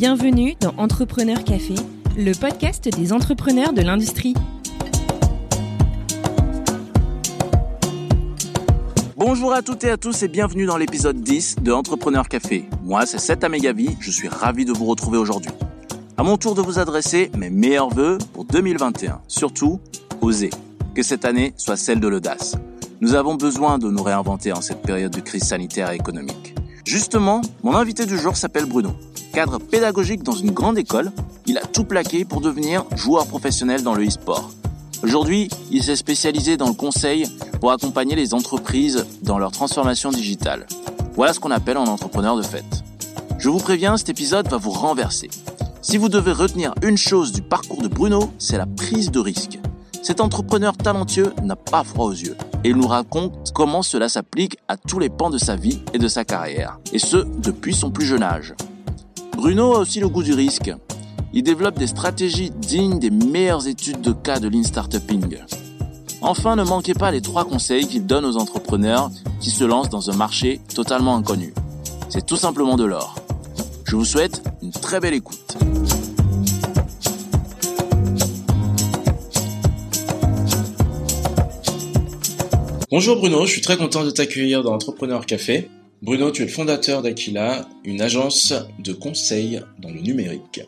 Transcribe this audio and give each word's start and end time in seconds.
Bienvenue 0.00 0.54
dans 0.58 0.72
Entrepreneur 0.78 1.44
Café, 1.44 1.74
le 2.16 2.32
podcast 2.32 2.88
des 2.88 3.12
entrepreneurs 3.12 3.74
de 3.74 3.82
l'industrie. 3.82 4.32
Bonjour 9.18 9.52
à 9.52 9.60
toutes 9.60 9.84
et 9.84 9.90
à 9.90 9.98
tous 9.98 10.22
et 10.22 10.28
bienvenue 10.28 10.64
dans 10.64 10.78
l'épisode 10.78 11.20
10 11.20 11.56
de 11.56 11.70
Entrepreneur 11.70 12.26
Café. 12.30 12.64
Moi, 12.82 13.04
c'est 13.04 13.18
Seth 13.18 13.44
Amegavi, 13.44 13.98
je 14.00 14.10
suis 14.10 14.28
ravi 14.28 14.64
de 14.64 14.72
vous 14.72 14.86
retrouver 14.86 15.18
aujourd'hui. 15.18 15.52
À 16.16 16.22
mon 16.22 16.38
tour 16.38 16.54
de 16.54 16.62
vous 16.62 16.78
adresser 16.78 17.30
mes 17.36 17.50
meilleurs 17.50 17.90
voeux 17.90 18.16
pour 18.32 18.46
2021. 18.46 19.20
Surtout, 19.28 19.80
osez. 20.22 20.48
Que 20.94 21.02
cette 21.02 21.26
année 21.26 21.52
soit 21.58 21.76
celle 21.76 22.00
de 22.00 22.08
l'audace. 22.08 22.56
Nous 23.02 23.14
avons 23.14 23.34
besoin 23.34 23.76
de 23.76 23.90
nous 23.90 24.02
réinventer 24.02 24.54
en 24.54 24.62
cette 24.62 24.80
période 24.80 25.12
de 25.12 25.20
crise 25.20 25.44
sanitaire 25.44 25.90
et 25.90 25.96
économique. 25.96 26.54
Justement, 26.90 27.40
mon 27.62 27.76
invité 27.76 28.04
du 28.04 28.18
jour 28.18 28.36
s'appelle 28.36 28.64
Bruno. 28.64 28.90
Cadre 29.32 29.60
pédagogique 29.60 30.24
dans 30.24 30.34
une 30.34 30.50
grande 30.50 30.76
école, 30.76 31.12
il 31.46 31.56
a 31.56 31.60
tout 31.60 31.84
plaqué 31.84 32.24
pour 32.24 32.40
devenir 32.40 32.84
joueur 32.96 33.28
professionnel 33.28 33.84
dans 33.84 33.94
le 33.94 34.08
e-sport. 34.08 34.50
Aujourd'hui, 35.04 35.48
il 35.70 35.84
s'est 35.84 35.94
spécialisé 35.94 36.56
dans 36.56 36.66
le 36.66 36.74
conseil 36.74 37.28
pour 37.60 37.70
accompagner 37.70 38.16
les 38.16 38.34
entreprises 38.34 39.06
dans 39.22 39.38
leur 39.38 39.52
transformation 39.52 40.10
digitale. 40.10 40.66
Voilà 41.14 41.32
ce 41.32 41.38
qu'on 41.38 41.52
appelle 41.52 41.76
un 41.76 41.86
entrepreneur 41.86 42.36
de 42.36 42.42
fête. 42.42 42.82
Je 43.38 43.48
vous 43.50 43.60
préviens, 43.60 43.96
cet 43.96 44.08
épisode 44.08 44.48
va 44.48 44.56
vous 44.56 44.72
renverser. 44.72 45.30
Si 45.82 45.96
vous 45.96 46.08
devez 46.08 46.32
retenir 46.32 46.74
une 46.82 46.98
chose 46.98 47.30
du 47.30 47.40
parcours 47.40 47.82
de 47.82 47.88
Bruno, 47.88 48.32
c'est 48.40 48.58
la 48.58 48.66
prise 48.66 49.12
de 49.12 49.20
risque. 49.20 49.60
Cet 50.02 50.20
entrepreneur 50.20 50.76
talentueux 50.76 51.34
n'a 51.42 51.56
pas 51.56 51.84
froid 51.84 52.06
aux 52.06 52.12
yeux 52.12 52.36
et 52.64 52.70
il 52.70 52.76
nous 52.76 52.86
raconte 52.86 53.52
comment 53.54 53.82
cela 53.82 54.08
s'applique 54.08 54.56
à 54.66 54.76
tous 54.76 54.98
les 54.98 55.10
pans 55.10 55.30
de 55.30 55.38
sa 55.38 55.56
vie 55.56 55.82
et 55.92 55.98
de 55.98 56.08
sa 56.08 56.24
carrière, 56.24 56.78
et 56.92 56.98
ce, 56.98 57.18
depuis 57.38 57.74
son 57.74 57.90
plus 57.90 58.06
jeune 58.06 58.22
âge. 58.22 58.54
Bruno 59.36 59.74
a 59.74 59.80
aussi 59.80 60.00
le 60.00 60.08
goût 60.08 60.22
du 60.22 60.32
risque. 60.32 60.72
Il 61.32 61.42
développe 61.42 61.78
des 61.78 61.86
stratégies 61.86 62.50
dignes 62.50 62.98
des 62.98 63.10
meilleures 63.10 63.68
études 63.68 64.00
de 64.00 64.12
cas 64.12 64.40
de 64.40 64.48
Lean 64.48 64.64
Startupping. 64.64 65.38
Enfin, 66.22 66.56
ne 66.56 66.64
manquez 66.64 66.94
pas 66.94 67.10
les 67.10 67.22
trois 67.22 67.44
conseils 67.44 67.86
qu'il 67.86 68.06
donne 68.06 68.24
aux 68.24 68.36
entrepreneurs 68.36 69.10
qui 69.40 69.50
se 69.50 69.64
lancent 69.64 69.90
dans 69.90 70.10
un 70.10 70.16
marché 70.16 70.60
totalement 70.74 71.16
inconnu. 71.16 71.54
C'est 72.08 72.26
tout 72.26 72.36
simplement 72.36 72.76
de 72.76 72.84
l'or. 72.84 73.14
Je 73.84 73.96
vous 73.96 74.04
souhaite 74.04 74.42
une 74.62 74.72
très 74.72 75.00
belle 75.00 75.14
écoute. 75.14 75.56
Bonjour 82.90 83.18
Bruno, 83.18 83.46
je 83.46 83.52
suis 83.52 83.60
très 83.60 83.76
content 83.76 84.04
de 84.04 84.10
t'accueillir 84.10 84.64
dans 84.64 84.72
Entrepreneur 84.72 85.24
Café. 85.24 85.68
Bruno, 86.02 86.32
tu 86.32 86.42
es 86.42 86.46
le 86.46 86.50
fondateur 86.50 87.02
d'Aquila, 87.02 87.68
une 87.84 88.02
agence 88.02 88.52
de 88.80 88.92
conseil 88.92 89.60
dans 89.78 89.90
le 89.90 90.00
numérique. 90.00 90.62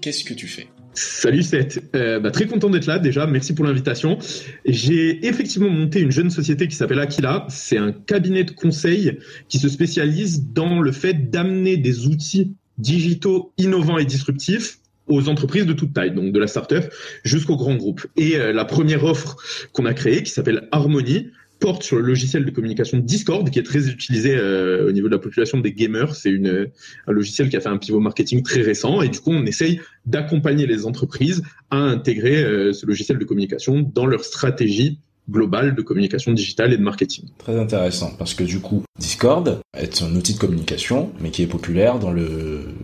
Qu'est-ce 0.00 0.24
que 0.24 0.34
tu 0.34 0.48
fais? 0.48 0.66
Salut 0.94 1.44
Seth, 1.44 1.80
euh, 1.94 2.18
bah, 2.18 2.32
très 2.32 2.46
content 2.46 2.68
d'être 2.68 2.86
là 2.86 2.98
déjà, 2.98 3.28
merci 3.28 3.54
pour 3.54 3.64
l'invitation. 3.64 4.18
J'ai 4.64 5.24
effectivement 5.24 5.70
monté 5.70 6.00
une 6.00 6.10
jeune 6.10 6.30
société 6.30 6.66
qui 6.66 6.74
s'appelle 6.74 6.98
Aquila, 6.98 7.46
c'est 7.48 7.78
un 7.78 7.92
cabinet 7.92 8.42
de 8.42 8.50
conseil 8.50 9.16
qui 9.48 9.60
se 9.60 9.68
spécialise 9.68 10.52
dans 10.52 10.80
le 10.80 10.90
fait 10.90 11.30
d'amener 11.30 11.76
des 11.76 12.08
outils 12.08 12.54
digitaux 12.78 13.52
innovants 13.56 13.98
et 13.98 14.04
disruptifs 14.04 14.80
aux 15.06 15.28
entreprises 15.28 15.64
de 15.64 15.74
toute 15.74 15.92
taille, 15.92 16.12
donc 16.12 16.32
de 16.32 16.40
la 16.40 16.48
start-up 16.48 16.92
jusqu'au 17.22 17.56
grand 17.56 17.76
groupe. 17.76 18.04
Et 18.16 18.36
euh, 18.36 18.52
la 18.52 18.64
première 18.64 19.04
offre 19.04 19.36
qu'on 19.72 19.86
a 19.86 19.94
créée, 19.94 20.24
qui 20.24 20.32
s'appelle 20.32 20.66
Harmony, 20.72 21.28
porte 21.58 21.82
sur 21.82 21.96
le 21.96 22.02
logiciel 22.02 22.44
de 22.44 22.50
communication 22.50 22.98
Discord, 22.98 23.48
qui 23.50 23.58
est 23.58 23.64
très 23.64 23.88
utilisé 23.88 24.36
euh, 24.36 24.88
au 24.88 24.92
niveau 24.92 25.08
de 25.08 25.12
la 25.12 25.18
population 25.18 25.58
des 25.58 25.72
gamers. 25.72 26.14
C'est 26.14 26.30
un 26.30 27.12
logiciel 27.12 27.48
qui 27.48 27.56
a 27.56 27.60
fait 27.60 27.68
un 27.68 27.78
pivot 27.78 28.00
marketing 28.00 28.42
très 28.42 28.62
récent, 28.62 29.02
et 29.02 29.08
du 29.08 29.20
coup, 29.20 29.32
on 29.32 29.46
essaye 29.46 29.80
d'accompagner 30.06 30.66
les 30.66 30.86
entreprises 30.86 31.42
à 31.70 31.76
intégrer 31.76 32.42
euh, 32.42 32.72
ce 32.72 32.86
logiciel 32.86 33.18
de 33.18 33.24
communication 33.24 33.80
dans 33.94 34.06
leur 34.06 34.24
stratégie 34.24 35.00
globale 35.30 35.74
de 35.74 35.82
communication 35.82 36.32
digitale 36.32 36.72
et 36.72 36.76
de 36.76 36.82
marketing. 36.82 37.26
Très 37.38 37.58
intéressant, 37.58 38.14
parce 38.18 38.34
que 38.34 38.44
du 38.44 38.60
coup, 38.60 38.84
Discord 38.98 39.60
est 39.76 40.02
un 40.02 40.14
outil 40.14 40.34
de 40.34 40.38
communication, 40.38 41.12
mais 41.20 41.30
qui 41.30 41.42
est 41.42 41.46
populaire 41.46 41.98
dans 41.98 42.12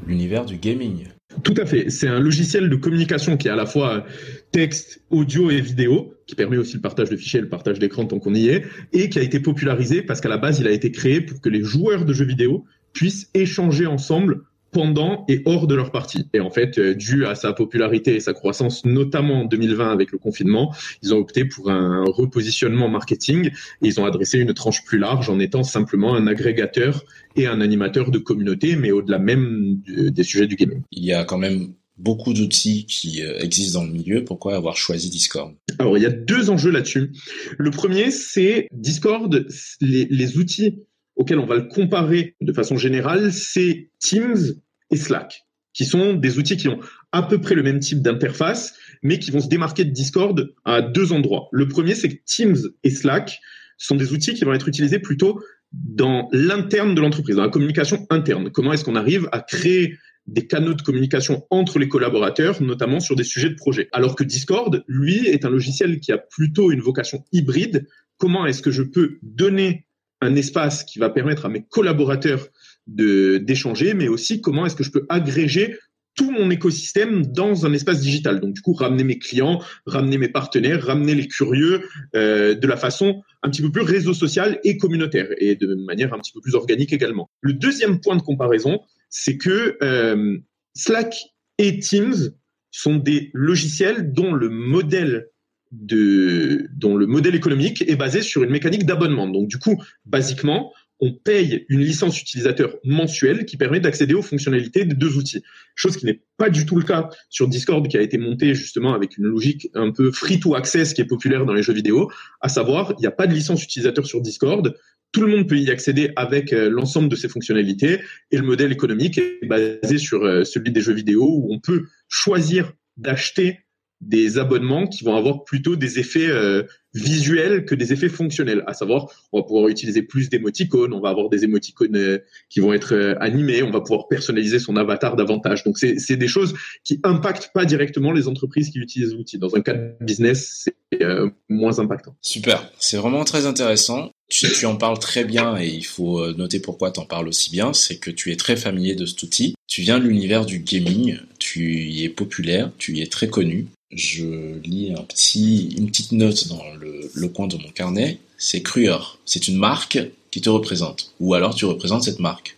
l'univers 0.06 0.44
du 0.44 0.58
gaming. 0.58 1.08
Tout 1.42 1.54
à 1.56 1.66
fait. 1.66 1.90
C'est 1.90 2.08
un 2.08 2.20
logiciel 2.20 2.68
de 2.68 2.76
communication 2.76 3.36
qui 3.36 3.48
est 3.48 3.50
à 3.50 3.56
la 3.56 3.66
fois 3.66 4.06
texte, 4.52 5.02
audio 5.10 5.50
et 5.50 5.60
vidéo, 5.60 6.14
qui 6.26 6.34
permet 6.34 6.56
aussi 6.56 6.74
le 6.74 6.80
partage 6.80 7.10
de 7.10 7.16
fichiers, 7.16 7.40
le 7.40 7.48
partage 7.48 7.78
d'écran 7.78 8.06
tant 8.06 8.18
qu'on 8.18 8.34
y 8.34 8.48
est, 8.48 8.64
et 8.92 9.08
qui 9.08 9.18
a 9.18 9.22
été 9.22 9.40
popularisé 9.40 10.02
parce 10.02 10.20
qu'à 10.20 10.28
la 10.28 10.38
base, 10.38 10.60
il 10.60 10.66
a 10.66 10.70
été 10.70 10.90
créé 10.92 11.20
pour 11.20 11.40
que 11.40 11.48
les 11.48 11.62
joueurs 11.62 12.04
de 12.04 12.12
jeux 12.12 12.24
vidéo 12.24 12.64
puissent 12.92 13.30
échanger 13.34 13.86
ensemble 13.86 14.44
pendant 14.74 15.24
et 15.28 15.40
hors 15.46 15.66
de 15.66 15.74
leur 15.74 15.90
partie. 15.90 16.28
Et 16.34 16.40
en 16.40 16.50
fait, 16.50 16.78
euh, 16.78 16.94
dû 16.94 17.24
à 17.24 17.34
sa 17.34 17.54
popularité 17.54 18.14
et 18.16 18.20
sa 18.20 18.34
croissance, 18.34 18.84
notamment 18.84 19.42
en 19.42 19.44
2020 19.46 19.90
avec 19.90 20.12
le 20.12 20.18
confinement, 20.18 20.74
ils 21.02 21.14
ont 21.14 21.18
opté 21.18 21.46
pour 21.46 21.70
un 21.70 22.04
repositionnement 22.04 22.88
marketing 22.88 23.46
et 23.46 23.52
ils 23.80 24.00
ont 24.00 24.04
adressé 24.04 24.38
une 24.38 24.52
tranche 24.52 24.84
plus 24.84 24.98
large 24.98 25.30
en 25.30 25.38
étant 25.38 25.62
simplement 25.62 26.14
un 26.14 26.26
agrégateur 26.26 27.04
et 27.36 27.46
un 27.46 27.60
animateur 27.60 28.10
de 28.10 28.18
communauté, 28.18 28.76
mais 28.76 28.90
au-delà 28.90 29.18
même 29.18 29.80
des 29.86 30.22
sujets 30.24 30.46
du 30.46 30.56
gaming. 30.56 30.82
Il 30.92 31.04
y 31.04 31.12
a 31.12 31.24
quand 31.24 31.38
même 31.38 31.72
beaucoup 31.96 32.32
d'outils 32.32 32.86
qui 32.86 33.22
euh, 33.22 33.38
existent 33.38 33.80
dans 33.80 33.86
le 33.86 33.92
milieu. 33.92 34.24
Pourquoi 34.24 34.56
avoir 34.56 34.76
choisi 34.76 35.08
Discord? 35.10 35.54
Alors, 35.78 35.96
il 35.96 36.02
y 36.02 36.06
a 36.06 36.10
deux 36.10 36.50
enjeux 36.50 36.70
là-dessus. 36.70 37.12
Le 37.56 37.70
premier, 37.70 38.10
c'est 38.10 38.66
Discord, 38.72 39.46
les, 39.80 40.06
les 40.10 40.38
outils 40.38 40.80
auxquels 41.16 41.38
on 41.38 41.46
va 41.46 41.56
le 41.56 41.68
comparer 41.68 42.34
de 42.40 42.52
façon 42.52 42.76
générale, 42.76 43.32
c'est 43.32 43.90
Teams 44.00 44.54
Slack, 44.96 45.44
qui 45.72 45.84
sont 45.84 46.14
des 46.14 46.38
outils 46.38 46.56
qui 46.56 46.68
ont 46.68 46.80
à 47.12 47.22
peu 47.22 47.40
près 47.40 47.54
le 47.54 47.62
même 47.62 47.80
type 47.80 48.00
d'interface, 48.00 48.74
mais 49.02 49.18
qui 49.18 49.30
vont 49.30 49.40
se 49.40 49.48
démarquer 49.48 49.84
de 49.84 49.90
Discord 49.90 50.54
à 50.64 50.82
deux 50.82 51.12
endroits. 51.12 51.48
Le 51.52 51.68
premier, 51.68 51.94
c'est 51.94 52.08
que 52.08 52.22
Teams 52.24 52.56
et 52.82 52.90
Slack 52.90 53.40
sont 53.76 53.96
des 53.96 54.12
outils 54.12 54.34
qui 54.34 54.44
vont 54.44 54.52
être 54.52 54.68
utilisés 54.68 54.98
plutôt 54.98 55.42
dans 55.72 56.28
l'interne 56.32 56.94
de 56.94 57.00
l'entreprise, 57.00 57.36
dans 57.36 57.42
la 57.42 57.48
communication 57.48 58.06
interne. 58.10 58.50
Comment 58.50 58.72
est-ce 58.72 58.84
qu'on 58.84 58.94
arrive 58.94 59.28
à 59.32 59.40
créer 59.40 59.98
des 60.26 60.46
canaux 60.46 60.74
de 60.74 60.82
communication 60.82 61.46
entre 61.50 61.78
les 61.78 61.88
collaborateurs, 61.88 62.62
notamment 62.62 63.00
sur 63.00 63.16
des 63.16 63.24
sujets 63.24 63.50
de 63.50 63.56
projet? 63.56 63.88
Alors 63.92 64.14
que 64.14 64.24
Discord, 64.24 64.84
lui, 64.86 65.26
est 65.26 65.44
un 65.44 65.50
logiciel 65.50 65.98
qui 66.00 66.12
a 66.12 66.18
plutôt 66.18 66.70
une 66.70 66.80
vocation 66.80 67.24
hybride. 67.32 67.86
Comment 68.16 68.46
est-ce 68.46 68.62
que 68.62 68.70
je 68.70 68.82
peux 68.82 69.18
donner 69.22 69.86
un 70.20 70.36
espace 70.36 70.84
qui 70.84 70.98
va 70.98 71.10
permettre 71.10 71.44
à 71.44 71.48
mes 71.48 71.64
collaborateurs 71.64 72.48
d'échanger, 72.86 73.94
mais 73.94 74.08
aussi 74.08 74.40
comment 74.40 74.66
est-ce 74.66 74.76
que 74.76 74.84
je 74.84 74.90
peux 74.90 75.06
agréger 75.08 75.76
tout 76.14 76.30
mon 76.30 76.50
écosystème 76.50 77.26
dans 77.26 77.66
un 77.66 77.72
espace 77.72 78.00
digital. 78.00 78.40
Donc 78.40 78.54
du 78.54 78.60
coup, 78.60 78.72
ramener 78.72 79.04
mes 79.04 79.18
clients, 79.18 79.60
ramener 79.86 80.18
mes 80.18 80.28
partenaires, 80.28 80.84
ramener 80.84 81.14
les 81.14 81.26
curieux 81.26 81.82
euh, 82.14 82.54
de 82.54 82.66
la 82.66 82.76
façon 82.76 83.22
un 83.42 83.50
petit 83.50 83.62
peu 83.62 83.70
plus 83.70 83.82
réseau 83.82 84.14
social 84.14 84.60
et 84.64 84.76
communautaire 84.76 85.28
et 85.38 85.56
de 85.56 85.74
manière 85.74 86.14
un 86.14 86.18
petit 86.18 86.32
peu 86.32 86.40
plus 86.40 86.54
organique 86.54 86.92
également. 86.92 87.30
Le 87.40 87.52
deuxième 87.52 88.00
point 88.00 88.16
de 88.16 88.22
comparaison, 88.22 88.80
c'est 89.10 89.36
que 89.36 89.76
euh, 89.82 90.38
Slack 90.74 91.16
et 91.58 91.78
Teams 91.78 92.32
sont 92.70 92.96
des 92.96 93.30
logiciels 93.34 94.12
dont 94.12 94.32
le 94.32 94.48
modèle 94.48 95.28
de 95.72 96.68
dont 96.76 96.96
le 96.96 97.06
modèle 97.06 97.34
économique 97.34 97.82
est 97.82 97.96
basé 97.96 98.22
sur 98.22 98.44
une 98.44 98.50
mécanique 98.50 98.86
d'abonnement. 98.86 99.28
Donc 99.28 99.48
du 99.48 99.58
coup, 99.58 99.82
basiquement, 100.04 100.72
on 101.04 101.12
paye 101.12 101.66
une 101.68 101.80
licence 101.80 102.18
utilisateur 102.18 102.76
mensuelle 102.82 103.44
qui 103.44 103.58
permet 103.58 103.78
d'accéder 103.78 104.14
aux 104.14 104.22
fonctionnalités 104.22 104.86
des 104.86 104.94
deux 104.94 105.18
outils. 105.18 105.42
Chose 105.74 105.98
qui 105.98 106.06
n'est 106.06 106.22
pas 106.38 106.48
du 106.48 106.64
tout 106.64 106.76
le 106.76 106.82
cas 106.82 107.10
sur 107.28 107.46
Discord 107.46 107.86
qui 107.86 107.98
a 107.98 108.00
été 108.00 108.16
monté 108.16 108.54
justement 108.54 108.94
avec 108.94 109.18
une 109.18 109.24
logique 109.24 109.68
un 109.74 109.90
peu 109.90 110.10
free 110.10 110.40
to 110.40 110.54
access 110.54 110.94
qui 110.94 111.02
est 111.02 111.06
populaire 111.06 111.44
dans 111.44 111.52
les 111.52 111.62
jeux 111.62 111.74
vidéo, 111.74 112.10
à 112.40 112.48
savoir 112.48 112.94
il 112.96 113.02
n'y 113.02 113.06
a 113.06 113.10
pas 113.10 113.26
de 113.26 113.34
licence 113.34 113.62
utilisateur 113.62 114.06
sur 114.06 114.22
Discord, 114.22 114.74
tout 115.12 115.20
le 115.20 115.26
monde 115.26 115.46
peut 115.46 115.58
y 115.58 115.70
accéder 115.70 116.10
avec 116.16 116.54
euh, 116.54 116.70
l'ensemble 116.70 117.10
de 117.10 117.16
ces 117.16 117.28
fonctionnalités 117.28 118.00
et 118.30 118.38
le 118.38 118.42
modèle 118.42 118.72
économique 118.72 119.18
est 119.18 119.46
basé 119.46 119.98
sur 119.98 120.24
euh, 120.24 120.42
celui 120.42 120.72
des 120.72 120.80
jeux 120.80 120.94
vidéo 120.94 121.22
où 121.22 121.52
on 121.52 121.60
peut 121.60 121.84
choisir 122.08 122.72
d'acheter 122.96 123.60
des 124.08 124.38
abonnements 124.38 124.86
qui 124.86 125.04
vont 125.04 125.16
avoir 125.16 125.44
plutôt 125.44 125.76
des 125.76 125.98
effets 125.98 126.28
euh, 126.28 126.62
visuels 126.92 127.64
que 127.64 127.74
des 127.74 127.92
effets 127.92 128.08
fonctionnels. 128.08 128.62
À 128.66 128.74
savoir, 128.74 129.08
on 129.32 129.40
va 129.40 129.44
pouvoir 129.44 129.68
utiliser 129.68 130.02
plus 130.02 130.28
d'émoticônes, 130.28 130.92
on 130.92 131.00
va 131.00 131.08
avoir 131.08 131.28
des 131.28 131.44
émoticônes 131.44 131.96
euh, 131.96 132.18
qui 132.50 132.60
vont 132.60 132.72
être 132.72 132.94
euh, 132.94 133.14
animés, 133.20 133.62
on 133.62 133.70
va 133.70 133.80
pouvoir 133.80 134.06
personnaliser 134.08 134.58
son 134.58 134.76
avatar 134.76 135.16
davantage. 135.16 135.64
Donc 135.64 135.78
c'est 135.78 136.16
des 136.16 136.28
choses 136.28 136.54
qui 136.84 137.00
impactent 137.02 137.50
pas 137.54 137.64
directement 137.64 138.12
les 138.12 138.28
entreprises 138.28 138.70
qui 138.70 138.78
utilisent 138.78 139.14
l'outil. 139.14 139.38
Dans 139.38 139.54
un 139.56 139.60
cas 139.60 139.74
de 139.74 139.94
business, 140.00 140.68
c'est 140.92 141.06
moins 141.48 141.78
impactant. 141.78 142.14
Super, 142.20 142.70
c'est 142.78 142.96
vraiment 142.96 143.24
très 143.24 143.46
intéressant. 143.46 144.10
Tu, 144.30 144.48
tu, 144.48 144.66
en 144.66 144.76
parles 144.76 144.98
très 144.98 145.24
bien 145.24 145.58
et 145.58 145.68
il 145.68 145.84
faut 145.84 146.32
noter 146.32 146.58
pourquoi 146.58 146.90
tu 146.90 146.98
en 146.98 147.04
parles 147.04 147.28
aussi 147.28 147.50
bien, 147.50 147.72
c'est 147.72 147.98
que 147.98 148.10
tu 148.10 148.32
es 148.32 148.36
très 148.36 148.56
familier 148.56 148.94
de 148.94 149.04
cet 149.04 149.22
outil. 149.22 149.54
Tu 149.66 149.82
viens 149.82 149.98
de 149.98 150.04
l'univers 150.04 150.46
du 150.46 150.60
gaming, 150.60 151.18
tu 151.38 151.84
y 151.84 152.04
es 152.04 152.08
populaire, 152.08 152.70
tu 152.78 152.94
y 152.94 153.02
es 153.02 153.06
très 153.06 153.28
connu 153.28 153.66
je 153.90 154.58
lis 154.58 154.92
un 154.96 155.02
petit, 155.02 155.74
une 155.76 155.86
petite 155.86 156.12
note 156.12 156.48
dans 156.48 156.62
le, 156.80 157.28
coin 157.28 157.46
de 157.46 157.56
mon 157.56 157.70
carnet. 157.70 158.18
C'est 158.38 158.62
Cruer. 158.62 158.98
C'est 159.24 159.48
une 159.48 159.56
marque 159.56 159.98
qui 160.30 160.40
te 160.40 160.50
représente. 160.50 161.14
Ou 161.20 161.34
alors 161.34 161.54
tu 161.54 161.64
représentes 161.64 162.04
cette 162.04 162.20
marque. 162.20 162.56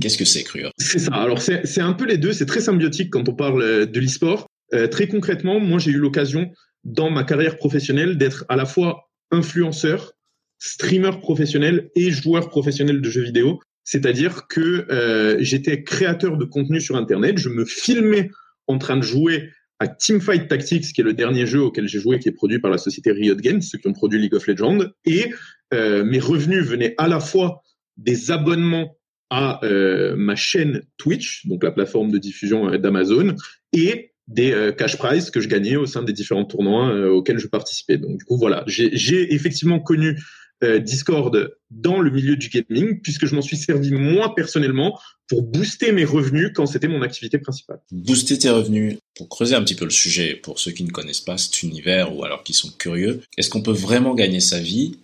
Qu'est-ce 0.00 0.18
que 0.18 0.24
c'est 0.24 0.42
Crueur 0.42 0.72
C'est 0.78 0.98
ça. 0.98 1.14
Alors 1.14 1.40
c'est 1.40 1.80
un 1.80 1.92
peu 1.92 2.06
les 2.06 2.18
deux. 2.18 2.32
C'est 2.32 2.46
très 2.46 2.60
symbiotique 2.60 3.10
quand 3.10 3.28
on 3.28 3.34
parle 3.34 3.62
euh, 3.62 3.86
de 3.86 4.00
l'e-sport. 4.00 4.46
Euh, 4.72 4.88
très 4.88 5.06
concrètement, 5.06 5.60
moi 5.60 5.78
j'ai 5.78 5.90
eu 5.90 5.98
l'occasion 5.98 6.50
dans 6.84 7.10
ma 7.10 7.24
carrière 7.24 7.56
professionnelle 7.56 8.18
d'être 8.18 8.44
à 8.48 8.56
la 8.56 8.66
fois 8.66 9.10
influenceur, 9.30 10.12
streamer 10.58 11.18
professionnel 11.20 11.90
et 11.94 12.10
joueur 12.10 12.48
professionnel 12.48 13.00
de 13.00 13.10
jeux 13.10 13.24
vidéo. 13.24 13.60
C'est-à-dire 13.84 14.46
que 14.48 14.86
euh, 14.90 15.36
j'étais 15.40 15.82
créateur 15.82 16.38
de 16.38 16.44
contenu 16.44 16.80
sur 16.80 16.96
Internet. 16.96 17.38
Je 17.38 17.50
me 17.50 17.64
filmais 17.64 18.30
en 18.66 18.78
train 18.78 18.96
de 18.96 19.02
jouer 19.02 19.50
à 19.80 19.88
Teamfight 19.88 20.48
Tactics, 20.48 20.92
qui 20.92 21.00
est 21.00 21.04
le 21.04 21.14
dernier 21.14 21.46
jeu 21.46 21.60
auquel 21.60 21.88
j'ai 21.88 21.98
joué, 21.98 22.18
qui 22.18 22.28
est 22.28 22.32
produit 22.32 22.58
par 22.58 22.70
la 22.70 22.78
société 22.78 23.10
Riot 23.12 23.36
Games, 23.36 23.60
ceux 23.60 23.78
qui 23.78 23.88
ont 23.88 23.92
produit 23.92 24.18
League 24.18 24.34
of 24.34 24.46
Legends. 24.46 24.78
Et 25.04 25.32
euh, 25.72 26.04
mes 26.04 26.20
revenus 26.20 26.64
venaient 26.64 26.94
à 26.98 27.08
la 27.08 27.20
fois 27.20 27.62
des 27.96 28.30
abonnements 28.30 28.96
à 29.30 29.64
euh, 29.64 30.14
ma 30.16 30.36
chaîne 30.36 30.82
Twitch, 30.96 31.46
donc 31.46 31.64
la 31.64 31.72
plateforme 31.72 32.10
de 32.12 32.18
diffusion 32.18 32.68
euh, 32.68 32.78
d'Amazon, 32.78 33.34
et 33.72 34.12
des 34.28 34.52
euh, 34.52 34.72
cash 34.72 34.96
prizes 34.96 35.30
que 35.30 35.40
je 35.40 35.48
gagnais 35.48 35.76
au 35.76 35.86
sein 35.86 36.02
des 36.02 36.12
différents 36.12 36.44
tournois 36.44 36.88
euh, 36.90 37.10
auxquels 37.10 37.38
je 37.38 37.48
participais. 37.48 37.98
Donc 37.98 38.18
du 38.18 38.24
coup 38.24 38.38
voilà, 38.38 38.64
j'ai 38.66 39.34
effectivement 39.34 39.80
connu 39.80 40.18
euh, 40.62 40.78
Discord 40.78 41.56
dans 41.70 42.00
le 42.00 42.10
milieu 42.10 42.36
du 42.36 42.48
gaming 42.48 43.00
puisque 43.00 43.26
je 43.26 43.34
m'en 43.34 43.42
suis 43.42 43.56
servi 43.56 43.90
moi 43.90 44.34
personnellement 44.34 44.98
pour 45.28 45.42
booster 45.42 45.92
mes 45.92 46.04
revenus 46.04 46.50
quand 46.54 46.66
c'était 46.66 46.88
mon 46.88 47.02
activité 47.02 47.38
principale. 47.38 47.80
Booster 47.90 48.38
tes 48.38 48.50
revenus, 48.50 48.98
pour 49.16 49.28
creuser 49.28 49.54
un 49.54 49.62
petit 49.62 49.74
peu 49.74 49.84
le 49.84 49.90
sujet 49.90 50.34
pour 50.34 50.58
ceux 50.58 50.72
qui 50.72 50.84
ne 50.84 50.90
connaissent 50.90 51.20
pas 51.20 51.38
cet 51.38 51.62
univers 51.62 52.14
ou 52.14 52.24
alors 52.24 52.44
qui 52.44 52.52
sont 52.52 52.70
curieux, 52.70 53.22
est-ce 53.36 53.50
qu'on 53.50 53.62
peut 53.62 53.72
vraiment 53.72 54.14
gagner 54.14 54.40
sa 54.40 54.60
vie 54.60 54.98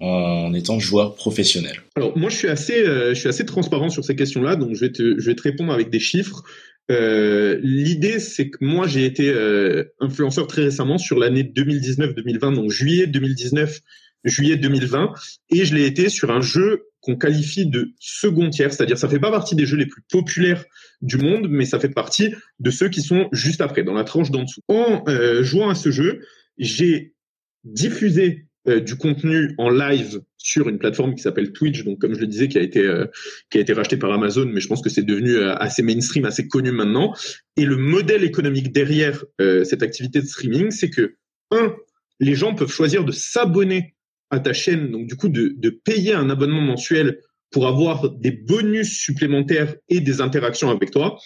en 0.00 0.52
étant 0.52 0.78
joueur 0.78 1.14
professionnel? 1.14 1.80
Alors 1.96 2.16
moi 2.16 2.28
je 2.30 2.36
suis 2.36 2.48
assez 2.48 2.82
euh, 2.82 3.14
je 3.14 3.20
suis 3.20 3.28
assez 3.28 3.46
transparent 3.46 3.90
sur 3.90 4.04
ces 4.04 4.16
questions-là 4.16 4.56
donc 4.56 4.74
je 4.74 4.80
vais 4.80 4.92
te 4.92 5.18
je 5.18 5.26
vais 5.26 5.36
te 5.36 5.42
répondre 5.42 5.72
avec 5.72 5.90
des 5.90 6.00
chiffres. 6.00 6.42
Euh, 6.90 7.60
L'idée 7.62 8.18
c'est 8.18 8.50
que 8.50 8.58
moi 8.60 8.86
j'ai 8.86 9.04
été 9.04 9.30
euh, 9.30 9.84
influenceur 10.00 10.46
très 10.46 10.64
récemment 10.64 10.98
sur 10.98 11.18
l'année 11.18 11.44
2019-2020 11.44 12.54
donc 12.54 12.70
juillet 12.70 13.06
2019 13.06 13.80
juillet 14.24 14.56
2020 14.56 15.12
et 15.50 15.64
je 15.64 15.74
l'ai 15.74 15.86
été 15.86 16.08
sur 16.08 16.30
un 16.30 16.40
jeu 16.40 16.86
qu'on 17.00 17.16
qualifie 17.16 17.66
de 17.66 17.92
second 17.98 18.48
tiers, 18.50 18.72
c'est-à-dire 18.72 18.96
ça 18.96 19.08
fait 19.08 19.18
pas 19.18 19.32
partie 19.32 19.56
des 19.56 19.66
jeux 19.66 19.76
les 19.76 19.86
plus 19.86 20.02
populaires 20.08 20.64
du 21.00 21.18
monde, 21.18 21.48
mais 21.50 21.64
ça 21.64 21.80
fait 21.80 21.88
partie 21.88 22.32
de 22.60 22.70
ceux 22.70 22.88
qui 22.88 23.02
sont 23.02 23.28
juste 23.32 23.60
après, 23.60 23.82
dans 23.82 23.94
la 23.94 24.04
tranche 24.04 24.30
d'en 24.30 24.44
dessous. 24.44 24.60
En 24.68 25.02
euh, 25.08 25.42
jouant 25.42 25.68
à 25.68 25.74
ce 25.74 25.90
jeu, 25.90 26.20
j'ai 26.58 27.14
diffusé 27.64 28.46
euh, 28.68 28.78
du 28.78 28.94
contenu 28.96 29.54
en 29.58 29.68
live 29.68 30.20
sur 30.42 30.68
une 30.68 30.78
plateforme 30.78 31.14
qui 31.14 31.22
s'appelle 31.22 31.52
Twitch, 31.52 31.84
donc 31.84 32.00
comme 32.00 32.14
je 32.14 32.20
le 32.20 32.26
disais, 32.26 32.48
qui 32.48 32.58
a 32.58 32.62
été 32.62 32.80
euh, 32.80 33.06
qui 33.50 33.58
a 33.58 33.60
été 33.60 33.72
racheté 33.72 33.96
par 33.96 34.12
Amazon, 34.12 34.46
mais 34.46 34.60
je 34.60 34.68
pense 34.68 34.82
que 34.82 34.90
c'est 34.90 35.04
devenu 35.04 35.36
euh, 35.36 35.54
assez 35.56 35.82
mainstream, 35.82 36.24
assez 36.24 36.48
connu 36.48 36.72
maintenant. 36.72 37.14
Et 37.56 37.64
le 37.64 37.76
modèle 37.76 38.24
économique 38.24 38.72
derrière 38.72 39.24
euh, 39.40 39.64
cette 39.64 39.82
activité 39.82 40.20
de 40.20 40.26
streaming, 40.26 40.70
c'est 40.70 40.90
que 40.90 41.16
un, 41.50 41.74
les 42.20 42.34
gens 42.34 42.54
peuvent 42.54 42.72
choisir 42.72 43.04
de 43.04 43.12
s'abonner 43.12 43.91
à 44.32 44.40
ta 44.40 44.52
chaîne, 44.52 44.90
donc 44.90 45.06
du 45.06 45.14
coup 45.14 45.28
de, 45.28 45.54
de 45.56 45.70
payer 45.70 46.14
un 46.14 46.30
abonnement 46.30 46.62
mensuel 46.62 47.20
pour 47.52 47.68
avoir 47.68 48.10
des 48.10 48.32
bonus 48.32 48.98
supplémentaires 48.98 49.74
et 49.90 50.00
des 50.00 50.20
interactions 50.20 50.70
avec 50.70 50.90
toi, 50.90 51.18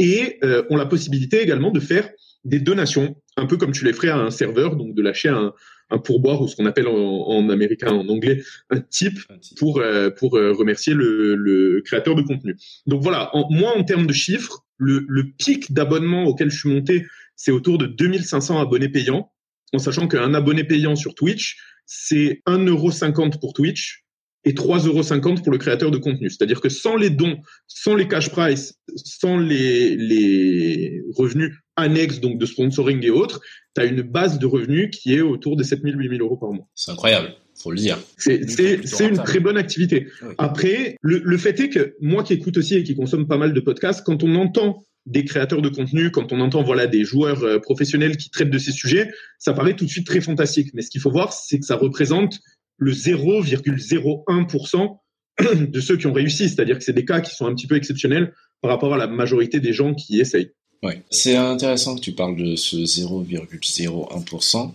et 0.00 0.38
euh, 0.44 0.64
ont 0.68 0.76
la 0.76 0.86
possibilité 0.86 1.40
également 1.40 1.70
de 1.70 1.80
faire 1.80 2.10
des 2.44 2.58
donations, 2.58 3.16
un 3.36 3.46
peu 3.46 3.56
comme 3.56 3.72
tu 3.72 3.84
les 3.84 3.92
ferais 3.92 4.08
à 4.08 4.18
un 4.18 4.30
serveur, 4.30 4.76
donc 4.76 4.94
de 4.94 5.02
lâcher 5.02 5.28
un, 5.28 5.52
un 5.90 5.98
pourboire 5.98 6.42
ou 6.42 6.48
ce 6.48 6.56
qu'on 6.56 6.66
appelle 6.66 6.88
en, 6.88 6.94
en, 6.96 7.48
américain, 7.48 7.92
en 7.92 8.08
anglais, 8.08 8.42
un 8.70 8.80
tip 8.80 9.18
pour 9.56 9.78
euh, 9.80 10.10
pour 10.10 10.36
euh, 10.36 10.52
remercier 10.52 10.94
le, 10.94 11.36
le, 11.36 11.80
créateur 11.84 12.16
de 12.16 12.22
contenu. 12.22 12.56
Donc 12.86 13.02
voilà, 13.02 13.34
en, 13.36 13.48
moi 13.50 13.76
en 13.76 13.84
termes 13.84 14.06
de 14.06 14.12
chiffres, 14.12 14.64
le, 14.78 15.04
le 15.08 15.30
pic 15.30 15.72
d'abonnement 15.72 16.24
auquel 16.24 16.50
je 16.50 16.58
suis 16.58 16.68
monté, 16.68 17.06
c'est 17.36 17.52
autour 17.52 17.78
de 17.78 17.86
2500 17.86 18.60
abonnés 18.60 18.88
payants, 18.88 19.32
en 19.72 19.78
sachant 19.78 20.08
qu'un 20.08 20.34
abonné 20.34 20.64
payant 20.64 20.96
sur 20.96 21.14
Twitch, 21.14 21.56
c'est 21.88 22.42
1,50€ 22.46 23.40
pour 23.40 23.54
Twitch 23.54 24.04
et 24.44 24.52
3,50€ 24.52 25.42
pour 25.42 25.50
le 25.50 25.58
créateur 25.58 25.90
de 25.90 25.98
contenu. 25.98 26.30
C'est-à-dire 26.30 26.60
que 26.60 26.68
sans 26.68 26.96
les 26.96 27.10
dons, 27.10 27.38
sans 27.66 27.96
les 27.96 28.06
cash 28.06 28.30
price, 28.30 28.74
sans 28.94 29.38
les, 29.38 29.96
les 29.96 31.02
revenus 31.16 31.52
annexes, 31.76 32.20
donc 32.20 32.38
de 32.38 32.46
sponsoring 32.46 33.02
et 33.04 33.10
autres, 33.10 33.40
tu 33.74 33.80
as 33.80 33.86
une 33.86 34.02
base 34.02 34.38
de 34.38 34.46
revenus 34.46 34.90
qui 34.92 35.14
est 35.14 35.22
autour 35.22 35.56
de 35.56 35.62
7000, 35.62 35.96
8000 35.98 36.20
euros 36.20 36.36
par 36.36 36.52
mois. 36.52 36.68
C'est 36.74 36.90
incroyable, 36.90 37.34
faut 37.60 37.70
le 37.70 37.78
dire. 37.78 37.98
C'est 38.18 38.38
une 39.00 39.16
très 39.16 39.40
bonne 39.40 39.56
activité. 39.56 40.08
Oui. 40.22 40.34
Après, 40.38 40.96
le, 41.00 41.20
le 41.24 41.38
fait 41.38 41.58
est 41.58 41.70
que 41.70 41.96
moi 42.00 42.22
qui 42.22 42.34
écoute 42.34 42.58
aussi 42.58 42.76
et 42.76 42.84
qui 42.84 42.94
consomme 42.94 43.26
pas 43.26 43.38
mal 43.38 43.54
de 43.54 43.60
podcasts, 43.60 44.04
quand 44.04 44.22
on 44.22 44.34
entend 44.34 44.84
des 45.08 45.24
créateurs 45.24 45.62
de 45.62 45.68
contenu, 45.68 46.10
quand 46.10 46.32
on 46.32 46.40
entend 46.40 46.62
voilà 46.62 46.86
des 46.86 47.04
joueurs 47.04 47.42
euh, 47.42 47.58
professionnels 47.58 48.16
qui 48.16 48.30
traitent 48.30 48.50
de 48.50 48.58
ces 48.58 48.72
sujets, 48.72 49.10
ça 49.38 49.54
paraît 49.54 49.74
tout 49.74 49.86
de 49.86 49.90
suite 49.90 50.06
très 50.06 50.20
fantastique. 50.20 50.70
Mais 50.74 50.82
ce 50.82 50.90
qu'il 50.90 51.00
faut 51.00 51.10
voir, 51.10 51.32
c'est 51.32 51.58
que 51.58 51.64
ça 51.64 51.76
représente 51.76 52.38
le 52.76 52.92
0,01% 52.92 54.98
de 55.68 55.80
ceux 55.80 55.96
qui 55.96 56.06
ont 56.06 56.12
réussi. 56.12 56.48
C'est-à-dire 56.48 56.78
que 56.78 56.84
c'est 56.84 56.92
des 56.92 57.06
cas 57.06 57.20
qui 57.20 57.34
sont 57.34 57.46
un 57.46 57.54
petit 57.54 57.66
peu 57.66 57.76
exceptionnels 57.76 58.34
par 58.60 58.70
rapport 58.70 58.94
à 58.94 58.98
la 58.98 59.06
majorité 59.06 59.60
des 59.60 59.72
gens 59.72 59.94
qui 59.94 60.20
essayent. 60.20 60.52
C'est 61.10 61.36
intéressant 61.36 61.96
que 61.96 62.00
tu 62.00 62.12
parles 62.12 62.36
de 62.36 62.54
ce 62.54 62.76
0,01% 62.76 64.72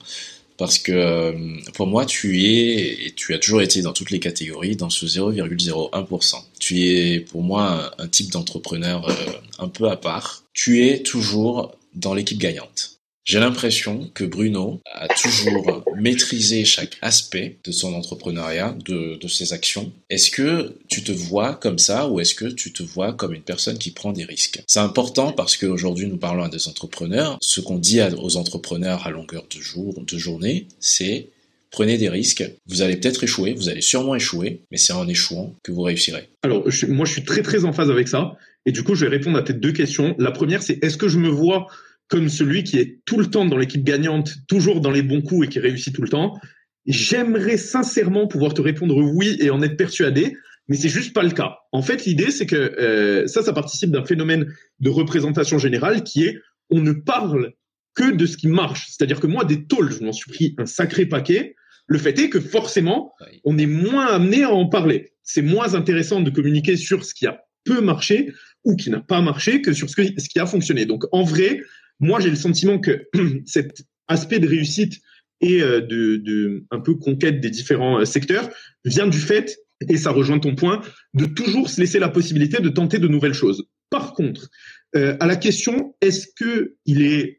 parce 0.57 0.77
que 0.77 1.35
pour 1.73 1.87
moi, 1.87 2.05
tu 2.05 2.43
es, 2.43 3.05
et 3.05 3.11
tu 3.15 3.33
as 3.33 3.39
toujours 3.39 3.61
été 3.61 3.81
dans 3.81 3.93
toutes 3.93 4.11
les 4.11 4.19
catégories, 4.19 4.75
dans 4.75 4.89
ce 4.89 5.05
0,01%. 5.05 6.35
Tu 6.59 6.87
es 6.87 7.19
pour 7.19 7.43
moi 7.43 7.93
un, 7.97 8.03
un 8.03 8.07
type 8.07 8.31
d'entrepreneur 8.31 9.09
euh, 9.09 9.13
un 9.59 9.67
peu 9.67 9.89
à 9.89 9.97
part. 9.97 10.43
Tu 10.53 10.87
es 10.87 11.01
toujours 11.01 11.75
dans 11.95 12.13
l'équipe 12.13 12.37
gagnante. 12.37 12.99
J'ai 13.25 13.39
l'impression 13.39 14.09
que 14.13 14.25
Bruno 14.25 14.81
a 14.91 15.07
toujours 15.07 15.83
maîtrisé 15.95 16.65
chaque 16.65 16.97
aspect 17.01 17.57
de 17.63 17.71
son 17.71 17.93
entrepreneuriat, 17.93 18.75
de, 18.85 19.17
ses 19.27 19.53
actions. 19.53 19.91
Est-ce 20.09 20.29
que 20.29 20.75
tu 20.89 21.03
te 21.03 21.11
vois 21.11 21.55
comme 21.55 21.79
ça 21.79 22.09
ou 22.09 22.19
est-ce 22.19 22.35
que 22.35 22.45
tu 22.45 22.73
te 22.73 22.83
vois 22.83 23.13
comme 23.13 23.33
une 23.33 23.41
personne 23.41 23.77
qui 23.77 23.91
prend 23.91 24.11
des 24.11 24.25
risques? 24.25 24.61
C'est 24.67 24.79
important 24.79 25.31
parce 25.31 25.55
qu'aujourd'hui 25.55 26.07
nous 26.07 26.17
parlons 26.17 26.43
à 26.43 26.49
des 26.49 26.67
entrepreneurs. 26.67 27.37
Ce 27.41 27.61
qu'on 27.61 27.77
dit 27.77 28.01
aux 28.01 28.35
entrepreneurs 28.35 29.07
à 29.07 29.11
longueur 29.11 29.45
de 29.49 29.61
jour, 29.61 30.03
de 30.05 30.17
journée, 30.17 30.67
c'est 30.79 31.27
prenez 31.71 31.97
des 31.97 32.09
risques. 32.09 32.43
Vous 32.67 32.81
allez 32.81 32.97
peut-être 32.97 33.23
échouer, 33.23 33.53
vous 33.53 33.69
allez 33.69 33.81
sûrement 33.81 34.15
échouer, 34.15 34.61
mais 34.69 34.77
c'est 34.77 34.93
en 34.93 35.07
échouant 35.07 35.55
que 35.63 35.71
vous 35.71 35.81
réussirez. 35.81 36.29
Alors, 36.43 36.67
moi, 36.89 37.05
je 37.05 37.11
suis 37.11 37.23
très 37.23 37.41
très 37.41 37.65
en 37.65 37.73
phase 37.73 37.89
avec 37.89 38.07
ça. 38.09 38.37
Et 38.65 38.71
du 38.71 38.83
coup, 38.83 38.95
je 38.95 39.05
vais 39.05 39.11
répondre 39.11 39.37
à 39.37 39.41
tes 39.41 39.53
deux 39.53 39.73
questions. 39.73 40.15
La 40.19 40.31
première, 40.31 40.61
c'est 40.61 40.81
est-ce 40.83 40.97
que 40.97 41.07
je 41.07 41.17
me 41.17 41.29
vois 41.29 41.67
comme 42.07 42.29
celui 42.29 42.63
qui 42.63 42.77
est 42.79 42.99
tout 43.05 43.17
le 43.17 43.27
temps 43.27 43.45
dans 43.45 43.57
l'équipe 43.57 43.83
gagnante, 43.83 44.33
toujours 44.47 44.81
dans 44.81 44.91
les 44.91 45.01
bons 45.01 45.21
coups 45.21 45.47
et 45.47 45.49
qui 45.49 45.59
réussit 45.59 45.93
tout 45.93 46.01
le 46.01 46.09
temps. 46.09 46.39
J'aimerais 46.85 47.57
sincèrement 47.57 48.27
pouvoir 48.27 48.53
te 48.53 48.61
répondre 48.61 48.95
oui 48.97 49.37
et 49.39 49.49
en 49.49 49.61
être 49.61 49.77
persuadé, 49.77 50.35
mais 50.67 50.75
c'est 50.75 50.89
juste 50.89 51.13
pas 51.13 51.23
le 51.23 51.31
cas. 51.31 51.55
En 51.71 51.81
fait, 51.81 52.05
l'idée 52.05 52.31
c'est 52.31 52.45
que 52.45 52.55
euh, 52.55 53.27
ça, 53.27 53.41
ça 53.41 53.53
participe 53.53 53.91
d'un 53.91 54.05
phénomène 54.05 54.53
de 54.79 54.89
représentation 54.89 55.57
générale 55.57 56.03
qui 56.03 56.25
est 56.25 56.37
on 56.69 56.81
ne 56.81 56.93
parle 56.93 57.53
que 57.95 58.11
de 58.11 58.25
ce 58.25 58.37
qui 58.37 58.47
marche. 58.47 58.87
C'est-à-dire 58.89 59.19
que 59.19 59.27
moi, 59.27 59.45
des 59.45 59.65
tôles, 59.65 59.91
je 59.91 60.03
m'en 60.03 60.13
suis 60.13 60.31
pris 60.31 60.55
un 60.57 60.65
sacré 60.65 61.05
paquet. 61.05 61.55
Le 61.87 61.99
fait 61.99 62.17
est 62.17 62.29
que 62.29 62.39
forcément, 62.39 63.13
on 63.43 63.57
est 63.57 63.65
moins 63.67 64.07
amené 64.07 64.43
à 64.43 64.51
en 64.51 64.67
parler. 64.67 65.13
C'est 65.23 65.41
moins 65.41 65.75
intéressant 65.75 66.21
de 66.21 66.29
communiquer 66.29 66.75
sur 66.77 67.05
ce 67.05 67.13
qui 67.13 67.27
a 67.27 67.43
peu 67.65 67.81
marché 67.81 68.33
ou 68.63 68.75
qui 68.75 68.89
n'a 68.89 68.99
pas 68.99 69.21
marché 69.21 69.61
que 69.61 69.73
sur 69.73 69.89
ce, 69.89 69.95
que, 69.95 70.03
ce 70.03 70.29
qui 70.29 70.39
a 70.39 70.45
fonctionné. 70.45 70.85
Donc, 70.85 71.03
en 71.11 71.23
vrai, 71.23 71.61
moi, 71.99 72.19
j'ai 72.19 72.29
le 72.29 72.35
sentiment 72.35 72.79
que 72.79 73.07
cet 73.45 73.85
aspect 74.07 74.39
de 74.39 74.47
réussite 74.47 75.01
et 75.43 75.61
euh, 75.61 75.81
de, 75.81 76.17
de, 76.17 76.65
un 76.71 76.79
peu 76.79 76.95
conquête 76.95 77.41
des 77.41 77.49
différents 77.49 77.99
euh, 77.99 78.05
secteurs 78.05 78.49
vient 78.85 79.07
du 79.07 79.19
fait, 79.19 79.57
et 79.89 79.97
ça 79.97 80.11
rejoint 80.11 80.39
ton 80.39 80.55
point, 80.55 80.81
de 81.13 81.25
toujours 81.25 81.69
se 81.69 81.81
laisser 81.81 81.99
la 81.99 82.09
possibilité 82.09 82.61
de 82.61 82.69
tenter 82.69 82.97
de 82.97 83.07
nouvelles 83.07 83.33
choses. 83.33 83.67
Par 83.89 84.13
contre, 84.13 84.49
euh, 84.95 85.17
à 85.19 85.27
la 85.27 85.35
question, 85.35 85.95
est-ce 86.01 86.27
que 86.35 86.75
il 86.85 87.01
est 87.01 87.37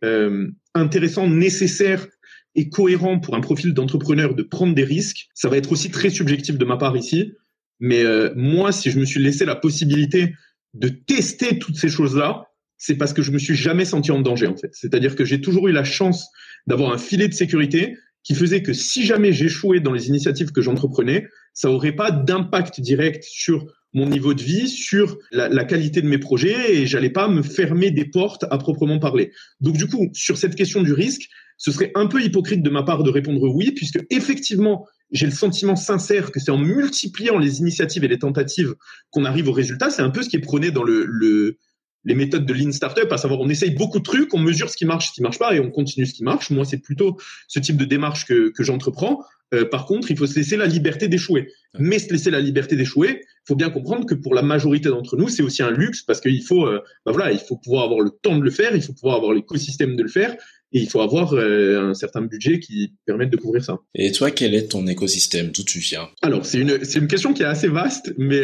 intéressant, 0.74 1.28
nécessaire 1.28 2.06
et 2.54 2.68
cohérent 2.68 3.18
pour 3.18 3.34
un 3.34 3.40
profil 3.40 3.72
d'entrepreneur 3.72 4.34
de 4.34 4.42
prendre 4.42 4.74
des 4.74 4.84
risques? 4.84 5.28
Ça 5.34 5.48
va 5.48 5.56
être 5.56 5.72
aussi 5.72 5.90
très 5.90 6.10
subjectif 6.10 6.58
de 6.58 6.64
ma 6.64 6.76
part 6.76 6.96
ici, 6.96 7.32
mais 7.80 8.04
moi, 8.36 8.72
si 8.72 8.90
je 8.90 8.98
me 8.98 9.04
suis 9.04 9.20
laissé 9.20 9.44
la 9.44 9.56
possibilité 9.56 10.34
de 10.74 10.88
tester 10.88 11.58
toutes 11.58 11.76
ces 11.76 11.88
choses-là, 11.88 12.48
c'est 12.86 12.96
parce 12.96 13.14
que 13.14 13.22
je 13.22 13.30
me 13.30 13.38
suis 13.38 13.54
jamais 13.54 13.86
senti 13.86 14.12
en 14.12 14.20
danger 14.20 14.46
en 14.46 14.56
fait. 14.56 14.68
C'est-à-dire 14.72 15.16
que 15.16 15.24
j'ai 15.24 15.40
toujours 15.40 15.68
eu 15.68 15.72
la 15.72 15.84
chance 15.84 16.28
d'avoir 16.66 16.92
un 16.92 16.98
filet 16.98 17.28
de 17.28 17.32
sécurité 17.32 17.96
qui 18.22 18.34
faisait 18.34 18.62
que 18.62 18.74
si 18.74 19.06
jamais 19.06 19.32
j'échouais 19.32 19.80
dans 19.80 19.92
les 19.92 20.08
initiatives 20.08 20.52
que 20.52 20.60
j'entreprenais, 20.60 21.26
ça 21.54 21.70
aurait 21.70 21.94
pas 21.94 22.10
d'impact 22.10 22.82
direct 22.82 23.24
sur 23.24 23.64
mon 23.94 24.06
niveau 24.06 24.34
de 24.34 24.42
vie, 24.42 24.68
sur 24.68 25.16
la, 25.32 25.64
qualité 25.64 26.02
de 26.02 26.08
mes 26.08 26.18
projets 26.18 26.74
et 26.74 26.86
j'allais 26.86 27.08
pas 27.08 27.26
me 27.26 27.42
fermer 27.42 27.90
des 27.90 28.04
portes 28.04 28.44
à 28.50 28.58
proprement 28.58 28.98
parler. 28.98 29.32
Donc 29.62 29.78
du 29.78 29.86
coup, 29.86 30.10
sur 30.12 30.36
cette 30.36 30.54
question 30.54 30.82
du 30.82 30.92
risque, 30.92 31.30
ce 31.56 31.70
serait 31.70 31.90
un 31.94 32.06
peu 32.06 32.22
hypocrite 32.22 32.62
de 32.62 32.68
ma 32.68 32.82
part 32.82 33.02
de 33.02 33.10
répondre 33.10 33.48
oui, 33.48 33.72
puisque 33.72 34.04
effectivement, 34.10 34.86
j'ai 35.10 35.24
le 35.24 35.32
sentiment 35.32 35.76
sincère 35.76 36.32
que 36.32 36.40
c'est 36.40 36.50
en 36.50 36.58
multipliant 36.58 37.38
les 37.38 37.60
initiatives 37.60 38.04
et 38.04 38.08
les 38.08 38.18
tentatives 38.18 38.74
qu'on 39.10 39.24
arrive 39.24 39.48
au 39.48 39.52
résultat. 39.52 39.88
C'est 39.88 40.02
un 40.02 40.10
peu 40.10 40.22
ce 40.22 40.28
qui 40.28 40.36
est 40.36 40.40
prôné 40.40 40.70
dans 40.70 40.82
le, 40.82 41.06
le 41.06 41.56
les 42.04 42.14
méthodes 42.14 42.46
de 42.46 42.52
Lean 42.52 42.72
Startup, 42.72 43.10
à 43.10 43.16
savoir 43.16 43.40
on 43.40 43.48
essaye 43.48 43.70
beaucoup 43.70 43.98
de 43.98 44.04
trucs, 44.04 44.32
on 44.34 44.38
mesure 44.38 44.70
ce 44.70 44.76
qui 44.76 44.84
marche, 44.84 45.08
ce 45.08 45.12
qui 45.12 45.22
marche 45.22 45.38
pas, 45.38 45.54
et 45.54 45.60
on 45.60 45.70
continue 45.70 46.06
ce 46.06 46.14
qui 46.14 46.24
marche. 46.24 46.50
Moi, 46.50 46.64
c'est 46.64 46.78
plutôt 46.78 47.18
ce 47.48 47.58
type 47.58 47.76
de 47.76 47.84
démarche 47.84 48.26
que, 48.26 48.50
que 48.50 48.62
j'entreprends. 48.62 49.22
Euh, 49.52 49.64
par 49.64 49.86
contre, 49.86 50.10
il 50.10 50.16
faut 50.16 50.26
se 50.26 50.36
laisser 50.36 50.56
la 50.56 50.66
liberté 50.66 51.08
d'échouer. 51.08 51.48
Mais 51.78 51.98
se 51.98 52.10
laisser 52.12 52.30
la 52.30 52.40
liberté 52.40 52.76
d'échouer, 52.76 53.20
il 53.22 53.46
faut 53.46 53.56
bien 53.56 53.70
comprendre 53.70 54.06
que 54.06 54.14
pour 54.14 54.34
la 54.34 54.42
majorité 54.42 54.88
d'entre 54.88 55.16
nous, 55.16 55.28
c'est 55.28 55.42
aussi 55.42 55.62
un 55.62 55.70
luxe 55.70 56.02
parce 56.02 56.20
qu'il 56.20 56.42
faut, 56.42 56.66
euh, 56.66 56.80
bah 57.04 57.12
voilà, 57.12 57.32
il 57.32 57.38
faut 57.38 57.56
pouvoir 57.56 57.84
avoir 57.84 58.00
le 58.00 58.10
temps 58.10 58.36
de 58.36 58.42
le 58.42 58.50
faire, 58.50 58.74
il 58.74 58.82
faut 58.82 58.92
pouvoir 58.92 59.16
avoir 59.16 59.32
l'écosystème 59.32 59.96
de 59.96 60.02
le 60.02 60.08
faire, 60.08 60.32
et 60.72 60.80
il 60.80 60.88
faut 60.88 61.00
avoir 61.00 61.34
euh, 61.34 61.90
un 61.90 61.94
certain 61.94 62.22
budget 62.22 62.58
qui 62.58 62.94
permette 63.06 63.30
de 63.30 63.36
couvrir 63.36 63.64
ça. 63.64 63.78
Et 63.94 64.10
toi, 64.12 64.30
quel 64.30 64.54
est 64.54 64.68
ton 64.68 64.86
écosystème? 64.86 65.50
D'où 65.52 65.62
tu 65.62 65.78
viens? 65.78 66.08
Alors, 66.22 66.44
c'est 66.46 66.58
une, 66.58 66.84
c'est 66.84 66.98
une 66.98 67.08
question 67.08 67.32
qui 67.32 67.42
est 67.42 67.46
assez 67.46 67.68
vaste, 67.68 68.12
mais 68.18 68.42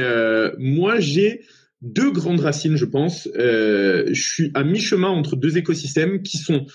moi, 0.58 1.00
j'ai 1.00 1.42
deux 1.82 2.10
grandes 2.10 2.40
racines, 2.40 2.76
je 2.76 2.84
pense. 2.84 3.28
Euh, 3.36 4.06
je 4.12 4.22
suis 4.22 4.50
à 4.54 4.64
mi-chemin 4.64 5.08
entre 5.08 5.36
deux 5.36 5.56
écosystèmes 5.56 6.22
qui 6.22 6.38
sont 6.38 6.66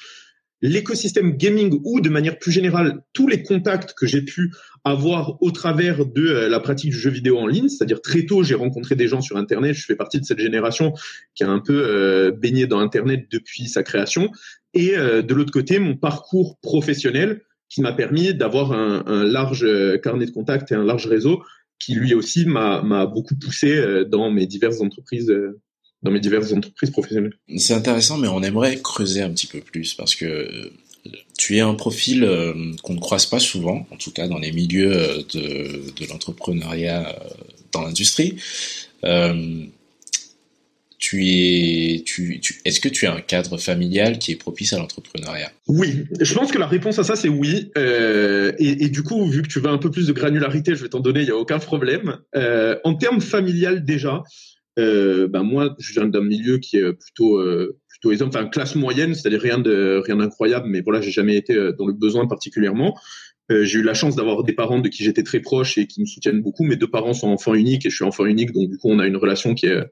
l'écosystème 0.61 1.37
gaming 1.37 1.79
ou 1.83 2.01
de 2.01 2.09
manière 2.09 2.39
plus 2.39 2.51
générale 2.51 3.01
tous 3.13 3.27
les 3.27 3.43
contacts 3.43 3.93
que 3.93 4.07
j'ai 4.07 4.23
pu 4.23 4.51
avoir 4.83 5.41
au 5.43 5.51
travers 5.51 6.05
de 6.05 6.25
euh, 6.25 6.49
la 6.49 6.59
pratique 6.59 6.91
du 6.91 6.97
jeu 6.97 7.11
vidéo 7.11 7.37
en 7.37 7.45
ligne, 7.45 7.69
c'est-à-dire 7.69 8.01
très 8.01 8.25
tôt 8.25 8.41
j'ai 8.41 8.55
rencontré 8.55 8.95
des 8.95 9.07
gens 9.07 9.21
sur 9.21 9.37
internet, 9.37 9.75
je 9.75 9.85
fais 9.85 9.95
partie 9.95 10.19
de 10.19 10.25
cette 10.25 10.39
génération 10.39 10.93
qui 11.35 11.43
a 11.43 11.49
un 11.49 11.59
peu 11.59 11.83
euh, 11.85 12.31
baigné 12.31 12.65
dans 12.65 12.79
internet 12.79 13.27
depuis 13.31 13.67
sa 13.67 13.83
création. 13.83 14.31
Et 14.73 14.91
de 14.97 15.33
l'autre 15.33 15.53
côté 15.53 15.79
mon 15.79 15.95
parcours 15.95 16.57
professionnel 16.59 17.41
qui 17.69 17.79
m'a 17.79 17.93
permis 17.93 18.33
d'avoir 18.33 18.73
un, 18.73 19.05
un, 19.05 19.23
large 19.23 19.65
carnet 20.01 20.25
de 20.25 20.31
contacts 20.31 20.69
et 20.73 20.75
un 20.75 20.83
large 20.83 21.07
réseau 21.07 21.41
qui 21.79 21.93
lui 21.93 22.13
aussi 22.13 22.45
m'a 22.45 23.05
beaucoup 23.05 23.35
poussé 23.35 23.75
euh, 23.75 24.05
dans 24.05 24.31
mes 24.31 24.45
diverses 24.45 24.81
entreprises 24.81 25.29
euh, 25.29 25.59
dans 26.03 26.11
mes 26.11 26.19
diverses 26.19 26.53
entreprises 26.53 26.91
professionnelles. 26.91 27.33
C'est 27.57 27.73
intéressant, 27.73 28.17
mais 28.17 28.27
on 28.27 28.43
aimerait 28.43 28.79
creuser 28.79 29.21
un 29.21 29.31
petit 29.31 29.47
peu 29.47 29.59
plus 29.59 29.95
parce 29.95 30.13
que 30.13 30.25
euh, 30.25 30.71
tu 31.37 31.57
es 31.57 31.61
un 31.61 31.73
profil 31.73 32.27
qu'on 32.83 32.93
ne 32.93 32.99
croise 32.99 33.25
pas 33.27 33.39
souvent, 33.39 33.87
en 33.91 33.95
tout 33.95 34.11
cas 34.11 34.27
dans 34.27 34.39
les 34.39 34.51
milieux 34.51 35.23
de, 35.33 36.05
l'entrepreneuriat 36.09 37.15
dans 37.71 37.83
l'industrie. 37.83 38.37
Est-ce 41.13 42.79
que 42.79 42.89
tu 42.89 43.05
as 43.05 43.13
un 43.13 43.21
cadre 43.21 43.57
familial 43.57 44.17
qui 44.17 44.31
est 44.31 44.35
propice 44.35 44.73
à 44.73 44.79
l'entrepreneuriat? 44.79 45.51
Oui, 45.67 46.05
je 46.19 46.33
pense 46.33 46.51
que 46.51 46.57
la 46.57 46.67
réponse 46.67 46.99
à 46.99 47.03
ça 47.03 47.15
c'est 47.15 47.29
oui. 47.29 47.71
Euh, 47.77 48.51
et, 48.59 48.89
du 48.89 49.03
coup, 49.03 49.25
vu 49.27 49.41
que 49.41 49.47
tu 49.47 49.59
veux 49.59 49.69
un 49.69 49.77
peu 49.77 49.91
plus 49.91 50.07
de 50.07 50.13
granularité, 50.13 50.75
je 50.75 50.83
vais 50.83 50.89
t'en 50.89 50.99
donner, 50.99 51.21
il 51.21 51.27
y 51.27 51.31
a 51.31 51.37
aucun 51.37 51.59
problème. 51.59 52.17
Euh, 52.35 52.77
en 52.83 52.95
termes 52.95 53.21
familial 53.21 53.85
déjà, 53.85 54.23
euh, 54.79 55.27
ben 55.27 55.43
moi, 55.43 55.75
je 55.79 55.93
viens 55.93 56.07
d'un 56.07 56.23
milieu 56.23 56.57
qui 56.57 56.77
est 56.77 56.93
plutôt 56.93 57.41
plutôt 57.87 58.11
exemple, 58.11 58.37
enfin 58.37 58.47
classe 58.47 58.75
moyenne, 58.75 59.15
c'est-à-dire 59.15 59.41
rien 59.41 59.59
de 59.59 60.01
rien 60.05 60.17
d'incroyable, 60.17 60.67
mais 60.69 60.81
voilà, 60.81 61.01
j'ai 61.01 61.11
jamais 61.11 61.35
été 61.35 61.55
dans 61.77 61.87
le 61.87 61.93
besoin 61.93 62.27
particulièrement. 62.27 62.97
J'ai 63.49 63.79
eu 63.79 63.83
la 63.83 63.93
chance 63.93 64.15
d'avoir 64.15 64.43
des 64.43 64.53
parents 64.53 64.79
de 64.79 64.89
qui 64.89 65.03
j'étais 65.03 65.21
très 65.21 65.39
proche 65.39 65.77
et 65.77 65.85
qui 65.85 66.01
me 66.01 66.07
soutiennent 66.07 66.41
beaucoup. 66.41 66.63
Mes 66.63 66.77
deux 66.77 66.89
parents 66.89 67.13
sont 67.13 67.27
enfants 67.27 67.53
uniques 67.53 67.85
et 67.85 67.89
je 67.91 67.95
suis 67.95 68.03
enfant 68.03 68.25
unique, 68.25 68.51
donc 68.51 68.69
du 68.69 68.77
coup 68.77 68.89
on 68.89 68.99
a 68.99 69.05
une 69.05 69.17
relation 69.17 69.53
qui 69.53 69.67
est 69.67 69.83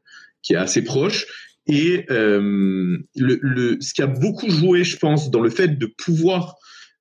qui 0.43 0.53
est 0.53 0.57
assez 0.57 0.83
proche. 0.83 1.25
Et 1.65 2.05
euh, 2.12 2.97
le, 3.15 3.39
le, 3.41 3.77
ce 3.79 3.93
qui 3.93 4.01
a 4.01 4.07
beaucoup 4.07 4.50
joué, 4.50 4.83
je 4.83 4.97
pense, 4.97 5.31
dans 5.31 5.41
le 5.41 5.50
fait 5.50 5.79
de 5.79 5.85
pouvoir 5.85 6.55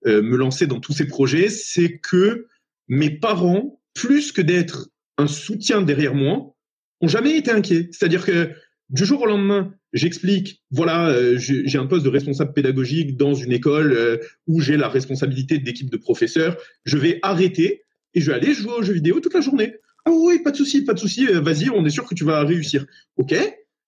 euh, 0.06 0.22
me 0.22 0.36
lancer 0.36 0.66
dans 0.66 0.80
tous 0.80 0.92
ces 0.92 1.06
projets, 1.06 1.48
c'est 1.48 1.98
que 1.98 2.46
mes 2.88 3.10
parents, 3.10 3.80
plus 3.94 4.32
que 4.32 4.40
d'être 4.40 4.88
un 5.18 5.26
soutien 5.26 5.82
derrière 5.82 6.14
moi, 6.14 6.54
ont 7.00 7.08
jamais 7.08 7.36
été 7.36 7.50
inquiets. 7.50 7.88
C'est-à-dire 7.92 8.24
que 8.24 8.50
du 8.90 9.04
jour 9.04 9.22
au 9.22 9.26
lendemain, 9.26 9.74
j'explique, 9.92 10.62
voilà, 10.70 11.08
euh, 11.08 11.38
j'ai 11.38 11.78
un 11.78 11.86
poste 11.86 12.04
de 12.04 12.10
responsable 12.10 12.52
pédagogique 12.52 13.16
dans 13.16 13.34
une 13.34 13.52
école 13.52 13.92
euh, 13.92 14.18
où 14.46 14.60
j'ai 14.60 14.76
la 14.76 14.88
responsabilité 14.88 15.58
d'équipe 15.58 15.90
de 15.90 15.96
professeurs, 15.96 16.56
je 16.84 16.98
vais 16.98 17.18
arrêter 17.22 17.82
et 18.14 18.20
je 18.20 18.30
vais 18.30 18.36
aller 18.36 18.54
jouer 18.54 18.72
aux 18.78 18.82
jeux 18.82 18.92
vidéo 18.92 19.20
toute 19.20 19.34
la 19.34 19.40
journée. 19.40 19.74
Ah 20.04 20.10
oui, 20.12 20.40
pas 20.42 20.50
de 20.50 20.56
souci, 20.56 20.84
pas 20.84 20.94
de 20.94 20.98
souci, 20.98 21.28
euh, 21.28 21.40
vas-y, 21.40 21.70
on 21.70 21.84
est 21.84 21.90
sûr 21.90 22.06
que 22.06 22.14
tu 22.14 22.24
vas 22.24 22.44
réussir. 22.44 22.86
Ok. 23.16 23.34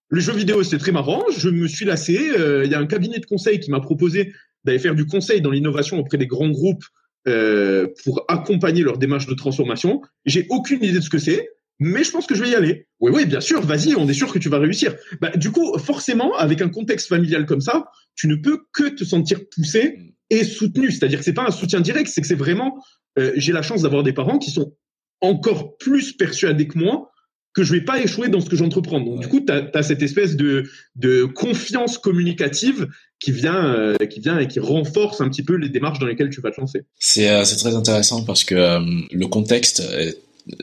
Le 0.08 0.20
jeu 0.20 0.32
vidéo, 0.32 0.62
c'est 0.62 0.78
très 0.78 0.92
marrant. 0.92 1.24
Je 1.36 1.48
me 1.48 1.66
suis 1.66 1.84
lassé. 1.84 2.30
Il 2.64 2.70
y 2.70 2.74
a 2.74 2.78
un 2.78 2.86
cabinet 2.86 3.18
de 3.18 3.26
conseil 3.26 3.58
qui 3.58 3.70
m'a 3.70 3.80
proposé 3.80 4.32
d'aller 4.64 4.78
faire 4.78 4.94
du 4.94 5.06
conseil 5.06 5.40
dans 5.40 5.50
l'innovation 5.50 5.98
auprès 5.98 6.18
des 6.18 6.26
grands 6.26 6.50
groupes 6.50 6.84
euh, 7.26 7.88
pour 8.04 8.22
accompagner 8.28 8.82
leur 8.82 8.98
démarche 8.98 9.26
de 9.26 9.34
transformation. 9.34 10.02
J'ai 10.26 10.46
aucune 10.50 10.84
idée 10.84 10.98
de 10.98 11.00
ce 11.00 11.08
que 11.08 11.18
c'est, 11.18 11.48
mais 11.78 12.04
je 12.04 12.10
pense 12.10 12.26
que 12.26 12.34
je 12.34 12.42
vais 12.42 12.50
y 12.50 12.54
aller. 12.54 12.86
Oui, 13.00 13.12
oui, 13.14 13.24
bien 13.24 13.40
sûr, 13.40 13.62
vas-y, 13.62 13.94
on 13.96 14.06
est 14.06 14.14
sûr 14.14 14.30
que 14.30 14.38
tu 14.38 14.50
vas 14.50 14.58
réussir. 14.58 14.94
Bah, 15.22 15.30
du 15.34 15.50
coup, 15.50 15.78
forcément, 15.78 16.36
avec 16.36 16.60
un 16.60 16.68
contexte 16.68 17.08
familial 17.08 17.46
comme 17.46 17.62
ça, 17.62 17.86
tu 18.14 18.28
ne 18.28 18.36
peux 18.36 18.66
que 18.74 18.88
te 18.90 19.04
sentir 19.04 19.40
poussé 19.54 19.98
et 20.28 20.44
soutenu. 20.44 20.90
C'est-à-dire 20.90 21.18
que 21.18 21.24
c'est 21.24 21.32
pas 21.32 21.46
un 21.46 21.50
soutien 21.50 21.80
direct, 21.80 22.08
c'est 22.08 22.20
que 22.20 22.26
c'est 22.26 22.34
vraiment, 22.34 22.78
euh, 23.18 23.32
j'ai 23.36 23.52
la 23.52 23.62
chance 23.62 23.80
d'avoir 23.80 24.02
des 24.02 24.12
parents 24.12 24.38
qui 24.38 24.50
sont 24.50 24.74
encore 25.20 25.76
plus 25.78 26.12
persuadé 26.12 26.68
que 26.68 26.78
moi 26.78 27.10
que 27.54 27.62
je 27.62 27.72
vais 27.72 27.82
pas 27.82 28.02
échouer 28.02 28.28
dans 28.28 28.40
ce 28.40 28.50
que 28.50 28.56
j'entreprends. 28.56 29.00
Donc 29.00 29.20
du 29.20 29.28
coup, 29.28 29.40
tu 29.40 29.52
as, 29.52 29.82
cette 29.82 30.02
espèce 30.02 30.34
de, 30.34 30.64
de 30.96 31.24
confiance 31.24 31.98
communicative 31.98 32.88
qui 33.20 33.30
vient, 33.30 33.72
euh, 33.74 33.94
qui 34.10 34.20
vient 34.20 34.38
et 34.38 34.48
qui 34.48 34.58
renforce 34.58 35.20
un 35.20 35.28
petit 35.28 35.44
peu 35.44 35.54
les 35.54 35.68
démarches 35.68 36.00
dans 36.00 36.06
lesquelles 36.06 36.30
tu 36.30 36.40
vas 36.40 36.50
te 36.50 36.60
lancer. 36.60 36.82
C'est 36.98 37.30
euh, 37.30 37.44
très 37.44 37.76
intéressant 37.76 38.24
parce 38.24 38.42
que 38.42 38.56
euh, 38.56 38.80
le 39.12 39.26
contexte 39.28 39.80
est 39.80 40.18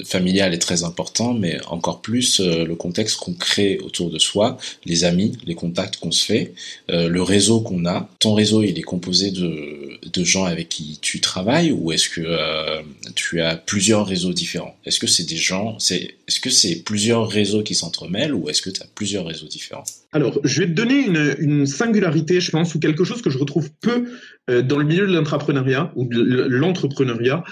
familial 0.05 0.53
est 0.53 0.59
très 0.59 0.83
important, 0.83 1.33
mais 1.33 1.59
encore 1.67 2.01
plus 2.01 2.39
euh, 2.39 2.65
le 2.65 2.75
contexte 2.75 3.17
qu'on 3.17 3.33
crée 3.33 3.79
autour 3.79 4.11
de 4.11 4.19
soi, 4.19 4.57
les 4.85 5.03
amis, 5.03 5.38
les 5.45 5.55
contacts 5.55 5.97
qu'on 5.97 6.11
se 6.11 6.25
fait, 6.25 6.53
euh, 6.91 7.07
le 7.07 7.21
réseau 7.21 7.61
qu'on 7.61 7.85
a. 7.85 8.07
Ton 8.19 8.33
réseau, 8.33 8.61
il 8.61 8.77
est 8.77 8.83
composé 8.83 9.31
de, 9.31 10.00
de 10.07 10.23
gens 10.23 10.45
avec 10.45 10.69
qui 10.69 11.00
tu 11.01 11.19
travailles 11.19 11.71
ou 11.71 11.91
est-ce 11.91 12.09
que 12.09 12.21
euh, 12.23 12.81
tu 13.15 13.41
as 13.41 13.55
plusieurs 13.55 14.05
réseaux 14.05 14.33
différents? 14.33 14.75
Est-ce 14.85 15.00
que 15.00 15.07
c'est 15.07 15.27
des 15.27 15.38
gens, 15.38 15.79
c'est 15.79 16.15
est-ce 16.27 16.39
que 16.39 16.50
c'est 16.50 16.83
plusieurs 16.83 17.27
réseaux 17.27 17.63
qui 17.63 17.75
s'entremêlent 17.75 18.33
ou 18.33 18.50
est-ce 18.50 18.61
que 18.61 18.69
tu 18.69 18.81
as 18.81 18.88
plusieurs 18.93 19.25
réseaux 19.25 19.47
différents? 19.47 19.83
Alors, 20.13 20.39
je 20.43 20.61
vais 20.61 20.67
te 20.67 20.73
donner 20.73 21.05
une, 21.05 21.35
une, 21.39 21.65
singularité, 21.65 22.39
je 22.39 22.51
pense, 22.51 22.75
ou 22.75 22.79
quelque 22.79 23.03
chose 23.03 23.21
que 23.21 23.29
je 23.29 23.38
retrouve 23.38 23.69
peu 23.81 24.05
dans 24.47 24.77
le 24.77 24.83
milieu 24.83 25.07
de 25.07 25.13
l'entrepreneuriat 25.13 25.91
ou 25.95 26.05
de 26.05 26.19
l'entrepreneuriat, 26.50 27.43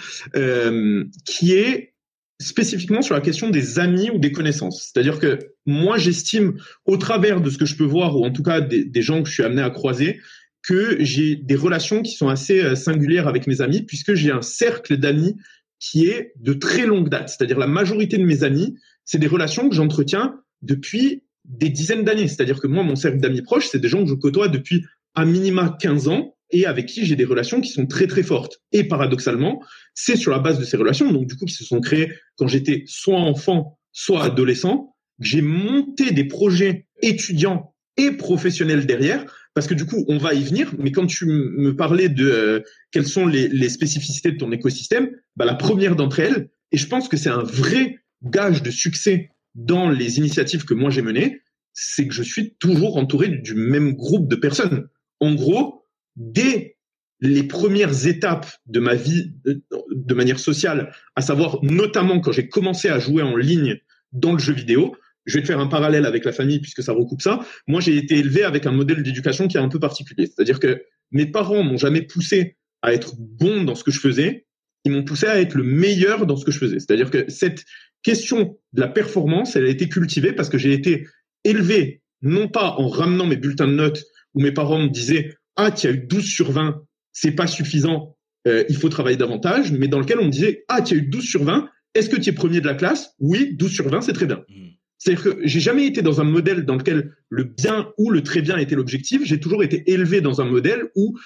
qui 1.26 1.54
est 1.54 1.94
spécifiquement 2.40 3.02
sur 3.02 3.16
la 3.16 3.22
question 3.22 3.50
des 3.50 3.80
amis 3.80 4.10
ou 4.10 4.18
des 4.18 4.32
connaissances. 4.32 4.92
C'est-à-dire 4.92 5.20
que 5.20 5.40
moi, 5.66 5.98
j'estime, 5.98 6.58
au 6.86 6.98
travers 6.98 7.42
de 7.42 7.50
ce 7.50 7.58
que 7.58 7.66
je 7.66 7.76
peux 7.76 7.84
voir, 7.86 8.18
ou 8.18 8.26
en 8.26 8.32
tout 8.32 8.44
cas 8.44 8.62
des, 8.62 9.02
gens 9.02 9.22
que 9.22 9.30
je 9.30 9.34
suis 9.34 9.44
amené 9.44 9.62
à 9.62 9.70
croiser, 9.70 10.20
que 10.62 10.98
j'ai 11.00 11.36
des 11.36 11.56
relations 11.56 12.02
qui 12.02 12.14
sont 12.14 12.30
assez 12.30 12.62
euh, 12.62 12.76
singulières 12.76 13.28
avec 13.28 13.48
mes 13.48 13.62
amis, 13.62 13.82
puisque 13.82 14.14
j'ai 14.14 14.32
un 14.32 14.42
cercle 14.42 14.98
d'amis 14.98 15.36
qui 15.80 16.06
est 16.08 16.34
de 16.38 16.54
très 16.54 16.86
longue 16.86 17.10
date. 17.10 17.30
C'est-à-dire 17.30 17.58
la 17.60 17.68
majorité 17.68 18.18
de 18.18 18.26
mes 18.26 18.44
amis, 18.44 18.76
c'est 19.06 19.20
des 19.20 19.28
relations 19.28 19.70
que 19.70 19.76
j'entretiens 19.76 20.36
depuis 20.62 21.24
des 21.46 21.70
dizaines 21.70 22.04
d'années. 22.04 22.28
C'est-à-dire 22.28 22.60
que 22.60 22.68
moi, 22.68 22.84
mon 22.84 22.96
cercle 22.96 23.20
d'amis 23.20 23.42
proches, 23.42 23.68
c'est 23.68 23.80
des 23.80 23.88
gens 23.88 24.04
que 24.04 24.10
je 24.10 24.16
côtoie 24.16 24.50
depuis 24.50 24.86
à 25.16 25.26
minima 25.26 25.76
15 25.80 26.08
ans, 26.10 26.36
et 26.52 26.66
avec 26.66 26.88
qui 26.88 27.06
j'ai 27.06 27.16
des 27.16 27.26
relations 27.26 27.62
qui 27.62 27.70
sont 27.70 27.86
très 27.86 28.08
très 28.08 28.24
fortes. 28.24 28.62
Et 28.72 28.84
paradoxalement, 28.84 29.62
c'est 29.94 30.16
sur 30.16 30.32
la 30.32 30.40
base 30.40 30.60
de 30.60 30.66
ces 30.66 30.78
relations, 30.78 31.12
donc 31.12 31.28
du 31.28 31.36
coup 31.36 31.46
qui 31.46 31.54
se 31.54 31.64
sont 31.64 31.82
créées 31.82 32.12
quand 32.38 32.48
j'étais 32.48 32.84
soit 32.88 33.20
enfant, 33.20 33.80
soit 33.92 34.24
adolescent, 34.24 34.96
que 35.22 35.28
j'ai 35.28 35.42
monté 35.42 36.12
des 36.12 36.26
projets 36.26 36.88
étudiants 37.02 37.74
et 37.98 38.12
professionnels 38.12 38.86
derrière, 38.86 39.26
parce 39.54 39.68
que 39.68 39.74
du 39.74 39.86
coup 39.86 40.06
on 40.08 40.18
va 40.18 40.34
y 40.34 40.44
venir. 40.44 40.74
Mais 40.78 40.92
quand 40.92 41.06
tu 41.06 41.26
me 41.26 41.76
parlais 41.76 42.10
de 42.10 42.30
euh, 42.30 42.60
quelles 42.92 43.08
sont 43.08 43.28
les, 43.28 43.48
les, 43.48 43.70
spécificités 43.70 44.32
de 44.32 44.38
ton 44.38 44.52
écosystème, 44.52 45.10
bah, 45.36 45.46
la 45.46 45.56
première 45.56 45.96
d'entre 45.96 46.20
elles, 46.20 46.50
et 46.72 46.78
je 46.78 46.88
pense 46.88 47.08
que 47.10 47.18
c'est 47.18 47.30
un 47.30 47.44
vrai 47.44 48.00
gage 48.24 48.64
de 48.64 48.72
succès 48.72 49.32
dans 49.56 49.90
les 49.90 50.18
initiatives 50.18 50.66
que 50.66 50.74
moi 50.74 50.90
j'ai 50.90 51.02
menées, 51.02 51.42
c'est 51.74 52.08
que 52.08 52.14
je 52.14 52.24
suis 52.24 52.56
toujours 52.60 52.98
entouré 52.98 53.30
du 53.30 53.54
même 53.54 53.94
groupe 53.94 54.30
de 54.30 54.36
personnes. 54.36 54.88
En 55.20 55.34
gros, 55.34 55.86
dès 56.20 56.78
les 57.22 57.44
premières 57.44 58.06
étapes 58.06 58.48
de 58.68 58.80
ma 58.80 58.94
vie 58.94 59.34
de 59.46 60.14
manière 60.14 60.40
sociale, 60.40 60.94
à 61.16 61.22
savoir 61.22 61.60
notamment 61.64 62.20
quand 62.20 62.32
j'ai 62.32 62.48
commencé 62.48 62.88
à 62.88 63.00
jouer 63.00 63.24
en 63.24 63.36
ligne 63.36 63.78
dans 64.12 64.34
le 64.34 64.40
jeu 64.40 64.54
vidéo, 64.54 64.96
je 65.26 65.38
vais 65.38 65.46
faire 65.46 65.60
un 65.60 65.68
parallèle 65.68 66.06
avec 66.06 66.26
la 66.26 66.32
famille 66.32 66.60
puisque 66.60 66.82
ça 66.82 66.94
recoupe 66.94 67.22
ça. 67.22 67.40
Moi, 67.68 67.82
j'ai 67.82 67.98
été 67.98 68.18
élevé 68.18 68.44
avec 68.44 68.66
un 68.66 68.72
modèle 68.72 69.04
d'éducation 69.04 69.48
qui 69.48 69.58
est 69.58 69.60
un 69.60 69.70
peu 69.70 69.80
particulier. 69.80 70.28
C'est-à-dire 70.28 70.60
que 70.60 70.82
mes 71.12 71.26
parents 71.26 71.64
m'ont 71.64 71.78
jamais 71.78 72.02
poussé 72.02 72.58
à 72.82 72.94
être 72.94 73.16
bon 73.18 73.64
dans 73.64 73.76
ce 73.76 73.84
que 73.84 73.92
je 73.92 74.00
faisais. 74.00 74.46
Ils 74.86 74.92
m'ont 74.92 75.04
poussé 75.04 75.28
à 75.28 75.40
être 75.40 75.56
le 75.56 75.64
meilleur 75.64 76.26
dans 76.26 76.38
ce 76.38 76.46
que 76.46 76.52
je 76.52 76.60
faisais. 76.60 76.80
C'est-à-dire 76.80 77.12
que 77.12 77.30
cette 77.30 77.66
question 78.02 78.58
de 78.74 78.82
la 78.82 78.88
performance, 78.88 79.56
elle 79.56 79.66
a 79.66 79.70
été 79.70 79.90
cultivée 79.90 80.32
parce 80.32 80.50
que 80.50 80.58
j'ai 80.58 80.74
été 80.74 81.06
élevé 81.44 82.02
non 82.22 82.48
pas 82.48 82.76
en 82.78 82.88
ramenant 82.88 83.26
mes 83.26 83.36
bulletins 83.36 83.68
de 83.68 83.74
notes 83.74 84.04
où 84.34 84.42
mes 84.42 84.52
parents 84.52 84.80
me 84.80 84.90
disaient 84.90 85.36
ah, 85.56 85.72
tu 85.72 85.88
as 85.88 85.92
eu 85.92 86.00
12 86.00 86.26
sur 86.26 86.52
20, 86.52 86.82
c'est 87.12 87.32
pas 87.32 87.48
suffisant, 87.48 88.16
euh, 88.48 88.64
il 88.70 88.76
faut 88.76 88.90
travailler 88.90 89.18
davantage, 89.18 89.72
mais 89.72 89.88
dans 89.88 90.00
lequel 90.00 90.20
on 90.20 90.28
disait, 90.28 90.64
ah, 90.68 90.82
tu 90.82 90.94
as 90.94 90.98
eu 90.98 91.02
12 91.04 91.24
sur 91.24 91.44
20, 91.44 91.70
est-ce 91.96 92.10
que 92.10 92.20
tu 92.20 92.30
es 92.30 92.34
premier 92.34 92.62
de 92.62 92.68
la 92.68 92.76
classe? 92.76 93.14
Oui, 93.20 93.56
12 93.56 93.72
sur 93.72 93.90
20, 93.90 94.02
c'est 94.02 94.14
très 94.14 94.26
bien. 94.26 94.44
Mmh. 94.48 94.70
C'est-à-dire 94.98 95.24
que 95.24 95.40
j'ai 95.44 95.62
jamais 95.62 95.88
été 95.88 96.02
dans 96.02 96.20
un 96.20 96.26
modèle 96.26 96.66
dans 96.66 96.76
lequel 96.76 97.14
le 97.30 97.46
bien 97.46 97.90
ou 97.98 98.12
le 98.12 98.22
très 98.22 98.42
bien 98.42 98.58
était 98.58 98.76
l'objectif. 98.76 99.22
J'ai 99.24 99.40
toujours 99.40 99.64
été 99.64 99.90
élevé 99.90 100.20
dans 100.20 100.42
un 100.42 100.46
modèle 100.46 100.90
où 100.96 101.18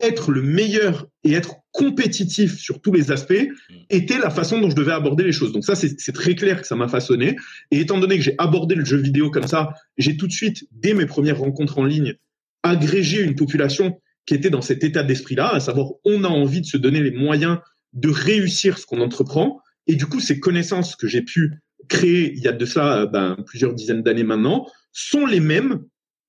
être 0.00 0.32
le 0.32 0.42
meilleur 0.42 1.06
et 1.24 1.34
être 1.34 1.56
compétitif 1.72 2.58
sur 2.58 2.80
tous 2.80 2.92
les 2.92 3.12
aspects 3.12 3.32
mm. 3.32 3.74
était 3.90 4.18
la 4.18 4.30
façon 4.30 4.60
dont 4.60 4.70
je 4.70 4.74
devais 4.74 4.92
aborder 4.92 5.22
les 5.22 5.32
choses. 5.32 5.52
Donc 5.52 5.64
ça, 5.64 5.74
c'est 5.76 6.12
très 6.12 6.34
clair 6.34 6.60
que 6.60 6.66
ça 6.66 6.74
m'a 6.74 6.88
façonné. 6.88 7.36
Et 7.70 7.80
étant 7.80 7.98
donné 7.98 8.16
que 8.16 8.24
j'ai 8.24 8.34
abordé 8.38 8.74
le 8.74 8.84
jeu 8.84 8.96
vidéo 8.96 9.30
comme 9.30 9.46
ça, 9.46 9.74
j'ai 9.96 10.16
tout 10.16 10.26
de 10.26 10.32
suite, 10.32 10.66
dès 10.72 10.94
mes 10.94 11.06
premières 11.06 11.38
rencontres 11.38 11.78
en 11.78 11.84
ligne, 11.84 12.14
agrégé 12.62 13.22
une 13.22 13.34
population 13.34 14.00
qui 14.26 14.34
était 14.34 14.50
dans 14.50 14.62
cet 14.62 14.84
état 14.84 15.02
d'esprit-là, 15.02 15.54
à 15.54 15.60
savoir 15.60 15.92
on 16.04 16.24
a 16.24 16.28
envie 16.28 16.60
de 16.60 16.66
se 16.66 16.76
donner 16.76 17.00
les 17.00 17.10
moyens 17.10 17.58
de 17.92 18.08
réussir 18.08 18.78
ce 18.78 18.86
qu'on 18.86 19.00
entreprend. 19.00 19.60
Et 19.86 19.96
du 19.96 20.06
coup, 20.06 20.20
ces 20.20 20.38
connaissances 20.38 20.94
que 20.94 21.08
j'ai 21.08 21.22
pu 21.22 21.54
créer 21.88 22.32
il 22.36 22.42
y 22.42 22.48
a 22.48 22.52
de 22.52 22.64
ça 22.64 23.06
ben, 23.06 23.36
plusieurs 23.46 23.74
dizaines 23.74 24.02
d'années 24.02 24.22
maintenant 24.22 24.66
sont 24.92 25.26
les 25.26 25.40
mêmes 25.40 25.82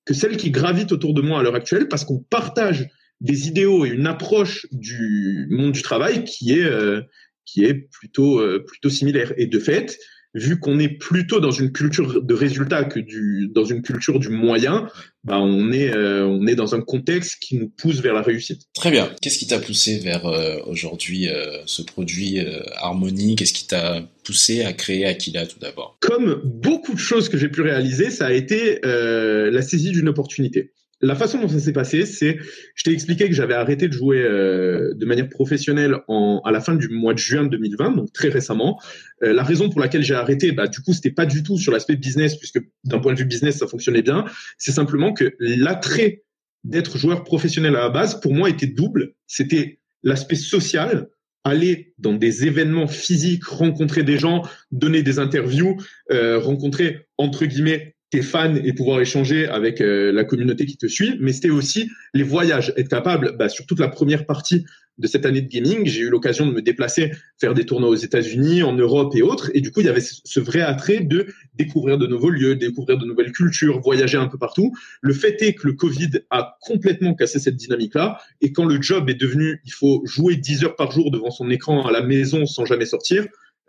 que 0.05 0.13
celles 0.13 0.37
qui 0.37 0.49
gravitent 0.49 0.91
autour 0.91 1.13
de 1.13 1.21
moi 1.21 1.39
à 1.39 1.43
l'heure 1.43 1.55
actuelle 1.55 1.87
parce 1.87 2.05
qu'on 2.05 2.19
partage 2.19 2.89
des 3.19 3.47
idéaux 3.47 3.85
et 3.85 3.89
une 3.89 4.07
approche 4.07 4.65
du 4.71 5.47
monde 5.51 5.73
du 5.73 5.83
travail 5.83 6.23
qui 6.23 6.53
est 6.53 6.63
euh, 6.63 7.01
qui 7.45 7.65
est 7.65 7.75
plutôt 7.91 8.39
euh, 8.39 8.63
plutôt 8.65 8.89
similaire. 8.89 9.33
Et 9.37 9.45
de 9.45 9.59
fait, 9.59 9.99
vu 10.33 10.59
qu'on 10.59 10.79
est 10.79 10.89
plutôt 10.89 11.39
dans 11.39 11.51
une 11.51 11.71
culture 11.71 12.21
de 12.21 12.33
résultat 12.33 12.85
que 12.85 12.99
du 12.99 13.49
dans 13.53 13.65
une 13.65 13.81
culture 13.81 14.19
du 14.19 14.29
moyen, 14.29 14.87
bah 15.23 15.39
on 15.39 15.71
est 15.71 15.93
euh, 15.93 16.25
on 16.25 16.47
est 16.47 16.55
dans 16.55 16.73
un 16.75 16.81
contexte 16.81 17.37
qui 17.41 17.57
nous 17.57 17.69
pousse 17.69 17.99
vers 17.99 18.13
la 18.13 18.21
réussite. 18.21 18.61
Très 18.73 18.91
bien. 18.91 19.09
Qu'est-ce 19.21 19.37
qui 19.37 19.47
t'a 19.47 19.59
poussé 19.59 19.99
vers 19.99 20.25
aujourd'hui 20.67 21.27
ce 21.65 21.81
produit 21.81 22.39
Harmonie 22.77 23.35
Qu'est-ce 23.35 23.53
qui 23.53 23.67
t'a 23.67 24.01
poussé 24.23 24.63
à 24.63 24.73
créer 24.73 25.05
Aquila 25.05 25.45
tout 25.45 25.59
d'abord? 25.59 25.97
Comme 25.99 26.41
beaucoup 26.43 26.93
de 26.93 26.99
choses 26.99 27.29
que 27.29 27.37
j'ai 27.37 27.49
pu 27.49 27.61
réaliser, 27.61 28.09
ça 28.09 28.27
a 28.27 28.31
été 28.31 28.79
la 28.83 29.61
saisie 29.61 29.91
d'une 29.91 30.09
opportunité 30.09 30.71
la 31.01 31.15
façon 31.15 31.39
dont 31.39 31.47
ça 31.47 31.59
s'est 31.59 31.73
passé, 31.73 32.05
c'est, 32.05 32.39
je 32.75 32.83
t'ai 32.83 32.91
expliqué 32.91 33.27
que 33.27 33.33
j'avais 33.33 33.53
arrêté 33.53 33.87
de 33.87 33.93
jouer 33.93 34.21
euh, 34.21 34.93
de 34.93 35.05
manière 35.05 35.29
professionnelle 35.29 35.97
en, 36.07 36.41
à 36.45 36.51
la 36.51 36.61
fin 36.61 36.75
du 36.75 36.89
mois 36.89 37.13
de 37.13 37.19
juin 37.19 37.45
2020, 37.45 37.91
donc 37.91 38.13
très 38.13 38.29
récemment. 38.29 38.79
Euh, 39.23 39.33
la 39.33 39.43
raison 39.43 39.69
pour 39.69 39.79
laquelle 39.79 40.03
j'ai 40.03 40.13
arrêté, 40.13 40.51
bah, 40.51 40.67
du 40.67 40.81
coup, 40.81 40.93
c'était 40.93 41.11
pas 41.11 41.25
du 41.25 41.43
tout 41.43 41.57
sur 41.57 41.71
l'aspect 41.71 41.95
business, 41.95 42.35
puisque 42.37 42.59
d'un 42.83 42.99
point 42.99 43.13
de 43.13 43.19
vue 43.19 43.25
business, 43.25 43.57
ça 43.57 43.67
fonctionnait 43.67 44.01
bien. 44.03 44.25
C'est 44.57 44.71
simplement 44.71 45.13
que 45.13 45.33
l'attrait 45.39 46.23
d'être 46.63 46.97
joueur 46.97 47.23
professionnel 47.23 47.75
à 47.75 47.81
la 47.81 47.89
base, 47.89 48.19
pour 48.19 48.33
moi, 48.33 48.49
était 48.49 48.67
double. 48.67 49.13
C'était 49.25 49.79
l'aspect 50.03 50.35
social, 50.35 51.07
aller 51.43 51.93
dans 51.97 52.13
des 52.13 52.45
événements 52.45 52.87
physiques, 52.87 53.45
rencontrer 53.45 54.03
des 54.03 54.17
gens, 54.17 54.43
donner 54.71 55.01
des 55.01 55.19
interviews, 55.19 55.77
euh, 56.11 56.39
rencontrer 56.39 57.07
entre 57.17 57.45
guillemets 57.45 57.95
tes 58.11 58.21
fans 58.21 58.55
et 58.55 58.73
pouvoir 58.73 58.99
échanger 58.99 59.47
avec 59.47 59.81
euh, 59.81 60.11
la 60.11 60.25
communauté 60.25 60.65
qui 60.65 60.77
te 60.77 60.85
suit, 60.85 61.15
mais 61.19 61.31
c'était 61.31 61.49
aussi 61.49 61.89
les 62.13 62.23
voyages, 62.23 62.73
être 62.77 62.89
capable, 62.89 63.37
bah, 63.37 63.49
sur 63.49 63.65
toute 63.65 63.79
la 63.79 63.87
première 63.87 64.25
partie 64.25 64.65
de 64.97 65.07
cette 65.07 65.25
année 65.25 65.41
de 65.41 65.47
gaming, 65.47 65.85
j'ai 65.85 66.01
eu 66.01 66.09
l'occasion 66.09 66.45
de 66.45 66.51
me 66.51 66.61
déplacer, 66.61 67.11
faire 67.39 67.53
des 67.53 67.65
tournois 67.65 67.89
aux 67.89 67.95
États-Unis, 67.95 68.63
en 68.63 68.73
Europe 68.73 69.15
et 69.15 69.21
autres, 69.21 69.49
et 69.53 69.61
du 69.61 69.71
coup 69.71 69.79
il 69.79 69.85
y 69.85 69.89
avait 69.89 70.01
ce 70.01 70.39
vrai 70.41 70.59
attrait 70.59 70.99
de 70.99 71.27
découvrir 71.55 71.97
de 71.97 72.05
nouveaux 72.05 72.29
lieux, 72.29 72.55
découvrir 72.55 72.97
de 72.97 73.05
nouvelles 73.05 73.31
cultures, 73.31 73.79
voyager 73.79 74.17
un 74.17 74.27
peu 74.27 74.37
partout. 74.37 74.73
Le 75.01 75.13
fait 75.13 75.41
est 75.41 75.53
que 75.53 75.65
le 75.67 75.73
Covid 75.73 76.11
a 76.29 76.57
complètement 76.61 77.15
cassé 77.15 77.39
cette 77.39 77.55
dynamique-là, 77.55 78.19
et 78.41 78.51
quand 78.51 78.65
le 78.65 78.81
job 78.81 79.09
est 79.09 79.19
devenu, 79.19 79.61
il 79.65 79.71
faut 79.71 80.03
jouer 80.05 80.35
10 80.35 80.65
heures 80.65 80.75
par 80.75 80.91
jour 80.91 81.11
devant 81.11 81.31
son 81.31 81.49
écran 81.49 81.87
à 81.87 81.91
la 81.91 82.03
maison 82.03 82.45
sans 82.45 82.65
jamais 82.65 82.85
sortir, 82.85 83.25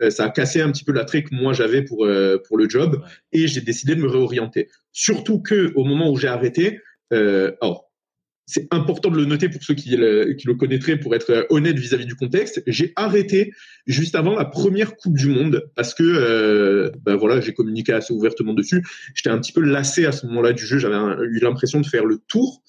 ça 0.09 0.25
a 0.25 0.29
cassé 0.29 0.61
un 0.61 0.71
petit 0.71 0.83
peu 0.83 0.91
l'attrait 0.91 1.23
que 1.23 1.33
moi 1.33 1.53
j'avais 1.53 1.83
pour 1.83 2.05
euh, 2.05 2.37
pour 2.47 2.57
le 2.57 2.67
job 2.69 3.03
et 3.31 3.47
j'ai 3.47 3.61
décidé 3.61 3.95
de 3.95 4.01
me 4.01 4.07
réorienter. 4.07 4.69
Surtout 4.91 5.41
que 5.41 5.71
au 5.75 5.83
moment 5.83 6.11
où 6.11 6.17
j'ai 6.17 6.27
arrêté, 6.27 6.79
euh, 7.13 7.51
alors 7.61 7.89
c'est 8.45 8.67
important 8.73 9.09
de 9.09 9.15
le 9.15 9.25
noter 9.25 9.47
pour 9.47 9.63
ceux 9.63 9.73
qui 9.73 9.95
le, 9.95 10.33
qui 10.33 10.47
le 10.47 10.55
connaîtraient, 10.55 10.97
pour 10.97 11.15
être 11.15 11.47
honnête 11.49 11.77
vis-à-vis 11.77 12.05
du 12.05 12.15
contexte. 12.15 12.61
J'ai 12.67 12.91
arrêté 12.97 13.53
juste 13.87 14.15
avant 14.15 14.35
la 14.35 14.43
première 14.43 14.97
Coupe 14.97 15.15
du 15.15 15.29
Monde 15.29 15.69
parce 15.75 15.93
que, 15.93 16.03
euh, 16.03 16.91
ben 17.03 17.15
voilà, 17.15 17.39
j'ai 17.39 17.53
communiqué 17.53 17.93
assez 17.93 18.13
ouvertement 18.13 18.53
dessus. 18.53 18.83
J'étais 19.15 19.29
un 19.29 19.39
petit 19.39 19.53
peu 19.53 19.61
lassé 19.61 20.05
à 20.05 20.11
ce 20.11 20.25
moment-là 20.27 20.51
du 20.51 20.65
jeu. 20.65 20.77
J'avais 20.77 20.95
eu 21.25 21.39
l'impression 21.39 21.79
de 21.79 21.85
faire 21.85 22.05
le 22.05 22.17
tour. 22.27 22.63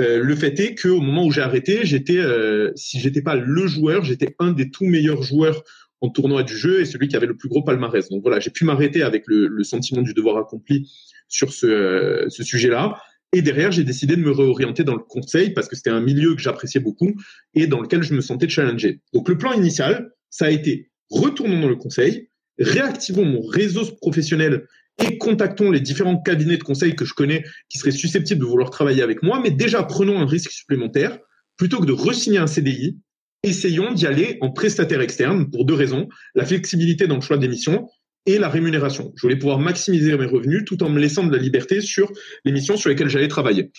Euh, 0.00 0.22
le 0.22 0.34
fait 0.34 0.58
est 0.58 0.74
que 0.74 0.88
au 0.88 1.00
moment 1.00 1.24
où 1.24 1.30
j'ai 1.30 1.40
arrêté, 1.40 1.80
j'étais, 1.84 2.18
euh, 2.18 2.72
si 2.74 2.98
j'étais 2.98 3.22
pas 3.22 3.36
le 3.36 3.66
joueur, 3.66 4.04
j'étais 4.04 4.34
un 4.40 4.52
des 4.52 4.70
tout 4.70 4.84
meilleurs 4.84 5.22
joueurs 5.22 5.62
en 6.00 6.10
tournoi 6.10 6.42
du 6.42 6.56
jeu 6.56 6.80
et 6.80 6.84
celui 6.84 7.08
qui 7.08 7.16
avait 7.16 7.26
le 7.26 7.36
plus 7.36 7.48
gros 7.48 7.62
palmarès. 7.62 8.08
Donc 8.08 8.22
voilà, 8.22 8.40
j'ai 8.40 8.50
pu 8.50 8.64
m'arrêter 8.64 9.02
avec 9.02 9.24
le, 9.26 9.64
sentiment 9.64 10.02
du 10.02 10.14
devoir 10.14 10.36
accompli 10.36 10.90
sur 11.28 11.52
ce, 11.52 12.26
sujet-là. 12.28 13.00
Et 13.32 13.42
derrière, 13.42 13.72
j'ai 13.72 13.84
décidé 13.84 14.14
de 14.14 14.20
me 14.20 14.30
réorienter 14.30 14.84
dans 14.84 14.94
le 14.94 15.02
conseil 15.02 15.50
parce 15.50 15.68
que 15.68 15.74
c'était 15.74 15.90
un 15.90 16.00
milieu 16.00 16.34
que 16.34 16.42
j'appréciais 16.42 16.80
beaucoup 16.80 17.14
et 17.54 17.66
dans 17.66 17.80
lequel 17.80 18.02
je 18.02 18.14
me 18.14 18.20
sentais 18.20 18.48
challengé. 18.48 19.00
Donc 19.12 19.28
le 19.28 19.36
plan 19.36 19.52
initial, 19.52 20.12
ça 20.30 20.46
a 20.46 20.50
été 20.50 20.90
retournons 21.10 21.60
dans 21.60 21.68
le 21.68 21.76
conseil, 21.76 22.28
réactivons 22.58 23.24
mon 23.24 23.42
réseau 23.42 23.84
professionnel 24.00 24.66
et 25.02 25.18
contactons 25.18 25.70
les 25.70 25.80
différents 25.80 26.20
cabinets 26.20 26.56
de 26.56 26.62
conseil 26.62 26.94
que 26.94 27.04
je 27.04 27.14
connais 27.14 27.44
qui 27.68 27.78
seraient 27.78 27.90
susceptibles 27.90 28.40
de 28.40 28.46
vouloir 28.46 28.70
travailler 28.70 29.02
avec 29.02 29.22
moi, 29.22 29.40
mais 29.42 29.50
déjà 29.50 29.82
prenons 29.82 30.20
un 30.20 30.26
risque 30.26 30.50
supplémentaire 30.50 31.18
plutôt 31.56 31.80
que 31.80 31.86
de 31.86 31.92
resigner 31.92 32.38
un 32.38 32.46
CDI 32.46 32.98
essayons 33.44 33.92
d'y 33.92 34.06
aller 34.06 34.38
en 34.40 34.50
prestataire 34.50 35.00
externe 35.00 35.50
pour 35.50 35.64
deux 35.64 35.74
raisons. 35.74 36.08
La 36.34 36.44
flexibilité 36.44 37.06
dans 37.06 37.16
le 37.16 37.20
choix 37.20 37.36
des 37.36 37.48
missions 37.48 37.88
et 38.26 38.38
la 38.38 38.48
rémunération. 38.48 39.12
Je 39.16 39.22
voulais 39.22 39.38
pouvoir 39.38 39.58
maximiser 39.58 40.16
mes 40.16 40.24
revenus 40.24 40.64
tout 40.64 40.82
en 40.82 40.88
me 40.88 40.98
laissant 40.98 41.24
de 41.24 41.32
la 41.32 41.40
liberté 41.40 41.80
sur 41.80 42.10
les 42.44 42.52
missions 42.52 42.76
sur 42.76 42.88
lesquelles 42.88 43.10
j'allais 43.10 43.28
travailler. 43.28 43.70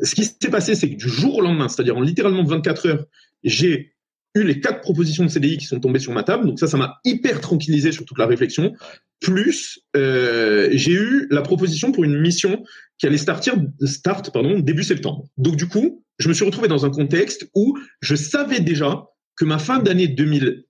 Ce 0.00 0.14
qui 0.14 0.24
s'est 0.24 0.50
passé, 0.50 0.74
c'est 0.74 0.90
que 0.90 0.96
du 0.96 1.08
jour 1.08 1.36
au 1.36 1.40
lendemain, 1.40 1.68
c'est-à-dire 1.68 1.96
en 1.96 2.00
littéralement 2.00 2.44
24 2.44 2.88
heures, 2.88 3.04
j'ai 3.44 3.94
eu 4.34 4.42
les 4.42 4.60
quatre 4.60 4.80
propositions 4.80 5.24
de 5.24 5.28
CDI 5.28 5.58
qui 5.58 5.66
sont 5.66 5.78
tombées 5.78 5.98
sur 5.98 6.12
ma 6.12 6.24
table. 6.24 6.46
Donc 6.46 6.58
ça, 6.58 6.66
ça 6.66 6.76
m'a 6.76 6.98
hyper 7.04 7.40
tranquillisé 7.40 7.92
sur 7.92 8.04
toute 8.04 8.18
la 8.18 8.26
réflexion. 8.26 8.72
Plus, 9.20 9.80
euh, 9.94 10.70
j'ai 10.72 10.92
eu 10.92 11.28
la 11.30 11.42
proposition 11.42 11.92
pour 11.92 12.02
une 12.02 12.18
mission 12.18 12.64
qui 13.02 13.08
allait 13.08 13.18
starter, 13.18 13.50
start 13.80 14.32
pardon, 14.32 14.60
début 14.60 14.84
septembre. 14.84 15.24
Donc 15.36 15.56
du 15.56 15.66
coup, 15.66 16.04
je 16.20 16.28
me 16.28 16.34
suis 16.34 16.44
retrouvé 16.44 16.68
dans 16.68 16.86
un 16.86 16.90
contexte 16.90 17.50
où 17.52 17.76
je 18.00 18.14
savais 18.14 18.60
déjà 18.60 19.06
que 19.34 19.44
ma 19.44 19.58
fin 19.58 19.80
d'année 19.80 20.06
2020 20.06 20.62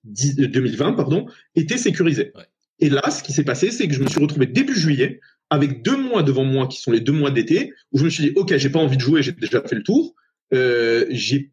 euh, 0.89 0.95
pardon, 0.95 1.27
était 1.53 1.77
sécurisée. 1.77 2.33
Et 2.79 2.89
là, 2.89 3.11
ce 3.11 3.21
qui 3.21 3.33
s'est 3.33 3.43
passé, 3.43 3.69
c'est 3.69 3.87
que 3.87 3.93
je 3.93 4.01
me 4.01 4.07
suis 4.07 4.19
retrouvé 4.19 4.47
début 4.47 4.73
juillet 4.73 5.19
avec 5.51 5.83
deux 5.83 5.95
mois 5.95 6.23
devant 6.23 6.43
moi 6.43 6.65
qui 6.65 6.81
sont 6.81 6.89
les 6.89 7.01
deux 7.01 7.11
mois 7.11 7.29
d'été 7.29 7.71
où 7.91 7.99
je 7.99 8.03
me 8.03 8.09
suis 8.09 8.23
dit 8.23 8.31
ok, 8.35 8.57
j'ai 8.57 8.71
pas 8.71 8.79
envie 8.79 8.97
de 8.97 9.01
jouer, 9.01 9.21
j'ai 9.21 9.33
déjà 9.33 9.61
fait 9.61 9.75
le 9.75 9.83
tour. 9.83 10.15
Euh, 10.55 11.05
j'ai 11.11 11.51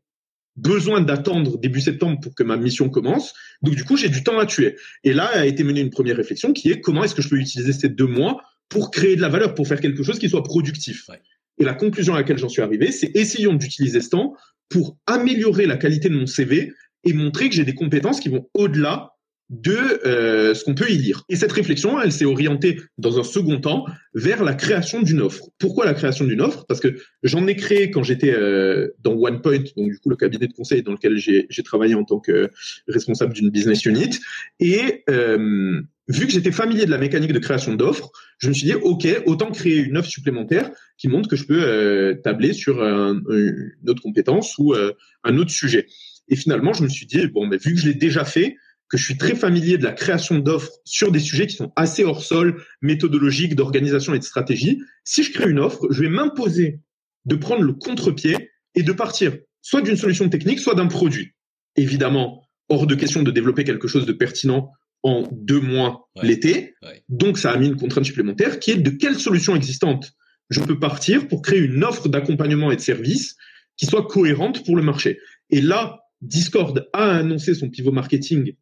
besoin 0.57 1.03
d'attendre 1.03 1.59
début 1.59 1.83
septembre 1.83 2.21
pour 2.23 2.35
que 2.35 2.43
ma 2.43 2.57
mission 2.57 2.89
commence. 2.89 3.35
Donc 3.61 3.75
du 3.75 3.85
coup, 3.85 3.99
j'ai 3.99 4.09
du 4.09 4.25
temps 4.25 4.39
à 4.39 4.47
tuer. 4.47 4.77
Et 5.05 5.13
là 5.13 5.27
a 5.27 5.45
été 5.45 5.63
menée 5.63 5.83
une 5.83 5.91
première 5.91 6.17
réflexion 6.17 6.55
qui 6.55 6.71
est 6.71 6.81
comment 6.81 7.05
est-ce 7.05 7.15
que 7.15 7.21
je 7.21 7.29
peux 7.29 7.37
utiliser 7.37 7.75
ces 7.75 7.91
deux 7.91 8.07
mois 8.07 8.41
pour 8.71 8.91
créer 8.91 9.17
de 9.17 9.21
la 9.21 9.29
valeur, 9.29 9.55
pour 9.55 9.69
faire 9.69 9.81
quelque 9.81 10.03
chose 10.03 10.19
qui 10.19 10.31
soit 10.31 10.43
productif. 10.43 11.11
Et 11.59 11.65
la 11.65 11.75
conclusion 11.75 12.15
à 12.15 12.19
laquelle 12.19 12.39
j'en 12.39 12.49
suis 12.49 12.63
arrivé, 12.63 12.91
c'est 12.91 13.11
essayons 13.15 13.53
d'utiliser 13.53 14.01
ce 14.01 14.09
temps 14.09 14.35
pour 14.71 14.97
améliorer 15.07 15.67
la 15.67 15.77
qualité 15.77 16.09
de 16.09 16.15
mon 16.15 16.27
CV 16.27 16.73
et 17.05 17.13
montrer 17.13 17.51
que 17.51 17.55
j'ai 17.55 17.65
des 17.65 17.75
compétences 17.75 18.21
qui 18.21 18.29
vont 18.29 18.49
au-delà 18.55 19.11
de 19.51 20.07
euh, 20.07 20.55
ce 20.55 20.63
qu'on 20.63 20.77
peut 20.77 20.89
y 20.89 20.97
lire. 20.97 21.25
Et 21.29 21.35
cette 21.35 21.51
réflexion, 21.51 22.01
elle 22.01 22.13
s'est 22.13 22.25
orientée 22.25 22.81
dans 22.99 23.19
un 23.19 23.25
second 23.25 23.61
temps 23.61 23.85
vers 24.15 24.45
la 24.45 24.55
création 24.55 25.03
d'une 25.03 25.21
offre. 25.21 25.49
Pourquoi 25.59 25.85
la 25.85 25.95
création 25.95 26.25
d'une 26.25 26.41
offre? 26.41 26.67
Parce 26.67 26.79
que 26.79 26.97
j'en 27.25 27.49
ai 27.49 27.57
créé 27.57 27.91
quand 27.91 28.05
j'étais 28.05 28.33
euh, 28.33 28.95
dans 29.01 29.15
OnePoint, 29.15 29.65
donc 29.77 29.91
du 29.91 29.99
coup 29.99 30.09
le 30.09 30.17
cabinet 30.17 30.47
de 30.47 30.53
conseil 30.53 30.85
dans 30.85 30.93
lequel 30.93 31.17
j'ai 31.17 31.63
travaillé 31.65 31.97
en 31.97 32.05
tant 32.05 32.21
que 32.21 32.49
responsable 32.87 33.35
d'une 33.35 33.51
business 33.51 33.85
unit. 33.85 34.21
Et 34.61 35.03
euh, 35.11 35.83
vu 36.07 36.27
que 36.27 36.33
j'étais 36.33 36.53
familier 36.53 36.87
de 36.87 36.91
la 36.93 36.99
mécanique 36.99 37.33
de 37.33 37.41
création 37.41 37.75
d'offres, 37.75 38.13
je 38.41 38.49
me 38.49 38.55
suis 38.55 38.67
dit, 38.67 38.75
OK, 38.75 39.07
autant 39.27 39.51
créer 39.51 39.77
une 39.77 39.99
offre 39.99 40.09
supplémentaire 40.09 40.71
qui 40.97 41.09
montre 41.09 41.29
que 41.29 41.37
je 41.37 41.45
peux 41.45 41.63
euh, 41.63 42.15
tabler 42.25 42.55
sur 42.55 42.83
une 42.83 43.71
autre 43.87 44.03
compétence 44.03 44.57
ou 44.59 44.73
euh, 44.73 44.93
un 45.25 45.37
autre 45.37 45.51
sujet. 45.51 45.87
Et 46.29 46.37
finalement, 46.37 46.73
je 46.73 46.83
me 46.83 46.89
suis 46.89 47.07
dit, 47.07 47.27
bon, 47.27 47.47
mais 47.47 47.59
vu 47.59 47.75
que 47.75 47.81
je 47.81 47.89
l'ai 47.89 47.95
déjà 47.95 48.25
fait, 48.25 48.57
que 48.89 48.97
je 48.97 49.05
suis 49.05 49.19
très 49.19 49.35
familier 49.35 49.77
de 49.77 49.85
la 49.85 49.93
création 49.93 50.39
d'offres 50.39 50.73
sur 50.85 51.13
des 51.13 51.21
sujets 51.21 51.47
qui 51.47 51.57
sont 51.57 51.71
assez 51.77 52.03
hors 52.03 52.23
sol, 52.23 52.65
méthodologiques, 52.81 53.55
d'organisation 53.55 54.15
et 54.15 54.19
de 54.19 54.25
stratégie, 54.25 54.81
si 55.05 55.23
je 55.23 55.33
crée 55.33 55.51
une 55.51 55.61
offre, 55.61 55.87
je 55.91 56.01
vais 56.01 56.09
m'imposer 56.09 56.81
de 57.27 57.37
prendre 57.37 57.63
le 57.63 57.75
contre-pied 57.75 58.51
et 58.75 58.83
de 58.83 58.93
partir 58.93 59.37
soit 59.61 59.83
d'une 59.83 59.97
solution 59.97 60.29
technique, 60.31 60.61
soit 60.61 60.75
d'un 60.75 60.87
produit. 60.87 61.33
Évidemment, 61.77 62.49
hors 62.71 62.87
de 62.87 62.95
question 62.95 63.23
de 63.23 63.31
développer 63.31 63.65
quelque 63.65 63.87
chose 63.87 64.07
de 64.07 64.13
pertinent 64.13 64.73
en 65.03 65.29
deux 65.33 65.61
mois 65.61 66.09
l'été. 66.23 66.75
Donc, 67.09 67.39
ça 67.39 67.53
a 67.53 67.57
mis 67.57 67.67
une 67.67 67.77
contrainte 67.77 68.05
supplémentaire 68.05 68.59
qui 68.59 68.73
est 68.73 68.77
de 68.77 68.91
quelle 68.91 69.17
solution 69.17 69.57
existante 69.57 70.13
je 70.51 70.61
peux 70.61 70.79
partir 70.79 71.29
pour 71.29 71.43
créer 71.43 71.61
une 71.61 71.85
offre 71.85 72.09
d'accompagnement 72.09 72.71
et 72.71 72.77
de 72.77 72.81
service 72.81 73.37
qui 73.77 73.87
soit 73.87 74.07
cohérente 74.07 74.65
pour 74.65 74.77
le 74.77 74.83
marché. 74.83 75.19
Et 75.49 75.61
là, 75.61 76.01
Discord 76.21 76.89
a 76.93 77.17
annoncé 77.17 77.55
son 77.55 77.71
pivot 77.71 77.93
marketing 77.93 78.55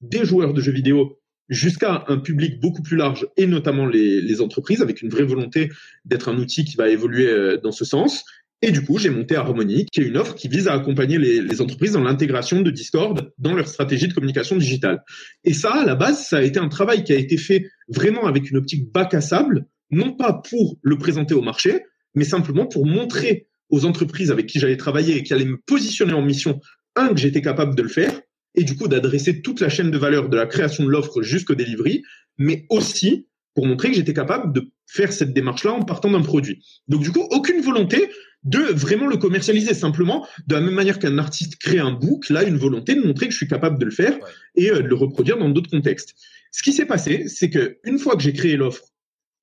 des 0.00 0.24
joueurs 0.24 0.52
de 0.52 0.60
jeux 0.60 0.72
vidéo 0.72 1.18
jusqu'à 1.48 2.04
un 2.08 2.18
public 2.18 2.60
beaucoup 2.60 2.82
plus 2.82 2.96
large 2.96 3.26
et 3.36 3.46
notamment 3.46 3.86
les, 3.86 4.20
les 4.20 4.40
entreprises 4.40 4.82
avec 4.82 5.00
une 5.00 5.08
vraie 5.08 5.22
volonté 5.22 5.70
d'être 6.04 6.28
un 6.28 6.36
outil 6.38 6.64
qui 6.64 6.76
va 6.76 6.88
évoluer 6.88 7.28
euh, 7.28 7.56
dans 7.56 7.72
ce 7.72 7.84
sens. 7.84 8.24
Et 8.62 8.70
du 8.70 8.82
coup, 8.82 8.98
j'ai 8.98 9.10
monté 9.10 9.36
Harmony, 9.36 9.86
qui 9.92 10.00
est 10.00 10.04
une 10.04 10.16
offre 10.16 10.34
qui 10.34 10.48
vise 10.48 10.66
à 10.66 10.72
accompagner 10.72 11.18
les, 11.18 11.60
entreprises 11.60 11.92
dans 11.92 12.02
l'intégration 12.02 12.62
de 12.62 12.70
Discord 12.70 13.30
dans 13.38 13.52
leur 13.52 13.68
stratégie 13.68 14.08
de 14.08 14.14
communication 14.14 14.56
digitale. 14.56 15.02
Et 15.44 15.52
ça, 15.52 15.74
à 15.74 15.84
la 15.84 15.94
base, 15.94 16.26
ça 16.26 16.38
a 16.38 16.42
été 16.42 16.58
un 16.58 16.68
travail 16.68 17.04
qui 17.04 17.12
a 17.12 17.16
été 17.16 17.36
fait 17.36 17.66
vraiment 17.88 18.26
avec 18.26 18.50
une 18.50 18.56
optique 18.56 18.90
bac 18.90 19.12
à 19.12 19.20
sable, 19.20 19.66
non 19.90 20.12
pas 20.12 20.32
pour 20.32 20.78
le 20.82 20.96
présenter 20.96 21.34
au 21.34 21.42
marché, 21.42 21.82
mais 22.14 22.24
simplement 22.24 22.66
pour 22.66 22.86
montrer 22.86 23.48
aux 23.68 23.84
entreprises 23.84 24.30
avec 24.30 24.46
qui 24.46 24.58
j'allais 24.58 24.76
travailler 24.76 25.16
et 25.16 25.22
qui 25.22 25.34
allaient 25.34 25.44
me 25.44 25.58
positionner 25.66 26.14
en 26.14 26.22
mission, 26.22 26.60
un, 26.94 27.08
que 27.08 27.20
j'étais 27.20 27.42
capable 27.42 27.74
de 27.74 27.82
le 27.82 27.88
faire, 27.88 28.20
et 28.54 28.64
du 28.64 28.74
coup 28.74 28.88
d'adresser 28.88 29.42
toute 29.42 29.60
la 29.60 29.68
chaîne 29.68 29.90
de 29.90 29.98
valeur 29.98 30.30
de 30.30 30.36
la 30.36 30.46
création 30.46 30.84
de 30.84 30.88
l'offre 30.88 31.20
jusqu'au 31.20 31.54
delivery, 31.54 32.02
mais 32.38 32.64
aussi 32.70 33.26
pour 33.54 33.66
montrer 33.66 33.90
que 33.90 33.96
j'étais 33.96 34.14
capable 34.14 34.52
de 34.52 34.70
faire 34.86 35.12
cette 35.12 35.32
démarche-là 35.32 35.72
en 35.72 35.82
partant 35.82 36.10
d'un 36.10 36.22
produit. 36.22 36.64
Donc 36.88 37.02
du 37.02 37.10
coup, 37.10 37.26
aucune 37.30 37.60
volonté 37.60 38.10
de 38.46 38.60
vraiment 38.60 39.08
le 39.08 39.16
commercialiser, 39.16 39.74
simplement 39.74 40.26
de 40.46 40.54
la 40.54 40.60
même 40.60 40.74
manière 40.74 40.98
qu'un 40.98 41.18
artiste 41.18 41.56
crée 41.56 41.80
un 41.80 41.90
book, 41.90 42.30
là, 42.30 42.44
une 42.44 42.56
volonté 42.56 42.94
de 42.94 43.00
montrer 43.00 43.26
que 43.26 43.32
je 43.32 43.36
suis 43.36 43.48
capable 43.48 43.78
de 43.78 43.84
le 43.84 43.90
faire 43.90 44.16
et 44.54 44.70
euh, 44.70 44.82
de 44.82 44.88
le 44.88 44.94
reproduire 44.94 45.36
dans 45.36 45.48
d'autres 45.48 45.70
contextes. 45.70 46.14
Ce 46.52 46.62
qui 46.62 46.72
s'est 46.72 46.86
passé, 46.86 47.26
c'est 47.26 47.50
que 47.50 47.78
une 47.84 47.98
fois 47.98 48.16
que 48.16 48.22
j'ai 48.22 48.32
créé 48.32 48.56
l'offre, 48.56 48.84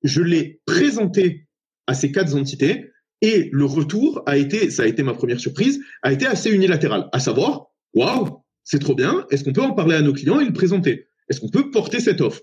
je 0.04 0.22
l'ai 0.22 0.62
présenté 0.66 1.48
à 1.86 1.94
ces 1.94 2.12
quatre 2.12 2.36
entités 2.36 2.92
et 3.22 3.50
le 3.52 3.66
retour 3.66 4.24
a 4.26 4.38
été, 4.38 4.70
ça 4.72 4.84
a 4.84 4.88
été 4.88 5.04
ma 5.04 5.14
première 5.14 5.40
surprise, 5.40 5.82
a 6.02 6.12
été 6.12 6.26
assez 6.26 6.50
unilatéral, 6.50 7.10
à 7.12 7.20
savoir, 7.20 7.68
waouh, 7.94 8.42
c'est 8.64 8.80
trop 8.80 8.96
bien. 8.96 9.26
Est-ce 9.32 9.44
qu'on 9.44 9.54
peut 9.54 9.62
en 9.62 9.74
parler 9.74 9.96
à 9.96 10.02
nos 10.02 10.14
clients 10.14 10.40
et 10.40 10.46
le 10.46 10.54
présenter? 10.54 11.08
Est-ce 11.30 11.42
qu'on 11.42 11.50
peut 11.50 11.72
porter 11.72 12.00
cette 12.00 12.22
offre? 12.22 12.42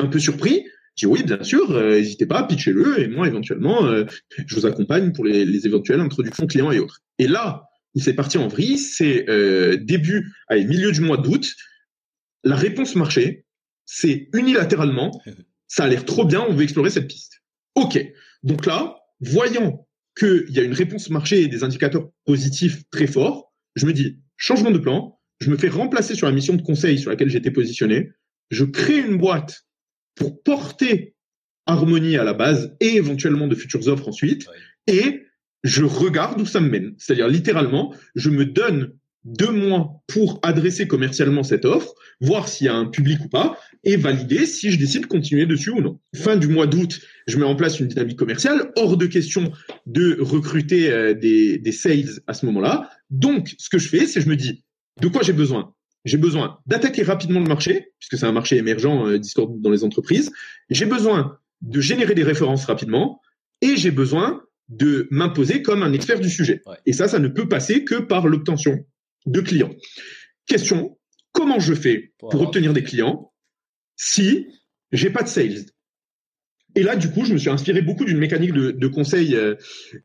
Un 0.00 0.06
peu 0.06 0.18
surpris, 0.18 0.64
je 0.98 1.06
dis 1.06 1.12
oui, 1.12 1.22
bien 1.22 1.42
sûr, 1.44 1.70
euh, 1.70 1.92
n'hésitez 1.92 2.26
pas, 2.26 2.42
pitchez-le, 2.42 3.00
et 3.00 3.06
moi, 3.06 3.28
éventuellement, 3.28 3.86
euh, 3.86 4.04
je 4.46 4.54
vous 4.56 4.66
accompagne 4.66 5.12
pour 5.12 5.24
les, 5.24 5.44
les, 5.44 5.66
éventuelles 5.66 6.00
introductions 6.00 6.46
clients 6.46 6.72
et 6.72 6.80
autres. 6.80 7.02
Et 7.20 7.28
là, 7.28 7.68
où 7.94 8.00
c'est 8.00 8.14
parti 8.14 8.36
en 8.36 8.48
vrille, 8.48 8.78
c'est 8.78 9.28
euh, 9.28 9.76
début, 9.76 10.32
allez, 10.48 10.64
milieu 10.64 10.90
du 10.90 11.00
mois 11.00 11.16
d'août, 11.16 11.54
la 12.42 12.56
réponse 12.56 12.96
marché, 12.96 13.44
c'est 13.86 14.28
unilatéralement, 14.34 15.22
ça 15.68 15.84
a 15.84 15.88
l'air 15.88 16.04
trop 16.04 16.24
bien, 16.24 16.44
on 16.48 16.52
veut 16.52 16.64
explorer 16.64 16.90
cette 16.90 17.06
piste. 17.06 17.42
OK. 17.76 17.98
Donc 18.42 18.66
là, 18.66 18.96
voyant 19.20 19.86
qu'il 20.18 20.46
y 20.48 20.58
a 20.58 20.64
une 20.64 20.72
réponse 20.72 21.10
marché 21.10 21.42
et 21.42 21.48
des 21.48 21.62
indicateurs 21.62 22.10
positifs 22.24 22.82
très 22.90 23.06
forts, 23.06 23.52
je 23.76 23.86
me 23.86 23.92
dis, 23.92 24.18
changement 24.36 24.72
de 24.72 24.78
plan, 24.78 25.20
je 25.40 25.48
me 25.50 25.56
fais 25.56 25.68
remplacer 25.68 26.16
sur 26.16 26.26
la 26.26 26.32
mission 26.32 26.54
de 26.54 26.62
conseil 26.62 26.98
sur 26.98 27.10
laquelle 27.10 27.30
j'étais 27.30 27.52
positionné, 27.52 28.10
je 28.50 28.64
crée 28.64 28.98
une 28.98 29.16
boîte 29.16 29.67
pour 30.18 30.42
porter 30.42 31.14
Harmonie 31.66 32.16
à 32.16 32.24
la 32.24 32.34
base 32.34 32.74
et 32.80 32.96
éventuellement 32.96 33.46
de 33.46 33.54
futures 33.54 33.86
offres 33.88 34.08
ensuite, 34.08 34.46
et 34.86 35.22
je 35.64 35.84
regarde 35.84 36.40
où 36.40 36.46
ça 36.46 36.60
me 36.60 36.68
mène. 36.70 36.94
C'est-à-dire 36.98 37.28
littéralement, 37.28 37.94
je 38.14 38.30
me 38.30 38.46
donne 38.46 38.94
deux 39.24 39.50
mois 39.50 40.02
pour 40.06 40.38
adresser 40.42 40.86
commercialement 40.86 41.42
cette 41.42 41.64
offre, 41.64 41.94
voir 42.20 42.48
s'il 42.48 42.66
y 42.66 42.70
a 42.70 42.74
un 42.74 42.86
public 42.86 43.18
ou 43.24 43.28
pas, 43.28 43.58
et 43.84 43.96
valider 43.96 44.46
si 44.46 44.70
je 44.70 44.78
décide 44.78 45.02
de 45.02 45.06
continuer 45.06 45.44
dessus 45.44 45.70
ou 45.70 45.80
non. 45.80 46.00
Fin 46.14 46.36
du 46.36 46.48
mois 46.48 46.66
d'août, 46.66 47.00
je 47.26 47.36
mets 47.36 47.44
en 47.44 47.56
place 47.56 47.80
une 47.80 47.88
dynamique 47.88 48.18
commerciale, 48.18 48.72
hors 48.76 48.96
de 48.96 49.06
question 49.06 49.52
de 49.86 50.16
recruter 50.20 50.90
euh, 50.90 51.14
des, 51.14 51.58
des 51.58 51.72
sales 51.72 52.20
à 52.26 52.32
ce 52.32 52.46
moment-là. 52.46 52.90
Donc, 53.10 53.54
ce 53.58 53.68
que 53.68 53.78
je 53.78 53.88
fais, 53.88 54.06
c'est 54.06 54.20
je 54.20 54.28
me 54.28 54.36
dis, 54.36 54.64
de 55.00 55.08
quoi 55.08 55.22
j'ai 55.22 55.34
besoin? 55.34 55.74
J'ai 56.08 56.16
besoin 56.16 56.58
d'attaquer 56.66 57.02
rapidement 57.02 57.40
le 57.40 57.46
marché, 57.46 57.92
puisque 57.98 58.16
c'est 58.16 58.26
un 58.26 58.32
marché 58.32 58.56
émergent 58.56 59.06
euh, 59.06 59.18
Discord 59.18 59.60
dans 59.60 59.70
les 59.70 59.84
entreprises. 59.84 60.32
J'ai 60.70 60.86
besoin 60.86 61.38
de 61.60 61.80
générer 61.80 62.14
des 62.14 62.22
références 62.22 62.64
rapidement 62.64 63.20
et 63.60 63.76
j'ai 63.76 63.90
besoin 63.90 64.42
de 64.68 65.06
m'imposer 65.10 65.60
comme 65.62 65.82
un 65.82 65.92
expert 65.92 66.20
du 66.20 66.30
sujet. 66.30 66.62
Ouais. 66.66 66.76
Et 66.86 66.94
ça, 66.94 67.08
ça 67.08 67.18
ne 67.18 67.28
peut 67.28 67.46
passer 67.46 67.84
que 67.84 67.96
par 67.96 68.26
l'obtention 68.26 68.86
de 69.26 69.40
clients. 69.40 69.74
Question, 70.46 70.98
comment 71.32 71.58
je 71.58 71.74
fais 71.74 72.14
Pour 72.18 72.40
obtenir 72.40 72.72
des 72.72 72.82
clients 72.82 73.32
si 73.96 74.46
j'ai 74.92 75.10
pas 75.10 75.22
de 75.22 75.28
sales? 75.28 75.66
Et 76.74 76.82
là, 76.82 76.96
du 76.96 77.10
coup, 77.10 77.24
je 77.24 77.34
me 77.34 77.38
suis 77.38 77.50
inspiré 77.50 77.82
beaucoup 77.82 78.04
d'une 78.04 78.18
mécanique 78.18 78.52
de, 78.52 78.70
de 78.70 78.86
conseil 78.86 79.34
euh, 79.34 79.56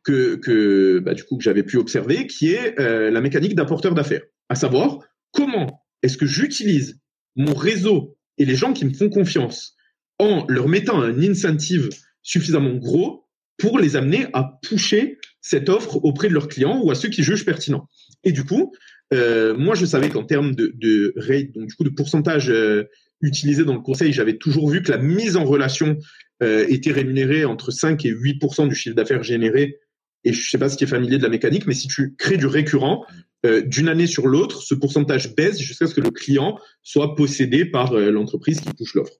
que, 0.04 0.36
que, 0.36 1.00
bah, 1.00 1.14
du 1.14 1.24
coup, 1.24 1.38
que 1.38 1.44
j'avais 1.44 1.64
pu 1.64 1.78
observer, 1.78 2.28
qui 2.28 2.54
est 2.54 2.78
euh, 2.80 3.10
la 3.12 3.22
mécanique 3.22 3.56
d'apporteur 3.56 3.94
d'affaires. 3.94 4.24
À 4.50 4.56
savoir, 4.56 5.00
comment 5.32 5.83
est-ce 6.04 6.18
que 6.18 6.26
j'utilise 6.26 7.00
mon 7.36 7.54
réseau 7.54 8.16
et 8.38 8.46
les 8.46 8.56
gens 8.56 8.74
qui 8.74 8.86
me 8.86 8.94
font 8.94 9.10
confiance 9.10 9.76
en 10.20 10.46
leur 10.48 10.68
mettant 10.68 11.02
un 11.02 11.20
incentive 11.22 11.90
suffisamment 12.22 12.76
gros 12.76 13.26
pour 13.58 13.80
les 13.80 13.96
amener 13.96 14.28
à 14.34 14.60
pusher 14.62 15.18
cette 15.42 15.70
offre 15.70 15.98
auprès 16.04 16.28
de 16.28 16.34
leurs 16.34 16.48
clients 16.48 16.82
ou 16.84 16.92
à 16.92 16.96
ceux 16.96 17.10
qui 17.10 17.24
jugent 17.24 17.46
pertinent? 17.46 17.88
Et 18.24 18.32
du 18.32 18.44
coup, 18.44 18.74
euh, 19.14 19.56
moi, 19.56 19.76
je 19.76 19.86
savais 19.86 20.10
qu'en 20.10 20.24
termes 20.24 20.56
de, 20.56 20.74
du 20.78 21.76
coup 21.76 21.84
de 21.84 21.90
pourcentage 21.90 22.50
euh, 22.50 22.86
utilisé 23.22 23.64
dans 23.64 23.74
le 23.74 23.82
conseil, 23.82 24.12
j'avais 24.12 24.38
toujours 24.38 24.70
vu 24.70 24.82
que 24.82 24.92
la 24.92 24.98
mise 24.98 25.36
en 25.36 25.46
relation 25.46 25.98
euh, 26.42 26.66
était 26.68 26.92
rémunérée 26.92 27.46
entre 27.46 27.72
5 27.72 28.06
et 28.06 28.12
8% 28.12 28.68
du 28.68 28.76
chiffre 28.76 28.96
d'affaires 28.96 29.24
généré. 29.24 29.78
Et 30.24 30.34
je 30.34 30.50
sais 30.50 30.58
pas 30.58 30.70
si 30.70 30.78
tu 30.78 30.86
es 30.86 30.88
familier 30.88 31.18
de 31.18 31.24
la 31.24 31.30
mécanique, 31.30 31.68
mais 31.68 31.74
si 31.74 31.88
tu 31.88 32.16
crées 32.16 32.38
du 32.38 32.48
récurrent, 32.48 33.06
euh, 33.46 33.62
d'une 33.62 33.90
année 33.90 34.08
sur 34.08 34.28
l'autre, 34.28 34.62
ce 34.62 34.74
pourcentage 34.74 35.36
baisse 35.36 35.60
jusqu'à 35.60 35.88
ce 35.88 35.94
que 35.94 36.02
le 36.02 36.12
client 36.12 36.58
soit 36.82 37.16
possédé 37.16 37.66
par 37.66 37.94
euh, 37.94 38.10
l'entreprise 38.10 38.62
qui 38.62 38.74
touche 38.74 38.96
l'offre. 38.96 39.14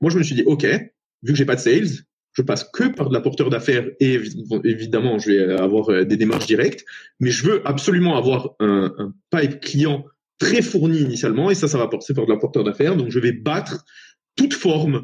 Moi, 0.00 0.10
je 0.10 0.18
me 0.18 0.22
suis 0.22 0.34
dit, 0.34 0.42
OK, 0.44 0.64
vu 0.64 1.32
que 1.32 1.34
j'ai 1.34 1.46
pas 1.46 1.56
de 1.56 1.60
sales, 1.60 1.88
je 2.34 2.42
passe 2.42 2.64
que 2.64 2.88
par 2.88 3.08
de 3.08 3.14
l'apporteur 3.14 3.50
d'affaires 3.50 3.86
et 4.00 4.18
évi- 4.18 4.60
évidemment, 4.64 5.18
je 5.18 5.30
vais 5.30 5.52
avoir 5.54 5.90
euh, 5.90 6.04
des 6.04 6.16
démarches 6.16 6.46
directes, 6.46 6.84
mais 7.20 7.30
je 7.30 7.44
veux 7.46 7.66
absolument 7.66 8.16
avoir 8.16 8.54
un, 8.60 9.14
pipe 9.30 9.60
client 9.60 10.04
très 10.38 10.62
fourni 10.62 10.98
initialement 10.98 11.50
et 11.50 11.54
ça, 11.54 11.68
ça 11.68 11.78
va 11.78 11.88
passer 11.88 12.14
par 12.14 12.26
de 12.26 12.32
l'apporteur 12.32 12.64
d'affaires. 12.64 12.96
Donc, 12.96 13.10
je 13.10 13.18
vais 13.18 13.32
battre 13.32 13.84
toute 14.36 14.54
forme 14.54 15.02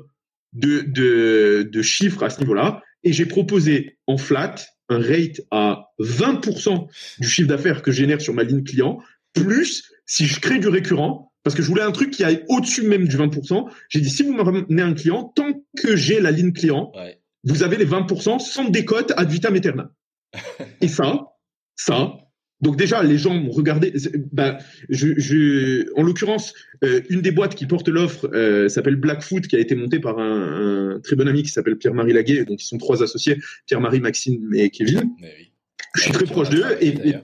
de, 0.53 0.81
de, 0.81 1.69
de 1.71 1.83
chiffres 1.83 2.23
à 2.23 2.31
ce 2.31 2.41
niveau-là 2.41 2.83
et 3.05 3.13
j'ai 3.13 3.27
proposé 3.27 3.99
en 4.07 4.17
flat 4.17 4.57
un 4.89 4.99
rate 4.99 5.41
à 5.51 5.91
20% 6.01 6.89
du 7.21 7.29
chiffre 7.29 7.49
d'affaires 7.49 7.83
que 7.83 7.91
je 7.91 7.99
génère 7.99 8.21
sur 8.21 8.35
ma 8.35 8.43
ligne 8.43 8.63
client, 8.65 8.99
plus 9.35 9.91
si 10.07 10.27
je 10.27 10.41
crée 10.41 10.59
du 10.59 10.69
récurrent, 10.69 11.33
parce 11.45 11.55
que 11.55 11.63
je 11.63 11.69
voulais 11.69 11.83
un 11.83 11.93
truc 11.93 12.11
qui 12.11 12.25
aille 12.25 12.45
au-dessus 12.49 12.83
même 12.83 13.07
du 13.09 13.17
20%. 13.17 13.71
J'ai 13.89 14.01
dit, 14.01 14.11
si 14.11 14.23
vous 14.23 14.33
me 14.33 14.43
ramenez 14.43 14.83
un 14.83 14.95
client, 14.95 15.25
tant 15.35 15.53
que 15.77 15.97
j'ai 15.97 16.21
la 16.21 16.31
ligne 16.31 16.53
client, 16.53 16.93
Ouais. 16.95 17.21
vous 17.45 17.63
avez 17.63 17.77
les 17.77 17.87
20% 17.87 18.39
sans 18.39 18.69
décote 18.69 19.13
ad 19.17 19.31
vitam 19.31 19.55
aeternam. 19.55 19.91
Et 20.81 20.89
ça, 20.89 21.29
ça, 21.77 22.13
donc 22.61 22.77
déjà, 22.77 23.03
les 23.03 23.19
gens 23.19 23.35
m'ont 23.35 23.51
regardé. 23.51 23.93
Bah, 24.33 24.59
je, 24.89 25.09
je, 25.19 25.87
en 25.97 26.03
l'occurrence, 26.03 26.55
euh, 26.85 27.01
une 27.09 27.21
des 27.21 27.31
boîtes 27.31 27.55
qui 27.55 27.67
porte 27.67 27.89
l'offre 27.89 28.29
euh, 28.35 28.69
s'appelle 28.69 28.97
Blackfoot, 28.97 29.47
qui 29.47 29.55
a 29.57 29.61
été 29.61 29.75
montée 29.77 30.01
par 30.01 30.19
un, 30.19 30.95
un 30.97 31.01
très 31.01 31.15
bon 31.17 31.29
ami 31.29 31.43
qui 31.45 31.51
s'appelle 31.51 31.77
Pierre-Marie 31.77 32.13
Laguet. 32.13 32.45
Donc, 32.45 32.61
ils 32.63 32.67
sont 32.67 32.79
trois 32.79 33.03
associés, 33.03 33.39
Pierre-Marie, 33.67 34.01
Maxime 34.01 34.53
et 34.55 34.71
Kevin. 34.71 35.11
Mais 35.21 35.33
oui. 35.39 35.51
Je 35.95 36.03
suis 36.03 36.13
très 36.13 36.27
proche 36.27 36.51
d'eux. 36.51 36.65
Et, 36.81 36.89
et- 37.09 37.15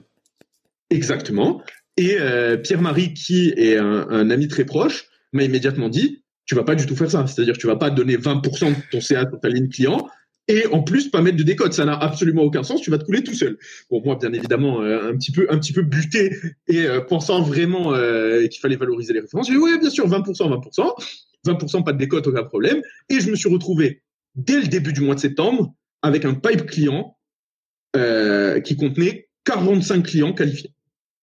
exactement. 0.89 1.61
Et 1.97 2.17
euh, 2.19 2.57
Pierre-Marie, 2.57 3.13
qui 3.13 3.49
est 3.55 3.77
un, 3.77 4.07
un 4.09 4.29
ami 4.29 4.47
très 4.47 4.65
proche, 4.65 5.05
m'a 5.33 5.43
immédiatement 5.43 5.89
dit 5.89 6.21
tu 6.45 6.53
vas 6.53 6.63
pas 6.63 6.75
du 6.75 6.85
tout 6.85 6.95
faire 6.95 7.09
ça. 7.09 7.25
C'est-à-dire, 7.25 7.57
tu 7.57 7.65
vas 7.65 7.75
pas 7.75 7.89
donner 7.89 8.17
20% 8.17 8.69
de 8.69 8.75
ton 8.91 9.01
CA 9.01 9.27
sur 9.27 9.39
ta 9.39 9.49
ligne 9.49 9.67
client 9.67 10.07
et 10.47 10.67
en 10.67 10.83
plus 10.83 11.09
pas 11.09 11.21
mettre 11.21 11.37
de 11.37 11.43
décote. 11.43 11.73
Ça 11.73 11.85
n'a 11.85 11.95
absolument 11.97 12.43
aucun 12.43 12.63
sens. 12.63 12.81
Tu 12.81 12.91
vas 12.91 12.97
te 12.97 13.05
couler 13.05 13.23
tout 13.23 13.33
seul. 13.33 13.57
Bon, 13.89 14.01
moi, 14.03 14.17
bien 14.19 14.31
évidemment, 14.33 14.81
euh, 14.81 15.09
un 15.09 15.17
petit 15.17 15.31
peu, 15.31 15.47
un 15.49 15.57
petit 15.57 15.73
peu 15.73 15.81
buté 15.81 16.35
et 16.67 16.85
euh, 16.85 17.01
pensant 17.01 17.41
vraiment 17.41 17.93
euh, 17.93 18.45
qu'il 18.47 18.59
fallait 18.59 18.75
valoriser 18.75 19.13
les 19.13 19.21
références. 19.21 19.47
J'ai 19.47 19.53
dit 19.53 19.59
oui, 19.59 19.77
bien 19.79 19.89
sûr, 19.89 20.07
20%, 20.07 20.33
20%, 20.33 20.93
20%, 21.47 21.83
pas 21.83 21.93
de 21.93 21.97
décote, 21.97 22.27
aucun 22.27 22.43
problème. 22.43 22.81
Et 23.09 23.19
je 23.19 23.29
me 23.29 23.35
suis 23.35 23.49
retrouvé 23.49 24.03
dès 24.35 24.61
le 24.61 24.67
début 24.67 24.93
du 24.93 25.01
mois 25.01 25.15
de 25.15 25.19
septembre 25.19 25.73
avec 26.01 26.25
un 26.25 26.33
pipe 26.33 26.65
client 26.67 27.17
euh, 27.95 28.59
qui 28.59 28.75
contenait 28.75 29.29
45 29.45 30.05
clients 30.05 30.33
qualifiés. 30.33 30.71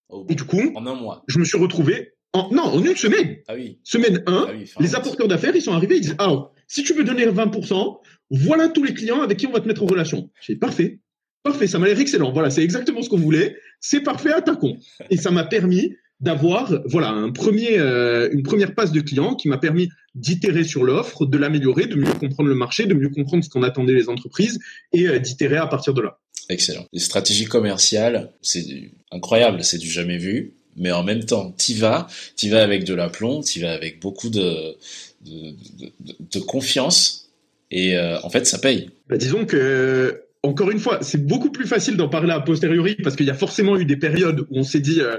Oh, 0.09 0.27
Et 0.29 0.35
du 0.35 0.45
coup, 0.45 0.73
en 0.75 0.87
un 0.87 0.95
mois. 0.95 1.23
je 1.29 1.39
me 1.39 1.45
suis 1.45 1.59
retrouvé 1.59 2.13
en, 2.33 2.49
non, 2.51 2.63
en 2.63 2.83
une 2.83 2.97
semaine. 2.97 3.37
Ah 3.47 3.55
oui. 3.55 3.79
Semaine 3.85 4.23
1, 4.27 4.47
Ah 4.49 4.53
oui, 4.55 4.71
les 4.81 4.95
apporteurs 4.95 5.29
d'affaires, 5.29 5.55
ils 5.55 5.63
sont 5.63 5.73
arrivés, 5.73 5.97
ils 5.97 6.01
disent, 6.03 6.17
ah, 6.19 6.51
si 6.73 6.83
tu 6.83 6.95
veux 6.95 7.05
donner 7.05 7.27
20%, 7.27 7.99
voilà 8.31 8.69
tous 8.69 8.83
les 8.83 8.95
clients 8.95 9.21
avec 9.21 9.37
qui 9.37 9.47
on 9.47 9.53
va 9.53 9.61
te 9.61 9.69
mettre 9.69 9.83
en 9.83 9.87
relation. 9.87 10.31
J'ai 10.41 10.57
parfait. 10.57 11.01
Parfait, 11.43 11.67
ça 11.67 11.79
m'a 11.79 11.87
l'air 11.87 12.01
excellent. 12.01 12.33
Voilà, 12.33 12.49
c'est 12.49 12.63
exactement 12.63 13.03
ce 13.03 13.11
qu'on 13.11 13.19
voulait. 13.19 13.57
C'est 13.79 14.01
parfait, 14.01 14.33
attaquons. 14.33 14.79
Et 15.11 15.19
ça 15.19 15.31
m'a 15.31 15.45
permis 15.45 15.95
d'avoir, 16.21 16.73
voilà, 16.87 17.13
euh, 17.15 18.31
une 18.33 18.43
première 18.43 18.75
passe 18.75 18.91
de 18.91 19.03
clients 19.03 19.35
qui 19.35 19.49
m'a 19.49 19.59
permis 19.59 19.91
d'itérer 20.15 20.65
sur 20.65 20.85
l'offre, 20.85 21.27
de 21.27 21.37
l'améliorer, 21.37 21.87
de 21.87 21.97
mieux 21.97 22.15
comprendre 22.15 22.49
le 22.49 22.55
marché, 22.55 22.87
de 22.87 22.95
mieux 22.95 23.11
comprendre 23.11 23.45
ce 23.45 23.51
qu'en 23.51 23.63
attendaient 23.63 23.93
les 23.93 24.09
entreprises 24.09 24.59
et 24.95 25.09
euh, 25.09 25.19
d'itérer 25.19 25.59
à 25.59 25.67
partir 25.67 25.93
de 25.93 26.01
là. 26.01 26.21
Excellent. 26.49 26.87
Les 26.95 27.01
stratégies 27.01 27.47
commerciales, 27.47 28.33
c'est 28.41 28.93
incroyable, 29.11 29.63
c'est 29.63 29.79
du 29.79 29.91
jamais 29.91 30.17
vu. 30.17 30.55
mais 30.77 30.91
en 30.91 31.03
même 31.03 31.25
temps, 31.25 31.53
t'y 31.53 31.75
vas, 31.75 32.07
t'y 32.37 32.49
vas 32.49 32.63
avec 32.63 32.85
de 32.85 32.95
l'aplomb, 32.95 33.43
t'y 33.43 33.61
vas 33.61 33.73
avec 33.73 34.01
beaucoup 34.01 34.31
de, 34.31 34.77
de, 35.25 36.41
confiance, 36.41 37.31
et 37.71 37.97
euh, 37.97 38.21
en 38.23 38.31
fait, 38.31 38.47
ça 38.47 38.59
paye. 38.59 38.91
Bah, 39.09 39.17
disons 39.17 39.45
que, 39.45 40.23
encore 40.43 40.71
une 40.71 40.79
fois, 40.79 40.99
c'est 41.03 41.25
beaucoup 41.25 41.51
plus 41.51 41.67
facile 41.67 41.97
d'en 41.97 42.09
parler 42.09 42.33
a 42.33 42.41
posteriori, 42.41 42.97
parce 43.03 43.17
qu'il 43.17 43.27
y 43.27 43.31
a 43.31 43.35
forcément 43.35 43.77
eu 43.77 43.85
des 43.85 43.97
périodes 43.97 44.41
où 44.41 44.59
on 44.59 44.65
s'est 44.65 44.81
dit, 44.81 45.01
euh, 45.01 45.19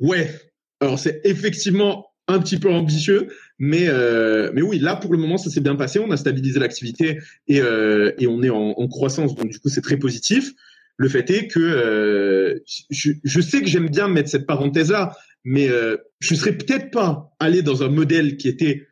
ouais, 0.00 0.30
alors 0.80 0.98
c'est 0.98 1.20
effectivement 1.24 2.06
un 2.28 2.38
petit 2.40 2.58
peu 2.58 2.70
ambitieux, 2.70 3.28
mais 3.58 3.88
euh, 3.88 4.50
mais 4.52 4.62
oui, 4.62 4.78
là 4.78 4.96
pour 4.96 5.12
le 5.12 5.18
moment 5.18 5.38
ça 5.38 5.50
s'est 5.50 5.60
bien 5.60 5.76
passé, 5.76 5.98
on 5.98 6.10
a 6.10 6.16
stabilisé 6.16 6.58
l'activité 6.58 7.18
et 7.48 7.60
euh, 7.60 8.12
et 8.18 8.26
on 8.26 8.42
est 8.42 8.50
en, 8.50 8.74
croissance, 8.88 9.34
donc 9.34 9.48
du 9.48 9.58
coup 9.60 9.68
c'est 9.68 9.80
très 9.80 9.96
positif. 9.96 10.52
Le 10.98 11.08
fait 11.08 11.28
est 11.30 11.46
que 11.46 11.60
euh, 11.60 12.58
je, 12.90 13.12
je, 13.22 13.40
sais 13.40 13.60
que 13.60 13.66
j'aime 13.66 13.88
bien 13.90 14.08
mettre 14.08 14.30
cette 14.30 14.46
parenthèse 14.46 14.90
là, 14.90 15.14
mais 15.44 15.68
euh, 15.68 15.98
je 16.20 16.34
serais 16.34 16.56
peut-être 16.56 16.90
pas 16.90 17.36
allé 17.38 17.62
dans 17.62 17.82
un 17.82 17.88
modèle 17.88 18.38
qui 18.38 18.48
était 18.48 18.86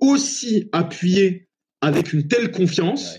aussi 0.00 0.68
appuyé 0.72 1.48
avec 1.80 2.12
une 2.12 2.28
telle 2.28 2.50
confiance 2.50 3.18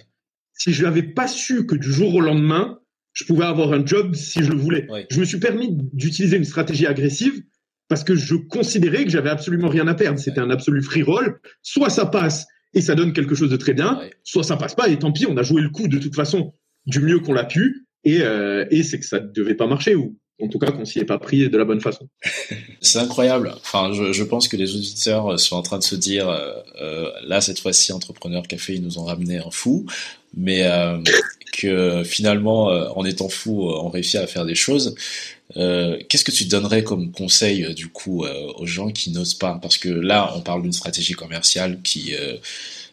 si 0.53 0.73
je 0.73 0.83
n'avais 0.83 1.03
pas 1.03 1.27
su 1.27 1.65
que 1.65 1.75
du 1.75 1.91
jour 1.91 2.13
au 2.15 2.21
lendemain 2.21 2.81
je 3.13 3.25
pouvais 3.25 3.45
avoir 3.45 3.73
un 3.73 3.85
job 3.85 4.15
si 4.15 4.43
je 4.43 4.51
le 4.51 4.57
voulais. 4.57 4.87
Je 5.09 5.19
me 5.19 5.25
suis 5.25 5.39
permis 5.39 5.69
d'utiliser 5.93 6.37
une 6.37 6.45
stratégie 6.45 6.87
agressive 6.87 7.43
parce 7.87 8.03
que 8.03 8.15
je 8.15 8.35
considérais 8.35 9.03
que 9.03 9.09
j'avais 9.09 9.29
absolument 9.29 9.67
rien 9.67 9.87
à 9.87 9.93
perdre. 9.93 10.17
C'était 10.19 10.39
un 10.39 10.49
absolu 10.49 10.81
free 10.81 11.03
roll. 11.03 11.39
Soit 11.61 11.89
ça 11.89 12.05
passe 12.05 12.47
et 12.73 12.81
ça 12.81 12.95
donne 12.95 13.11
quelque 13.11 13.35
chose 13.35 13.49
de 13.49 13.57
très 13.57 13.73
bien, 13.73 13.99
soit 14.23 14.43
ça 14.43 14.55
passe 14.55 14.75
pas 14.75 14.87
et 14.87 14.97
tant 14.97 15.11
pis, 15.11 15.25
on 15.25 15.35
a 15.35 15.43
joué 15.43 15.61
le 15.61 15.69
coup 15.69 15.89
de 15.89 15.97
toute 15.97 16.15
façon 16.15 16.53
du 16.85 17.01
mieux 17.01 17.19
qu'on 17.19 17.33
l'a 17.33 17.43
pu 17.43 17.85
et, 18.05 18.21
euh, 18.21 18.65
et 18.71 18.81
c'est 18.81 18.97
que 18.97 19.05
ça 19.05 19.19
devait 19.19 19.55
pas 19.55 19.67
marcher 19.67 19.93
ou 19.93 20.17
en 20.41 20.47
tout 20.47 20.60
cas 20.60 20.71
qu'on 20.71 20.86
s'y 20.86 20.99
est 20.99 21.06
pas 21.06 21.17
pris 21.17 21.49
de 21.49 21.58
la 21.58 21.65
bonne 21.65 21.82
façon. 21.82 22.08
c'est 22.82 22.99
incroyable. 22.99 23.54
Enfin, 23.58 23.91
je, 23.93 24.23
pense 24.23 24.47
que 24.47 24.58
les 24.58 24.75
auditeurs 24.75 25.39
sont 25.39 25.56
en 25.56 25.62
train 25.62 25.77
de 25.77 25.84
se 25.84 25.95
dire, 25.95 26.30
euh, 26.30 26.54
euh 26.82 27.10
là 27.25 27.41
cette 27.41 27.60
fois-ci, 27.60 27.93
Entrepreneur 27.93 28.47
Café, 28.47 28.75
ils 28.75 28.84
nous 28.84 28.99
ont 28.99 29.06
ramené 29.06 29.38
un 29.38 29.51
fou, 29.51 29.86
mais 30.36 30.63
euh, 30.63 30.97
que 31.54 32.04
finalement, 32.04 32.69
euh, 32.71 32.88
en 32.95 33.06
étant 33.06 33.30
fou, 33.30 33.69
on 33.69 33.89
réussit 33.89 34.15
à 34.15 34.27
faire 34.27 34.45
des 34.45 34.56
choses. 34.56 34.95
Euh, 35.58 35.99
qu'est-ce 36.08 36.23
que 36.23 36.32
tu 36.32 36.45
donnerais 36.45 36.84
comme 36.84 37.12
conseil 37.12 37.65
euh, 37.65 37.73
du 37.73 37.89
coup 37.89 38.23
euh, 38.23 38.54
aux 38.58 38.65
gens 38.65 38.91
qui 38.91 39.12
n'osent 39.12 39.34
pas? 39.34 39.60
Parce 39.62 39.77
que 39.77 39.89
là, 39.89 40.32
on 40.36 40.41
parle 40.41 40.62
d'une 40.63 40.73
stratégie 40.73 41.13
commerciale 41.13 41.82
qui 41.82 42.13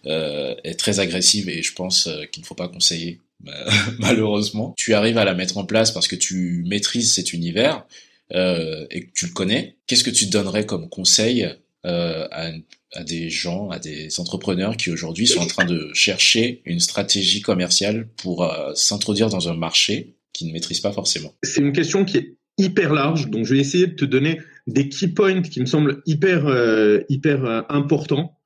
est 0.04 0.78
très 0.78 1.00
agressive 1.00 1.48
et 1.48 1.62
je 1.62 1.72
pense 1.74 2.08
qu'il 2.32 2.42
ne 2.42 2.46
faut 2.46 2.54
pas 2.54 2.68
conseiller 2.68 3.20
malheureusement. 3.98 4.74
Tu 4.76 4.94
arrives 4.94 5.18
à 5.18 5.24
la 5.24 5.34
mettre 5.34 5.58
en 5.58 5.64
place 5.64 5.90
parce 5.90 6.08
que 6.08 6.16
tu 6.16 6.64
maîtrises 6.66 7.14
cet 7.14 7.32
univers 7.32 7.84
et 8.30 9.06
que 9.06 9.12
tu 9.14 9.26
le 9.26 9.32
connais. 9.32 9.76
Qu'est-ce 9.86 10.04
que 10.04 10.10
tu 10.10 10.26
donnerais 10.26 10.66
comme 10.66 10.90
conseil 10.90 11.48
à, 11.84 12.50
à, 12.92 13.04
des 13.04 13.30
gens, 13.30 13.70
à 13.70 13.78
des 13.78 14.20
entrepreneurs 14.20 14.76
qui 14.76 14.90
aujourd'hui 14.90 15.26
sont 15.26 15.40
en 15.40 15.46
train 15.46 15.64
de 15.64 15.90
chercher 15.94 16.60
une 16.66 16.80
stratégie 16.80 17.40
commerciale 17.40 18.08
pour 18.16 18.52
s'introduire 18.74 19.30
dans 19.30 19.48
un 19.48 19.54
marché 19.54 20.16
qu'ils 20.34 20.48
ne 20.48 20.52
maîtrisent 20.52 20.80
pas 20.80 20.92
forcément? 20.92 21.32
C'est 21.42 21.62
une 21.62 21.72
question 21.72 22.04
qui 22.04 22.18
est 22.18 22.38
hyper 22.58 22.92
large. 22.92 23.30
Donc, 23.30 23.46
je 23.46 23.54
vais 23.54 23.60
essayer 23.60 23.86
de 23.86 23.94
te 23.94 24.04
donner 24.04 24.40
des 24.66 24.88
key 24.88 25.08
points 25.08 25.42
qui 25.42 25.60
me 25.60 25.66
semblent 25.66 26.02
hyper, 26.04 26.46
euh, 26.46 27.00
hyper 27.08 27.44
euh, 27.44 27.62
importants. 27.68 28.36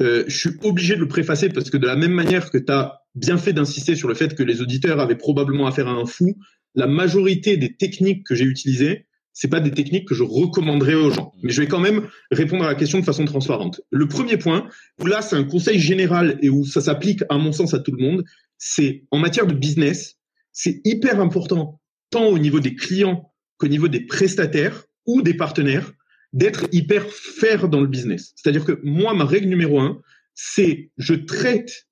Euh, 0.00 0.24
je 0.28 0.36
suis 0.36 0.50
obligé 0.62 0.94
de 0.94 1.00
le 1.00 1.08
préfacer 1.08 1.48
parce 1.48 1.70
que 1.70 1.76
de 1.76 1.86
la 1.86 1.96
même 1.96 2.12
manière 2.12 2.50
que 2.50 2.58
tu 2.58 2.72
as 2.72 3.01
bien 3.14 3.38
fait 3.38 3.52
d'insister 3.52 3.94
sur 3.94 4.08
le 4.08 4.14
fait 4.14 4.34
que 4.34 4.42
les 4.42 4.60
auditeurs 4.60 5.00
avaient 5.00 5.16
probablement 5.16 5.66
affaire 5.66 5.88
à 5.88 5.92
un 5.92 6.06
fou, 6.06 6.36
la 6.74 6.86
majorité 6.86 7.56
des 7.56 7.74
techniques 7.74 8.24
que 8.24 8.34
j'ai 8.34 8.44
utilisées, 8.44 9.06
c'est 9.32 9.48
pas 9.48 9.60
des 9.60 9.70
techniques 9.70 10.08
que 10.08 10.14
je 10.14 10.22
recommanderais 10.22 10.94
aux 10.94 11.10
gens. 11.10 11.32
Mais 11.42 11.52
je 11.52 11.60
vais 11.60 11.66
quand 11.66 11.80
même 11.80 12.08
répondre 12.30 12.64
à 12.64 12.68
la 12.68 12.74
question 12.74 12.98
de 12.98 13.04
façon 13.04 13.24
transparente. 13.24 13.80
Le 13.90 14.06
premier 14.06 14.36
point, 14.36 14.68
là 15.04 15.22
c'est 15.22 15.36
un 15.36 15.44
conseil 15.44 15.78
général 15.78 16.38
et 16.42 16.50
où 16.50 16.64
ça 16.64 16.80
s'applique 16.80 17.22
à 17.28 17.38
mon 17.38 17.52
sens 17.52 17.74
à 17.74 17.78
tout 17.78 17.92
le 17.92 18.02
monde, 18.02 18.24
c'est 18.58 19.04
en 19.10 19.18
matière 19.18 19.46
de 19.46 19.54
business, 19.54 20.16
c'est 20.52 20.80
hyper 20.84 21.20
important, 21.20 21.80
tant 22.10 22.26
au 22.26 22.38
niveau 22.38 22.60
des 22.60 22.74
clients 22.74 23.32
qu'au 23.56 23.68
niveau 23.68 23.88
des 23.88 24.00
prestataires 24.00 24.84
ou 25.06 25.22
des 25.22 25.34
partenaires, 25.34 25.92
d'être 26.32 26.66
hyper 26.72 27.06
faire 27.10 27.68
dans 27.68 27.80
le 27.80 27.86
business. 27.86 28.32
C'est-à-dire 28.36 28.64
que 28.64 28.80
moi, 28.82 29.14
ma 29.14 29.24
règle 29.24 29.48
numéro 29.48 29.80
un, 29.80 30.00
c'est 30.34 30.90
je 30.96 31.14
traite 31.14 31.86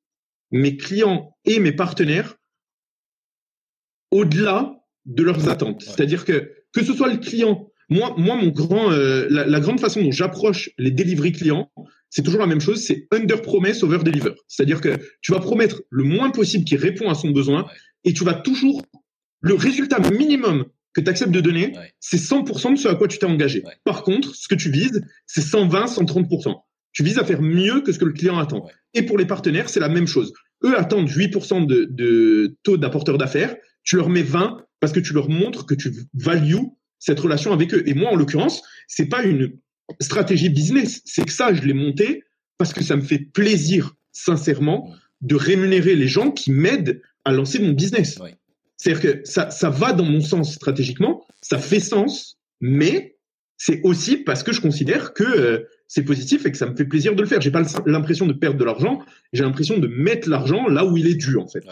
mes 0.51 0.77
clients 0.77 1.37
et 1.45 1.61
mes 1.61 1.73
partenaires 1.73 2.37
au-delà 4.11 4.77
de 5.07 5.23
leurs 5.23 5.49
attentes. 5.49 5.83
C'est-à-dire 5.83 6.25
que 6.25 6.53
que 6.73 6.85
ce 6.85 6.93
soit 6.93 7.13
le 7.13 7.19
client, 7.19 7.71
moi, 7.89 8.15
moi, 8.17 8.37
mon 8.37 8.49
grand, 8.49 8.93
euh, 8.93 9.27
la, 9.29 9.61
grande 9.61 9.81
façon 9.81 10.01
dont 10.03 10.13
j'approche 10.13 10.71
les 10.79 10.93
delivery 10.93 11.33
clients, 11.33 11.71
c'est 12.09 12.23
toujours 12.23 12.41
la 12.41 12.47
même 12.47 12.61
chose, 12.61 12.83
c'est 12.83 13.09
under 13.11 13.43
promise 13.43 13.83
over 13.83 13.99
deliver. 13.99 14.35
C'est-à-dire 14.47 14.81
que 14.81 14.97
tu 15.21 15.33
vas 15.33 15.41
promettre 15.41 15.83
le 15.91 16.05
moins 16.05 16.31
possible 16.31 16.65
qui 16.65 16.77
répond 16.77 17.11
à 17.11 17.15
son 17.15 17.31
besoin 17.31 17.67
et 18.05 18.13
tu 18.13 18.25
vas 18.25 18.35
toujours 18.35 18.83
le 19.41 19.55
résultat 19.55 19.99
minimum 20.11 20.67
que 20.93 21.01
tu 21.01 21.09
acceptes 21.09 21.33
de 21.33 21.41
donner, 21.41 21.73
c'est 22.01 22.17
100% 22.17 22.75
de 22.75 22.79
ce 22.79 22.89
à 22.89 22.95
quoi 22.95 23.09
tu 23.09 23.19
t'es 23.19 23.27
engagé. 23.27 23.63
Par 23.85 24.03
contre, 24.03 24.35
ce 24.35 24.49
que 24.49 24.55
tu 24.55 24.71
vises, 24.71 25.03
c'est 25.27 25.41
120, 25.41 25.87
130%. 25.87 26.55
Tu 26.93 27.03
vises 27.03 27.19
à 27.19 27.25
faire 27.25 27.43
mieux 27.43 27.81
que 27.83 27.93
ce 27.93 27.99
que 27.99 28.05
le 28.05 28.13
client 28.13 28.39
attend. 28.39 28.67
Et 28.95 29.03
pour 29.03 29.19
les 29.19 29.27
partenaires, 29.27 29.69
c'est 29.69 29.81
la 29.81 29.89
même 29.89 30.07
chose. 30.07 30.33
Eux 30.65 30.77
attendent 30.77 31.09
8% 31.09 31.67
de, 31.67 31.87
de 31.91 32.57
taux 32.63 32.77
d'apporteur 32.77 33.19
d'affaires. 33.19 33.55
Tu 33.85 33.97
leur 33.97 34.09
mets 34.09 34.23
20 34.23 34.59
parce 34.81 34.93
que 34.93 35.01
tu 35.01 35.13
leur 35.13 35.29
montres 35.29 35.67
que 35.67 35.75
tu 35.75 35.93
values 36.15 36.69
cette 36.99 37.21
relation 37.21 37.53
avec 37.53 37.73
eux. 37.75 37.83
Et 37.87 37.95
moi, 37.95 38.11
en 38.11 38.17
l'occurrence, 38.17 38.63
c'est 38.89 39.07
pas 39.07 39.23
une 39.23 39.53
stratégie 40.01 40.51
business. 40.51 41.01
C'est 41.05 41.25
que 41.25 41.33
ça, 41.33 41.55
je 41.55 41.63
l'ai 41.63 41.75
monté 41.75 42.25
parce 42.59 42.73
que 42.73 42.83
ça 42.83 42.97
me 42.97 43.03
fait 43.03 43.19
plaisir, 43.19 43.95
sincèrement, 44.13 44.95
de 45.21 45.35
rémunérer 45.35 45.95
les 45.95 46.09
gens 46.09 46.31
qui 46.31 46.53
m'aident 46.53 47.01
à 47.25 47.33
lancer 47.33 47.59
mon 47.59 47.73
business. 47.73 48.19
C'est-à-dire 48.77 49.03
que 49.03 49.21
ça, 49.25 49.51
ça 49.51 49.71
va 49.71 49.93
dans 49.93 50.05
mon 50.05 50.21
sens 50.21 50.55
stratégiquement, 50.55 51.27
ça 51.43 51.59
fait 51.59 51.81
sens, 51.81 52.39
mais 52.61 53.17
c'est 53.57 53.81
aussi 53.83 54.17
parce 54.19 54.43
que 54.43 54.53
je 54.53 54.61
considère 54.61 55.13
que 55.13 55.25
euh, 55.25 55.69
c'est 55.91 56.05
positif 56.05 56.47
et 56.47 56.53
que 56.53 56.57
ça 56.57 56.67
me 56.67 56.77
fait 56.77 56.85
plaisir 56.85 57.17
de 57.17 57.21
le 57.21 57.27
faire. 57.27 57.41
J'ai 57.41 57.51
pas 57.51 57.65
l'impression 57.85 58.29
de 58.29 58.33
perdre 58.33 58.57
de 58.57 58.65
l'argent, 58.65 59.05
j'ai 59.33 59.43
l'impression 59.43 59.77
de 59.77 59.89
mettre 59.89 60.29
l'argent 60.29 60.69
là 60.69 60.85
où 60.87 60.97
il 60.97 61.09
est 61.09 61.17
dû 61.17 61.37
en 61.37 61.49
fait. 61.49 61.65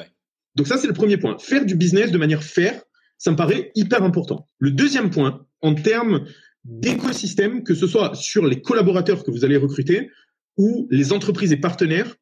Donc 0.57 0.67
ça 0.67 0.77
c'est 0.77 0.89
le 0.89 0.93
premier 0.93 1.19
point. 1.19 1.39
Faire 1.39 1.65
du 1.65 1.77
business 1.77 2.11
de 2.11 2.19
manière 2.19 2.43
faire, 2.43 2.83
ça 3.17 3.31
me 3.31 3.37
paraît 3.37 3.71
hyper 3.77 4.03
important. 4.03 4.49
Le 4.59 4.73
deuxième 4.73 5.11
point, 5.11 5.47
en 5.63 5.77
termes 5.77 6.27
d'écosystème, 6.65 7.63
que 7.63 7.75
ce 7.75 7.87
soit 7.87 8.17
sur 8.17 8.45
les 8.45 8.61
collaborateurs 8.61 9.23
que 9.23 9.31
vous 9.31 9.45
allez 9.45 9.57
recruter 9.57 10.11
ou 10.57 10.89
les 10.91 11.13
entreprises 11.13 11.53
et 11.53 11.57
partenaires 11.57 12.17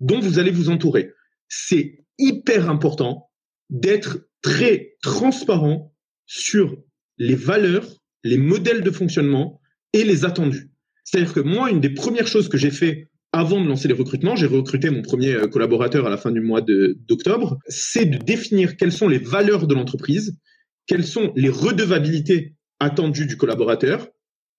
dont 0.00 0.20
vous 0.20 0.38
allez 0.38 0.52
vous 0.52 0.70
entourer, 0.70 1.12
c'est 1.48 2.02
hyper 2.18 2.70
important 2.70 3.30
d'être 3.68 4.26
très 4.40 4.96
transparent 5.02 5.94
sur 6.24 6.78
les 7.18 7.34
valeurs, 7.34 7.86
les 8.24 8.38
modèles 8.38 8.82
de 8.82 8.90
fonctionnement 8.90 9.60
et 9.92 10.04
les 10.04 10.24
attendus. 10.24 10.71
C'est-à-dire 11.04 11.32
que 11.32 11.40
moi, 11.40 11.70
une 11.70 11.80
des 11.80 11.90
premières 11.90 12.26
choses 12.26 12.48
que 12.48 12.58
j'ai 12.58 12.70
fait 12.70 13.08
avant 13.32 13.60
de 13.62 13.66
lancer 13.66 13.88
les 13.88 13.94
recrutements, 13.94 14.36
j'ai 14.36 14.46
recruté 14.46 14.90
mon 14.90 15.02
premier 15.02 15.34
euh, 15.34 15.46
collaborateur 15.48 16.06
à 16.06 16.10
la 16.10 16.18
fin 16.18 16.30
du 16.30 16.40
mois 16.40 16.60
d'octobre, 16.60 17.58
c'est 17.66 18.04
de 18.04 18.18
définir 18.18 18.76
quelles 18.76 18.92
sont 18.92 19.08
les 19.08 19.18
valeurs 19.18 19.66
de 19.66 19.74
l'entreprise, 19.74 20.38
quelles 20.86 21.06
sont 21.06 21.32
les 21.34 21.48
redevabilités 21.48 22.54
attendues 22.78 23.26
du 23.26 23.36
collaborateur 23.36 24.08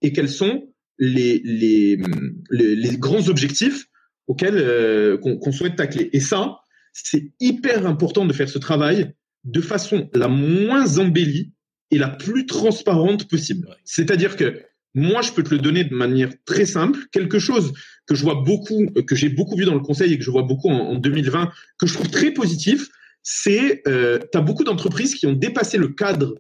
et 0.02 0.12
quels 0.12 0.30
sont 0.30 0.74
les, 0.98 1.42
les, 1.44 2.00
les, 2.52 2.98
grands 2.98 3.28
objectifs 3.28 3.86
auxquels 4.28 4.58
euh, 4.58 5.18
qu'on 5.18 5.52
souhaite 5.52 5.76
tacler. 5.76 6.10
Et 6.14 6.20
ça, 6.20 6.58
c'est 6.94 7.32
hyper 7.40 7.86
important 7.86 8.26
de 8.26 8.34
faire 8.34 8.50
ce 8.50 8.60
travail 8.60 9.14
de 9.44 9.62
façon 9.62 10.10
la 10.14 10.28
moins 10.28 10.98
embellie 10.98 11.54
et 11.92 11.98
la 11.98 12.10
plus 12.10 12.46
transparente 12.46 13.28
possible. 13.28 13.68
C'est-à-dire 13.84 14.36
que 14.36 14.62
moi, 14.96 15.22
je 15.22 15.32
peux 15.32 15.44
te 15.44 15.54
le 15.54 15.60
donner 15.60 15.84
de 15.84 15.96
manière 15.96 16.30
très 16.46 16.66
simple. 16.66 17.00
Quelque 17.12 17.40
chose 17.40 17.74
que 18.06 18.16
je 18.16 18.24
vois 18.24 18.44
beaucoup, 18.44 18.86
euh, 18.98 19.02
que 19.02 19.16
j'ai 19.16 19.30
beaucoup 19.30 19.56
vu 19.56 19.66
dans 19.66 19.74
le 19.74 19.80
conseil 19.80 20.14
et 20.14 20.18
que 20.18 20.24
je 20.24 20.32
vois 20.32 20.44
beaucoup 20.44 20.70
en, 20.70 20.96
2020, 20.96 21.52
que 21.80 21.88
je 21.88 21.94
trouve 21.94 22.10
très 22.10 22.32
positif, 22.32 22.90
c'est 23.24 23.82
euh, 23.88 24.20
tu 24.32 24.38
as 24.38 24.42
beaucoup 24.42 24.64
d'entreprises 24.64 25.16
qui 25.16 25.26
ont 25.26 25.34
dépassé 25.34 25.78
le 25.78 25.90
cadre 25.90 26.36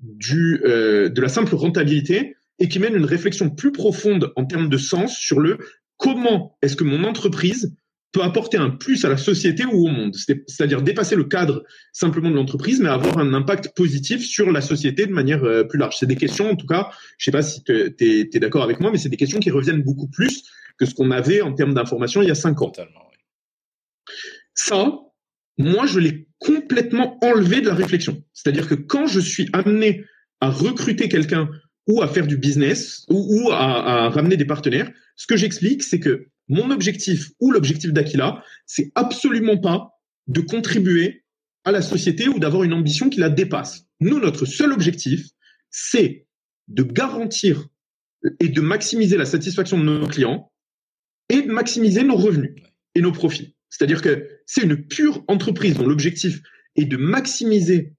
du, 0.00 0.60
euh, 0.64 1.08
de 1.08 1.20
la 1.20 1.28
simple 1.28 1.54
rentabilité 1.54 2.36
et 2.58 2.68
qui 2.68 2.78
mènent 2.78 2.96
une 2.96 3.04
réflexion 3.04 3.50
plus 3.50 3.72
profonde 3.72 4.32
en 4.36 4.44
termes 4.44 4.68
de 4.68 4.78
sens 4.78 5.16
sur 5.16 5.40
le 5.40 5.58
comment 5.96 6.56
est-ce 6.62 6.76
que 6.76 6.84
mon 6.84 7.04
entreprise 7.04 7.74
peut 8.12 8.22
apporter 8.22 8.56
un 8.56 8.70
plus 8.70 9.04
à 9.04 9.08
la 9.08 9.16
société 9.16 9.64
ou 9.64 9.86
au 9.86 9.88
monde. 9.88 10.14
C'est-à-dire 10.14 10.82
dépasser 10.82 11.14
le 11.14 11.24
cadre 11.24 11.64
simplement 11.92 12.30
de 12.30 12.36
l'entreprise, 12.36 12.80
mais 12.80 12.88
avoir 12.88 13.18
un 13.18 13.34
impact 13.34 13.74
positif 13.76 14.24
sur 14.24 14.50
la 14.50 14.60
société 14.60 15.06
de 15.06 15.12
manière 15.12 15.44
euh, 15.44 15.64
plus 15.64 15.78
large. 15.78 15.96
C'est 15.98 16.06
des 16.06 16.16
questions, 16.16 16.50
en 16.50 16.56
tout 16.56 16.66
cas, 16.66 16.90
je 17.18 17.26
sais 17.26 17.30
pas 17.30 17.42
si 17.42 17.62
tu 17.64 17.94
es, 18.00 18.38
d'accord 18.38 18.62
avec 18.62 18.80
moi, 18.80 18.90
mais 18.90 18.98
c'est 18.98 19.10
des 19.10 19.16
questions 19.16 19.40
qui 19.40 19.50
reviennent 19.50 19.82
beaucoup 19.82 20.08
plus 20.08 20.44
que 20.78 20.86
ce 20.86 20.94
qu'on 20.94 21.10
avait 21.10 21.42
en 21.42 21.52
termes 21.52 21.74
d'information 21.74 22.22
il 22.22 22.28
y 22.28 22.30
a 22.30 22.36
cinq 22.36 22.62
ans. 22.62 22.72
Ça, 24.54 24.92
moi, 25.58 25.86
je 25.86 25.98
l'ai 25.98 26.28
complètement 26.38 27.18
enlevé 27.22 27.60
de 27.60 27.66
la 27.66 27.74
réflexion. 27.74 28.22
C'est-à-dire 28.32 28.68
que 28.68 28.74
quand 28.74 29.06
je 29.06 29.20
suis 29.20 29.48
amené 29.52 30.04
à 30.40 30.50
recruter 30.50 31.08
quelqu'un 31.08 31.50
ou 31.86 32.02
à 32.02 32.08
faire 32.08 32.26
du 32.26 32.36
business 32.36 33.04
ou, 33.08 33.50
à, 33.50 34.04
à 34.04 34.08
ramener 34.10 34.36
des 34.36 34.44
partenaires. 34.44 34.90
Ce 35.16 35.26
que 35.26 35.36
j'explique, 35.36 35.82
c'est 35.82 35.98
que 35.98 36.28
mon 36.48 36.70
objectif 36.70 37.30
ou 37.40 37.50
l'objectif 37.50 37.92
d'Aquila, 37.92 38.42
c'est 38.66 38.90
absolument 38.94 39.58
pas 39.58 39.90
de 40.26 40.40
contribuer 40.40 41.24
à 41.64 41.72
la 41.72 41.82
société 41.82 42.28
ou 42.28 42.38
d'avoir 42.38 42.64
une 42.64 42.72
ambition 42.72 43.10
qui 43.10 43.20
la 43.20 43.30
dépasse. 43.30 43.84
Nous, 44.00 44.18
notre 44.18 44.46
seul 44.46 44.72
objectif, 44.72 45.26
c'est 45.70 46.26
de 46.68 46.82
garantir 46.82 47.68
et 48.40 48.48
de 48.48 48.60
maximiser 48.60 49.16
la 49.16 49.26
satisfaction 49.26 49.78
de 49.78 49.84
nos 49.84 50.06
clients 50.06 50.50
et 51.28 51.42
de 51.42 51.50
maximiser 51.50 52.02
nos 52.02 52.16
revenus 52.16 52.54
et 52.94 53.00
nos 53.00 53.12
profits. 53.12 53.54
C'est-à-dire 53.70 54.02
que 54.02 54.28
c'est 54.46 54.62
une 54.62 54.86
pure 54.86 55.22
entreprise 55.28 55.74
dont 55.74 55.86
l'objectif 55.86 56.40
est 56.76 56.86
de 56.86 56.96
maximiser 56.96 57.94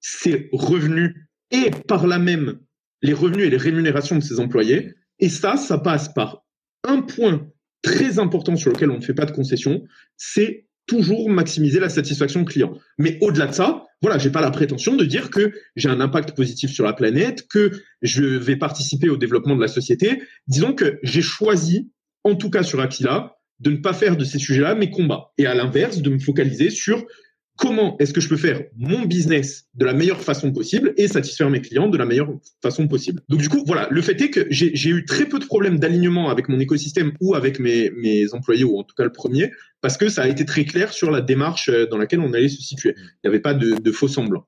ses 0.00 0.48
revenus 0.52 1.14
et 1.50 1.70
par 1.86 2.06
là 2.06 2.18
même 2.18 2.60
les 3.02 3.14
revenus 3.14 3.46
et 3.46 3.50
les 3.50 3.56
rémunérations 3.56 4.16
de 4.16 4.22
ses 4.22 4.40
employés. 4.40 4.94
Et 5.18 5.28
ça, 5.28 5.56
ça 5.56 5.78
passe 5.78 6.12
par 6.12 6.44
un 6.84 7.00
point 7.02 7.50
très 7.82 8.18
important 8.18 8.56
sur 8.56 8.70
lequel 8.70 8.90
on 8.90 8.96
ne 8.96 9.02
fait 9.02 9.14
pas 9.14 9.26
de 9.26 9.32
concession, 9.32 9.82
c'est 10.16 10.66
toujours 10.86 11.28
maximiser 11.28 11.78
la 11.80 11.88
satisfaction 11.88 12.44
client. 12.44 12.72
Mais 12.98 13.18
au-delà 13.20 13.46
de 13.46 13.52
ça, 13.52 13.84
voilà, 14.00 14.18
j'ai 14.18 14.30
pas 14.30 14.40
la 14.40 14.50
prétention 14.50 14.96
de 14.96 15.04
dire 15.04 15.30
que 15.30 15.52
j'ai 15.76 15.88
un 15.88 16.00
impact 16.00 16.34
positif 16.34 16.70
sur 16.70 16.84
la 16.84 16.92
planète, 16.92 17.46
que 17.48 17.70
je 18.02 18.24
vais 18.24 18.56
participer 18.56 19.08
au 19.08 19.16
développement 19.16 19.54
de 19.54 19.60
la 19.60 19.68
société. 19.68 20.22
Disons 20.46 20.72
que 20.72 20.98
j'ai 21.02 21.20
choisi, 21.20 21.90
en 22.24 22.34
tout 22.34 22.50
cas 22.50 22.62
sur 22.62 22.80
Aquila, 22.80 23.36
de 23.60 23.70
ne 23.70 23.76
pas 23.76 23.92
faire 23.92 24.16
de 24.16 24.24
ces 24.24 24.38
sujets-là 24.38 24.74
mes 24.74 24.90
combats. 24.90 25.32
Et 25.36 25.46
à 25.46 25.54
l'inverse, 25.54 25.98
de 25.98 26.10
me 26.10 26.18
focaliser 26.18 26.70
sur 26.70 27.04
comment 27.58 27.98
est-ce 27.98 28.14
que 28.14 28.20
je 28.20 28.28
peux 28.28 28.36
faire 28.36 28.62
mon 28.76 29.04
business 29.04 29.66
de 29.74 29.84
la 29.84 29.92
meilleure 29.92 30.22
façon 30.22 30.52
possible 30.52 30.94
et 30.96 31.08
satisfaire 31.08 31.50
mes 31.50 31.60
clients 31.60 31.88
de 31.88 31.98
la 31.98 32.06
meilleure 32.06 32.32
façon 32.62 32.86
possible. 32.86 33.20
Donc 33.28 33.40
du 33.40 33.48
coup, 33.48 33.64
voilà, 33.66 33.88
le 33.90 34.00
fait 34.00 34.18
est 34.20 34.30
que 34.30 34.46
j'ai 34.48 34.88
eu 34.88 35.04
très 35.04 35.26
peu 35.26 35.38
de 35.40 35.44
problèmes 35.44 35.78
d'alignement 35.78 36.30
avec 36.30 36.48
mon 36.48 36.60
écosystème 36.60 37.12
ou 37.20 37.34
avec 37.34 37.58
mes, 37.58 37.92
employés, 38.32 38.64
ou 38.64 38.78
en 38.78 38.84
tout 38.84 38.94
cas 38.96 39.04
le 39.04 39.12
premier, 39.12 39.50
parce 39.80 39.96
que 39.98 40.08
ça 40.08 40.22
a 40.22 40.28
été 40.28 40.44
très 40.44 40.64
clair 40.64 40.92
sur 40.92 41.10
la 41.10 41.20
démarche 41.20 41.68
euh, 41.68 41.86
dans 41.86 41.98
laquelle 41.98 42.20
on 42.20 42.32
allait 42.32 42.48
se 42.48 42.62
situer. 42.62 42.94
Il 42.96 43.18
n'y 43.24 43.28
avait 43.28 43.40
pas 43.40 43.54
de, 43.54 43.74
de 43.74 43.92
faux 43.92 44.08
semblants. 44.08 44.46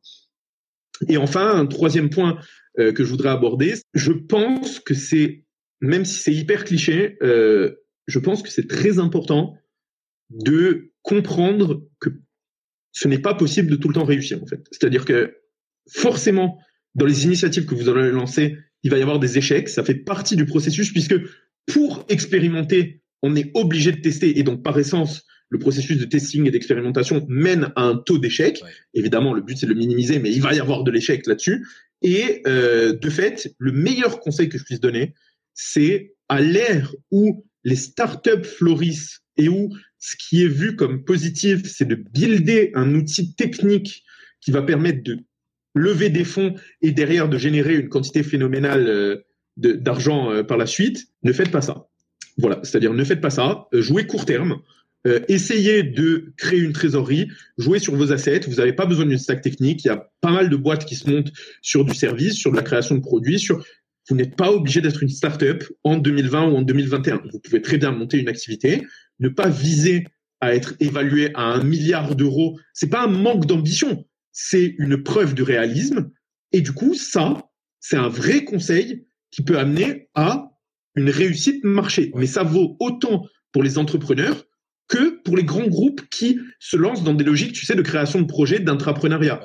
Et 1.08 1.16
enfin, 1.16 1.56
un 1.56 1.66
troisième 1.66 2.10
point 2.10 2.38
euh, 2.78 2.92
que 2.92 3.04
je 3.04 3.10
voudrais 3.10 3.30
aborder, 3.30 3.74
je 3.94 4.12
pense 4.12 4.78
que 4.78 4.94
c'est, 4.94 5.44
même 5.80 6.04
si 6.04 6.20
c'est 6.20 6.34
hyper 6.34 6.64
cliché, 6.64 7.16
euh, 7.22 7.74
je 8.06 8.18
pense 8.20 8.42
que 8.42 8.50
c'est 8.50 8.68
très 8.68 8.98
important 8.98 9.56
de 10.30 10.92
comprendre 11.02 11.82
que 11.98 12.10
ce 12.92 13.08
n'est 13.08 13.18
pas 13.18 13.34
possible 13.34 13.70
de 13.70 13.76
tout 13.76 13.88
le 13.88 13.94
temps 13.94 14.04
réussir 14.04 14.42
en 14.42 14.46
fait. 14.46 14.60
C'est-à-dire 14.70 15.04
que 15.04 15.36
forcément, 15.88 16.58
dans 16.94 17.06
les 17.06 17.24
initiatives 17.24 17.66
que 17.66 17.74
vous 17.74 17.88
allez 17.88 18.10
lancer, 18.10 18.56
il 18.82 18.90
va 18.90 18.98
y 18.98 19.02
avoir 19.02 19.18
des 19.18 19.38
échecs. 19.38 19.68
Ça 19.68 19.84
fait 19.84 19.94
partie 19.94 20.36
du 20.36 20.46
processus 20.46 20.92
puisque 20.92 21.14
pour 21.66 22.04
expérimenter, 22.08 23.02
on 23.22 23.36
est 23.36 23.50
obligé 23.54 23.92
de 23.92 24.00
tester 24.00 24.38
et 24.38 24.42
donc 24.42 24.62
par 24.62 24.78
essence, 24.78 25.24
le 25.50 25.58
processus 25.58 25.98
de 25.98 26.04
testing 26.04 26.46
et 26.46 26.50
d'expérimentation 26.50 27.26
mène 27.28 27.72
à 27.76 27.82
un 27.82 27.96
taux 27.96 28.18
d'échec. 28.18 28.62
Évidemment, 28.94 29.34
le 29.34 29.42
but 29.42 29.58
c'est 29.58 29.66
de 29.66 29.72
le 29.72 29.78
minimiser, 29.78 30.18
mais 30.18 30.32
il 30.32 30.40
va 30.40 30.54
y 30.54 30.60
avoir 30.60 30.84
de 30.84 30.90
l'échec 30.90 31.26
là-dessus. 31.26 31.66
Et 32.02 32.42
euh, 32.46 32.92
de 32.92 33.10
fait, 33.10 33.52
le 33.58 33.72
meilleur 33.72 34.20
conseil 34.20 34.48
que 34.48 34.58
je 34.58 34.64
puisse 34.64 34.80
donner, 34.80 35.14
c'est 35.54 36.14
à 36.28 36.40
l'ère 36.40 36.94
où 37.10 37.44
les 37.64 37.76
startups 37.76 38.44
florissent 38.44 39.20
et 39.40 39.48
où 39.48 39.70
ce 39.98 40.14
qui 40.16 40.44
est 40.44 40.48
vu 40.48 40.76
comme 40.76 41.04
positif, 41.04 41.62
c'est 41.64 41.88
de 41.88 41.94
builder 41.94 42.70
un 42.74 42.94
outil 42.94 43.34
technique 43.34 44.04
qui 44.40 44.50
va 44.50 44.62
permettre 44.62 45.02
de 45.02 45.18
lever 45.74 46.10
des 46.10 46.24
fonds 46.24 46.54
et 46.82 46.92
derrière 46.92 47.28
de 47.28 47.38
générer 47.38 47.76
une 47.76 47.88
quantité 47.88 48.22
phénoménale 48.22 48.86
euh, 48.88 49.16
d'argent 49.56 50.30
euh, 50.30 50.42
par 50.42 50.58
la 50.58 50.66
suite, 50.66 51.06
ne 51.22 51.32
faites 51.32 51.50
pas 51.50 51.62
ça. 51.62 51.88
Voilà, 52.38 52.60
c'est-à-dire 52.62 52.92
ne 52.92 53.04
faites 53.04 53.20
pas 53.20 53.30
ça, 53.30 53.66
euh, 53.74 53.82
jouez 53.82 54.06
court 54.06 54.24
terme, 54.24 54.58
essayez 55.28 55.82
de 55.82 56.34
créer 56.36 56.60
une 56.60 56.74
trésorerie, 56.74 57.28
jouez 57.56 57.78
sur 57.78 57.96
vos 57.96 58.12
assets, 58.12 58.40
vous 58.46 58.56
n'avez 58.56 58.74
pas 58.74 58.84
besoin 58.84 59.06
d'une 59.06 59.16
stack 59.16 59.40
technique, 59.40 59.82
il 59.82 59.86
y 59.86 59.90
a 59.90 60.10
pas 60.20 60.30
mal 60.30 60.50
de 60.50 60.56
boîtes 60.56 60.84
qui 60.84 60.94
se 60.94 61.08
montent 61.08 61.32
sur 61.62 61.86
du 61.86 61.94
service, 61.94 62.34
sur 62.34 62.50
de 62.50 62.56
la 62.56 62.62
création 62.62 62.96
de 62.96 63.00
produits, 63.00 63.38
vous 64.10 64.16
n'êtes 64.16 64.36
pas 64.36 64.50
obligé 64.50 64.80
d'être 64.80 65.02
une 65.02 65.08
startup 65.08 65.64
en 65.84 65.96
2020 65.96 66.48
ou 66.48 66.56
en 66.56 66.62
2021. 66.62 67.22
Vous 67.32 67.38
pouvez 67.38 67.62
très 67.62 67.78
bien 67.78 67.92
monter 67.92 68.18
une 68.18 68.28
activité, 68.28 68.82
ne 69.20 69.28
pas 69.28 69.48
viser 69.48 70.04
à 70.40 70.54
être 70.54 70.74
évalué 70.80 71.30
à 71.34 71.42
un 71.42 71.62
milliard 71.62 72.16
d'euros, 72.16 72.58
c'est 72.72 72.88
pas 72.88 73.04
un 73.04 73.08
manque 73.08 73.46
d'ambition, 73.46 74.04
c'est 74.32 74.74
une 74.78 75.02
preuve 75.02 75.34
de 75.34 75.42
réalisme. 75.42 76.10
Et 76.52 76.62
du 76.62 76.72
coup, 76.72 76.94
ça, 76.94 77.50
c'est 77.78 77.96
un 77.96 78.08
vrai 78.08 78.44
conseil 78.44 79.06
qui 79.30 79.42
peut 79.42 79.58
amener 79.58 80.08
à 80.14 80.50
une 80.96 81.10
réussite 81.10 81.62
marché. 81.62 82.10
Mais 82.14 82.26
ça 82.26 82.42
vaut 82.42 82.76
autant 82.80 83.26
pour 83.52 83.62
les 83.62 83.78
entrepreneurs 83.78 84.44
que 84.88 85.22
pour 85.22 85.36
les 85.36 85.44
grands 85.44 85.68
groupes 85.68 86.02
qui 86.10 86.38
se 86.58 86.76
lancent 86.76 87.04
dans 87.04 87.14
des 87.14 87.24
logiques, 87.24 87.52
tu 87.52 87.64
sais, 87.64 87.76
de 87.76 87.82
création 87.82 88.20
de 88.20 88.26
projets, 88.26 88.58
d'intrapreneuriat. 88.58 89.40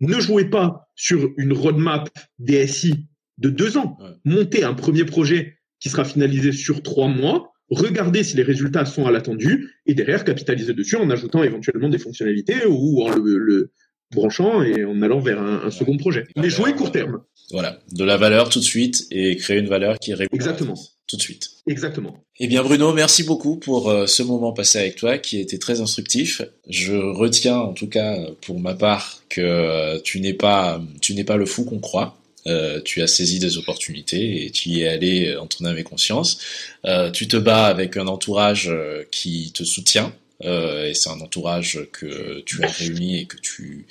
Ne 0.00 0.20
jouez 0.20 0.50
pas 0.50 0.88
sur 0.94 1.30
une 1.36 1.52
roadmap 1.52 2.10
DSI 2.38 3.06
de 3.38 3.48
deux 3.48 3.78
ans. 3.78 3.96
Montez 4.24 4.64
un 4.64 4.74
premier 4.74 5.04
projet 5.04 5.58
qui 5.78 5.88
sera 5.88 6.04
finalisé 6.04 6.52
sur 6.52 6.82
trois 6.82 7.08
mois 7.08 7.52
regarder 7.70 8.24
si 8.24 8.36
les 8.36 8.42
résultats 8.42 8.84
sont 8.84 9.06
à 9.06 9.10
l'attendu 9.10 9.74
et 9.86 9.94
derrière 9.94 10.24
capitaliser 10.24 10.74
dessus 10.74 10.96
en 10.96 11.08
ajoutant 11.10 11.42
éventuellement 11.42 11.88
des 11.88 11.98
fonctionnalités 11.98 12.66
ou 12.66 13.02
en 13.02 13.14
le, 13.16 13.70
branchant 14.12 14.62
et 14.62 14.84
en 14.84 15.02
allant 15.02 15.20
vers 15.20 15.40
un, 15.40 15.70
second 15.70 15.96
projet. 15.96 16.24
Mais 16.36 16.50
jouer 16.50 16.74
court 16.74 16.90
terme. 16.90 17.20
Voilà, 17.52 17.80
de 17.92 18.04
la 18.04 18.16
valeur 18.16 18.48
tout 18.48 18.58
de 18.58 18.64
suite 18.64 19.06
et 19.10 19.36
créer 19.36 19.58
une 19.58 19.68
valeur 19.68 19.98
qui 19.98 20.12
est. 20.12 20.28
Exactement. 20.32 20.74
Tout 21.06 21.16
de 21.16 21.22
suite. 21.22 21.48
Exactement. 21.66 22.16
Eh 22.38 22.46
bien 22.46 22.62
Bruno, 22.62 22.92
merci 22.92 23.24
beaucoup 23.24 23.56
pour 23.56 23.90
euh, 23.90 24.06
ce 24.06 24.22
moment 24.22 24.52
passé 24.52 24.78
avec 24.78 24.94
toi 24.94 25.18
qui 25.18 25.38
a 25.38 25.40
été 25.40 25.58
très 25.58 25.80
instructif. 25.80 26.42
Je 26.68 26.94
retiens 26.94 27.58
en 27.58 27.72
tout 27.72 27.88
cas 27.88 28.16
pour 28.42 28.60
ma 28.60 28.74
part 28.74 29.20
que 29.28 29.40
euh, 29.40 29.98
tu 30.04 30.20
n'es 30.20 30.34
pas 30.34 30.80
tu 31.00 31.14
n'es 31.14 31.24
pas 31.24 31.36
le 31.36 31.46
fou 31.46 31.64
qu'on 31.64 31.80
croit. 31.80 32.19
Euh, 32.46 32.80
tu 32.82 33.02
as 33.02 33.06
saisi 33.06 33.38
des 33.38 33.58
opportunités 33.58 34.44
et 34.44 34.50
tu 34.50 34.70
y 34.70 34.82
es 34.82 34.88
allé 34.88 35.36
en 35.36 35.46
ton 35.46 35.64
âme 35.64 35.76
et 35.78 35.82
conscience. 35.82 36.38
Euh, 36.84 37.10
tu 37.10 37.28
te 37.28 37.36
bats 37.36 37.66
avec 37.66 37.96
un 37.96 38.06
entourage 38.06 38.68
euh, 38.68 39.04
qui 39.10 39.52
te 39.52 39.64
soutient. 39.64 40.12
et 40.42 40.94
c'est 40.94 41.10
un 41.10 41.20
entourage 41.20 41.80
que 41.92 42.40
tu 42.46 42.64
as 42.64 42.70
réuni 42.70 43.20
et 43.20 43.26
que 43.26 43.36
tu 43.36 43.86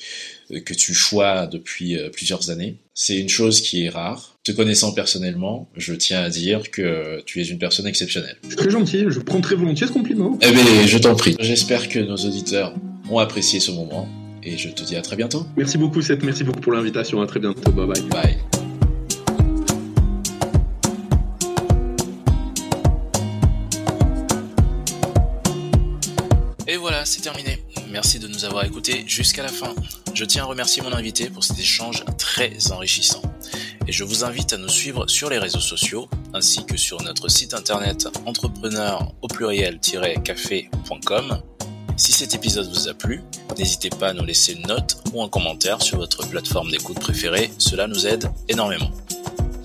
que 0.66 0.74
tu 0.74 0.96
choisis 0.96 1.48
depuis 1.48 1.96
plusieurs 2.12 2.50
années. 2.50 2.78
C'est 2.96 3.20
une 3.20 3.30
chose 3.30 3.62
qui 3.62 3.86
est 3.86 3.90
rare. 3.90 4.36
Te 4.44 4.52
connaissant 4.52 4.92
personnellement, 4.92 5.70
je 5.78 5.94
tiens 5.94 6.24
à 6.24 6.30
dire 6.30 6.72
que 6.72 7.22
tu 7.28 7.40
es 7.40 7.46
une 7.46 7.60
personne 7.60 7.86
exceptionnelle. 7.86 8.38
C'est 8.50 8.56
très 8.56 8.72
gentil, 8.72 9.06
je 9.10 9.20
prends 9.20 9.42
très 9.42 9.56
volontiers 9.56 9.86
ce 9.86 9.92
compliment. 9.92 10.40
Eh 10.42 10.52
bien, 10.52 10.88
je 10.88 10.98
t'en 10.98 11.14
prie. 11.14 11.36
J'espère 11.40 11.88
que 11.88 12.00
nos 12.00 12.18
auditeurs 12.18 12.74
ont 13.12 13.20
apprécié 13.20 13.60
ce 13.60 13.70
moment 13.70 14.10
et 14.50 14.58
je 14.58 14.70
te 14.70 14.84
dis 14.84 14.96
à 14.96 15.02
très 15.02 15.16
bientôt. 15.16 15.46
Merci 15.56 15.78
beaucoup 15.78 16.02
Seth, 16.02 16.24
merci 16.24 16.44
beaucoup 16.44 16.62
pour 16.62 16.74
l'invitation, 16.74 17.22
à 17.22 17.28
très 17.28 17.40
bientôt, 17.40 17.72
bye 17.72 17.86
bye. 17.88 18.02
Bye. 18.10 18.38
Et 26.68 26.78
voilà, 26.78 27.06
c'est 27.06 27.22
terminé. 27.22 27.60
Merci 27.92 28.20
de 28.20 28.28
nous 28.28 28.46
avoir 28.46 28.64
écoutés 28.66 29.04
jusqu'à 29.08 29.42
la 29.42 29.50
fin. 29.50 29.74
Je 30.14 30.24
tiens 30.26 30.44
à 30.44 30.46
remercier 30.46 30.84
mon 30.84 30.94
invité 30.94 31.28
pour 31.30 31.44
cet 31.44 31.58
échange 31.60 32.06
très 32.18 32.72
enrichissant. 32.72 33.22
Et 33.88 33.92
je 33.92 34.04
vous 34.04 34.24
invite 34.24 34.54
à 34.54 34.58
nous 34.58 34.70
suivre 34.70 35.08
sur 35.08 35.32
les 35.32 35.40
réseaux 35.40 35.60
sociaux 35.60 36.08
ainsi 36.34 36.64
que 36.66 36.78
sur 36.78 37.02
notre 37.02 37.28
site 37.28 37.56
internet 37.56 38.08
entrepreneur 38.26 39.12
au 39.24 39.28
pluriel-café.com 39.28 41.42
si 42.00 42.14
cet 42.14 42.34
épisode 42.34 42.70
vous 42.70 42.88
a 42.88 42.94
plu, 42.94 43.22
n'hésitez 43.58 43.90
pas 43.90 44.10
à 44.10 44.14
nous 44.14 44.24
laisser 44.24 44.54
une 44.54 44.66
note 44.66 44.98
ou 45.14 45.22
un 45.22 45.28
commentaire 45.28 45.82
sur 45.82 45.98
votre 45.98 46.26
plateforme 46.28 46.72
d'écoute 46.72 47.00
préférée, 47.00 47.52
cela 47.58 47.88
nous 47.88 48.08
aide 48.08 48.32
énormément. 48.48 48.90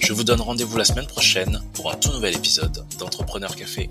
Je 0.00 0.12
vous 0.12 0.24
donne 0.24 0.40
rendez-vous 0.40 0.76
la 0.76 0.84
semaine 0.84 1.06
prochaine 1.06 1.60
pour 1.74 1.92
un 1.92 1.94
tout 1.94 2.12
nouvel 2.12 2.34
épisode 2.34 2.84
d'Entrepreneur 2.98 3.54
Café. 3.54 3.88